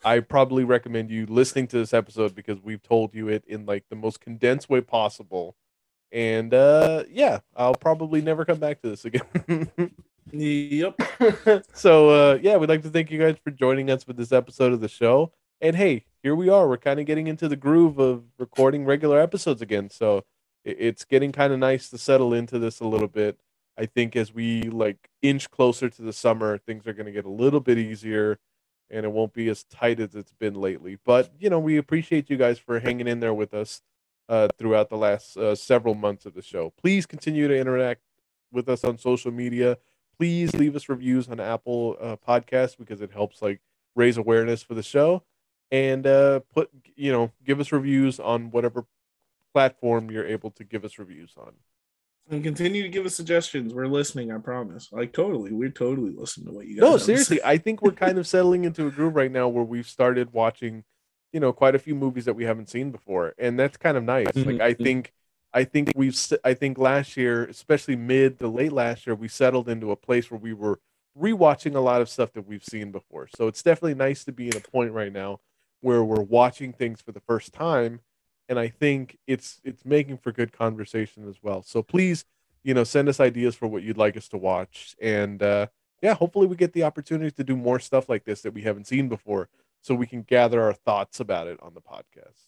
I 0.04 0.20
probably 0.20 0.64
recommend 0.64 1.10
you 1.10 1.26
listening 1.26 1.66
to 1.68 1.78
this 1.78 1.94
episode 1.94 2.34
because 2.34 2.60
we've 2.62 2.82
told 2.82 3.14
you 3.14 3.28
it 3.28 3.44
in 3.46 3.66
like 3.66 3.84
the 3.88 3.96
most 3.96 4.20
condensed 4.20 4.68
way 4.68 4.80
possible. 4.80 5.56
And 6.12 6.54
uh 6.54 7.04
yeah, 7.10 7.40
I'll 7.56 7.74
probably 7.74 8.20
never 8.22 8.44
come 8.44 8.58
back 8.58 8.80
to 8.82 8.90
this 8.90 9.04
again. 9.04 9.80
yep. 10.32 11.00
so 11.74 12.10
uh 12.10 12.38
yeah, 12.42 12.56
we'd 12.56 12.68
like 12.68 12.82
to 12.82 12.90
thank 12.90 13.10
you 13.10 13.18
guys 13.18 13.36
for 13.42 13.50
joining 13.50 13.90
us 13.90 14.04
for 14.04 14.12
this 14.12 14.32
episode 14.32 14.72
of 14.72 14.80
the 14.80 14.88
show. 14.88 15.32
And 15.60 15.76
hey, 15.76 16.04
here 16.22 16.34
we 16.34 16.48
are. 16.48 16.68
We're 16.68 16.76
kind 16.76 17.00
of 17.00 17.06
getting 17.06 17.26
into 17.26 17.48
the 17.48 17.56
groove 17.56 17.98
of 17.98 18.24
recording 18.38 18.84
regular 18.84 19.20
episodes 19.20 19.62
again. 19.62 19.90
So 19.90 20.24
it's 20.64 21.04
getting 21.04 21.32
kind 21.32 21.52
of 21.52 21.58
nice 21.58 21.90
to 21.90 21.98
settle 21.98 22.32
into 22.32 22.58
this 22.58 22.80
a 22.80 22.86
little 22.86 23.08
bit. 23.08 23.38
I 23.76 23.86
think 23.86 24.16
as 24.16 24.32
we 24.32 24.62
like 24.62 25.08
inch 25.20 25.50
closer 25.50 25.90
to 25.90 26.02
the 26.02 26.12
summer, 26.12 26.58
things 26.58 26.86
are 26.86 26.92
going 26.92 27.06
to 27.06 27.12
get 27.12 27.24
a 27.24 27.30
little 27.30 27.60
bit 27.60 27.76
easier 27.78 28.38
and 28.90 29.04
it 29.04 29.12
won't 29.12 29.32
be 29.32 29.48
as 29.48 29.64
tight 29.64 30.00
as 30.00 30.14
it's 30.14 30.32
been 30.32 30.54
lately. 30.54 30.98
But, 31.04 31.30
you 31.38 31.50
know, 31.50 31.58
we 31.58 31.76
appreciate 31.76 32.30
you 32.30 32.36
guys 32.36 32.58
for 32.58 32.80
hanging 32.80 33.08
in 33.08 33.20
there 33.20 33.34
with 33.34 33.54
us 33.54 33.82
uh, 34.28 34.48
throughout 34.58 34.88
the 34.90 34.96
last 34.96 35.36
uh, 35.36 35.54
several 35.54 35.94
months 35.94 36.26
of 36.26 36.34
the 36.34 36.42
show. 36.42 36.72
Please 36.80 37.06
continue 37.06 37.48
to 37.48 37.58
interact 37.58 38.02
with 38.52 38.68
us 38.68 38.84
on 38.84 38.98
social 38.98 39.30
media. 39.30 39.78
Please 40.16 40.54
leave 40.54 40.76
us 40.76 40.88
reviews 40.88 41.28
on 41.28 41.40
Apple 41.40 41.96
uh, 42.00 42.16
Podcasts 42.16 42.76
because 42.78 43.00
it 43.00 43.10
helps 43.10 43.42
like 43.42 43.60
raise 43.96 44.16
awareness 44.16 44.62
for 44.62 44.74
the 44.74 44.82
show 44.82 45.22
and 45.70 46.06
uh, 46.06 46.40
put 46.52 46.70
you 46.94 47.10
know 47.10 47.32
give 47.44 47.60
us 47.60 47.72
reviews 47.72 48.20
on 48.20 48.50
whatever 48.50 48.86
platform 49.52 50.10
you're 50.10 50.26
able 50.26 50.50
to 50.50 50.64
give 50.64 50.84
us 50.84 50.98
reviews 50.98 51.34
on 51.36 51.52
and 52.30 52.42
continue 52.42 52.82
to 52.82 52.88
give 52.88 53.04
us 53.04 53.14
suggestions. 53.14 53.74
We're 53.74 53.86
listening, 53.86 54.32
I 54.32 54.38
promise. 54.38 54.88
Like 54.92 55.12
totally, 55.12 55.52
we're 55.52 55.70
totally 55.70 56.10
listening 56.10 56.46
to 56.46 56.52
what 56.52 56.66
you 56.66 56.76
guys. 56.76 56.82
No, 56.82 56.96
seriously, 56.96 57.40
I 57.44 57.58
think 57.58 57.82
we're 57.82 57.92
kind 57.92 58.18
of 58.18 58.26
settling 58.26 58.64
into 58.64 58.86
a 58.86 58.90
groove 58.90 59.14
right 59.14 59.30
now 59.30 59.48
where 59.48 59.64
we've 59.64 59.86
started 59.86 60.32
watching, 60.32 60.84
you 61.32 61.40
know, 61.40 61.52
quite 61.52 61.74
a 61.74 61.78
few 61.78 61.94
movies 61.94 62.24
that 62.24 62.34
we 62.34 62.44
haven't 62.44 62.68
seen 62.68 62.90
before, 62.90 63.34
and 63.38 63.58
that's 63.58 63.76
kind 63.76 63.96
of 63.96 64.04
nice. 64.04 64.28
Mm-hmm. 64.28 64.50
Like 64.50 64.60
I 64.60 64.74
think, 64.74 65.12
I 65.52 65.64
think 65.64 65.92
we've, 65.94 66.18
I 66.42 66.54
think 66.54 66.78
last 66.78 67.16
year, 67.16 67.44
especially 67.44 67.96
mid 67.96 68.38
to 68.38 68.48
late 68.48 68.72
last 68.72 69.06
year, 69.06 69.14
we 69.14 69.28
settled 69.28 69.68
into 69.68 69.90
a 69.90 69.96
place 69.96 70.30
where 70.30 70.40
we 70.40 70.54
were 70.54 70.80
rewatching 71.18 71.76
a 71.76 71.80
lot 71.80 72.00
of 72.00 72.08
stuff 72.08 72.32
that 72.32 72.46
we've 72.46 72.64
seen 72.64 72.90
before. 72.90 73.28
So 73.36 73.46
it's 73.46 73.62
definitely 73.62 73.94
nice 73.94 74.24
to 74.24 74.32
be 74.32 74.48
in 74.48 74.56
a 74.56 74.60
point 74.60 74.92
right 74.92 75.12
now 75.12 75.40
where 75.80 76.02
we're 76.02 76.22
watching 76.22 76.72
things 76.72 77.00
for 77.00 77.12
the 77.12 77.20
first 77.20 77.52
time 77.52 78.00
and 78.48 78.58
I 78.58 78.68
think 78.68 79.18
it's 79.26 79.60
it's 79.64 79.84
making 79.84 80.18
for 80.18 80.32
good 80.32 80.52
conversation 80.52 81.28
as 81.28 81.36
well. 81.42 81.62
So 81.62 81.82
please, 81.82 82.24
you 82.62 82.74
know, 82.74 82.84
send 82.84 83.08
us 83.08 83.20
ideas 83.20 83.54
for 83.54 83.66
what 83.66 83.82
you'd 83.82 83.98
like 83.98 84.16
us 84.16 84.28
to 84.28 84.38
watch, 84.38 84.94
and 85.00 85.42
uh, 85.42 85.66
yeah, 86.02 86.14
hopefully 86.14 86.46
we 86.46 86.56
get 86.56 86.72
the 86.72 86.84
opportunity 86.84 87.30
to 87.30 87.44
do 87.44 87.56
more 87.56 87.78
stuff 87.78 88.08
like 88.08 88.24
this 88.24 88.42
that 88.42 88.54
we 88.54 88.62
haven't 88.62 88.86
seen 88.86 89.08
before, 89.08 89.48
so 89.80 89.94
we 89.94 90.06
can 90.06 90.22
gather 90.22 90.62
our 90.62 90.74
thoughts 90.74 91.20
about 91.20 91.46
it 91.46 91.58
on 91.62 91.74
the 91.74 91.80
podcast. 91.80 92.46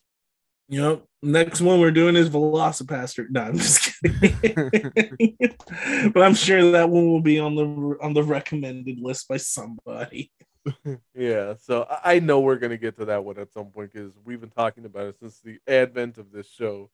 Yep. 0.69 1.05
Next 1.23 1.61
one 1.61 1.81
we're 1.81 1.93
doing 1.93 2.17
is 2.17 2.29
Velocipastor. 2.29 3.27
No, 3.31 3.43
I'm 3.43 3.59
just 3.59 3.95
kidding. 4.03 5.37
but 6.13 6.23
I'm 6.23 6.35
sure 6.35 6.73
that 6.73 6.91
one 6.91 7.07
will 7.07 7.21
be 7.21 7.39
on 7.39 7.55
the 7.55 7.97
on 8.03 8.15
the 8.15 8.25
recommended 8.25 8.99
list 9.01 9.29
by 9.29 9.37
somebody. 9.37 10.33
yeah, 11.15 11.55
so 11.61 11.87
I 12.05 12.19
know 12.19 12.41
we're 12.41 12.57
gonna 12.57 12.77
get 12.77 12.97
to 12.99 13.05
that 13.07 13.25
one 13.25 13.39
at 13.39 13.53
some 13.53 13.67
point 13.67 13.93
because 13.93 14.13
we've 14.25 14.41
been 14.41 14.51
talking 14.51 14.85
about 14.85 15.07
it 15.07 15.19
since 15.19 15.41
the 15.41 15.59
advent 15.67 16.19
of 16.19 16.33
this 16.33 16.49
show. 16.49 16.91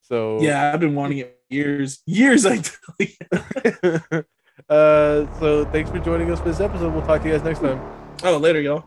So 0.00 0.40
yeah, 0.40 0.72
I've 0.72 0.80
been 0.80 0.94
wanting 0.94 1.18
it 1.18 1.38
years, 1.48 2.02
years. 2.06 2.44
I 2.46 2.58
tell 2.58 2.94
you. 2.98 4.24
uh, 4.68 5.38
so 5.38 5.64
thanks 5.66 5.90
for 5.90 5.98
joining 5.98 6.30
us 6.30 6.40
for 6.40 6.46
this 6.46 6.60
episode. 6.60 6.92
We'll 6.92 7.06
talk 7.06 7.22
to 7.22 7.28
you 7.28 7.34
guys 7.34 7.44
next 7.44 7.60
time. 7.60 7.80
Oh, 8.22 8.36
later, 8.36 8.60
y'all. 8.60 8.84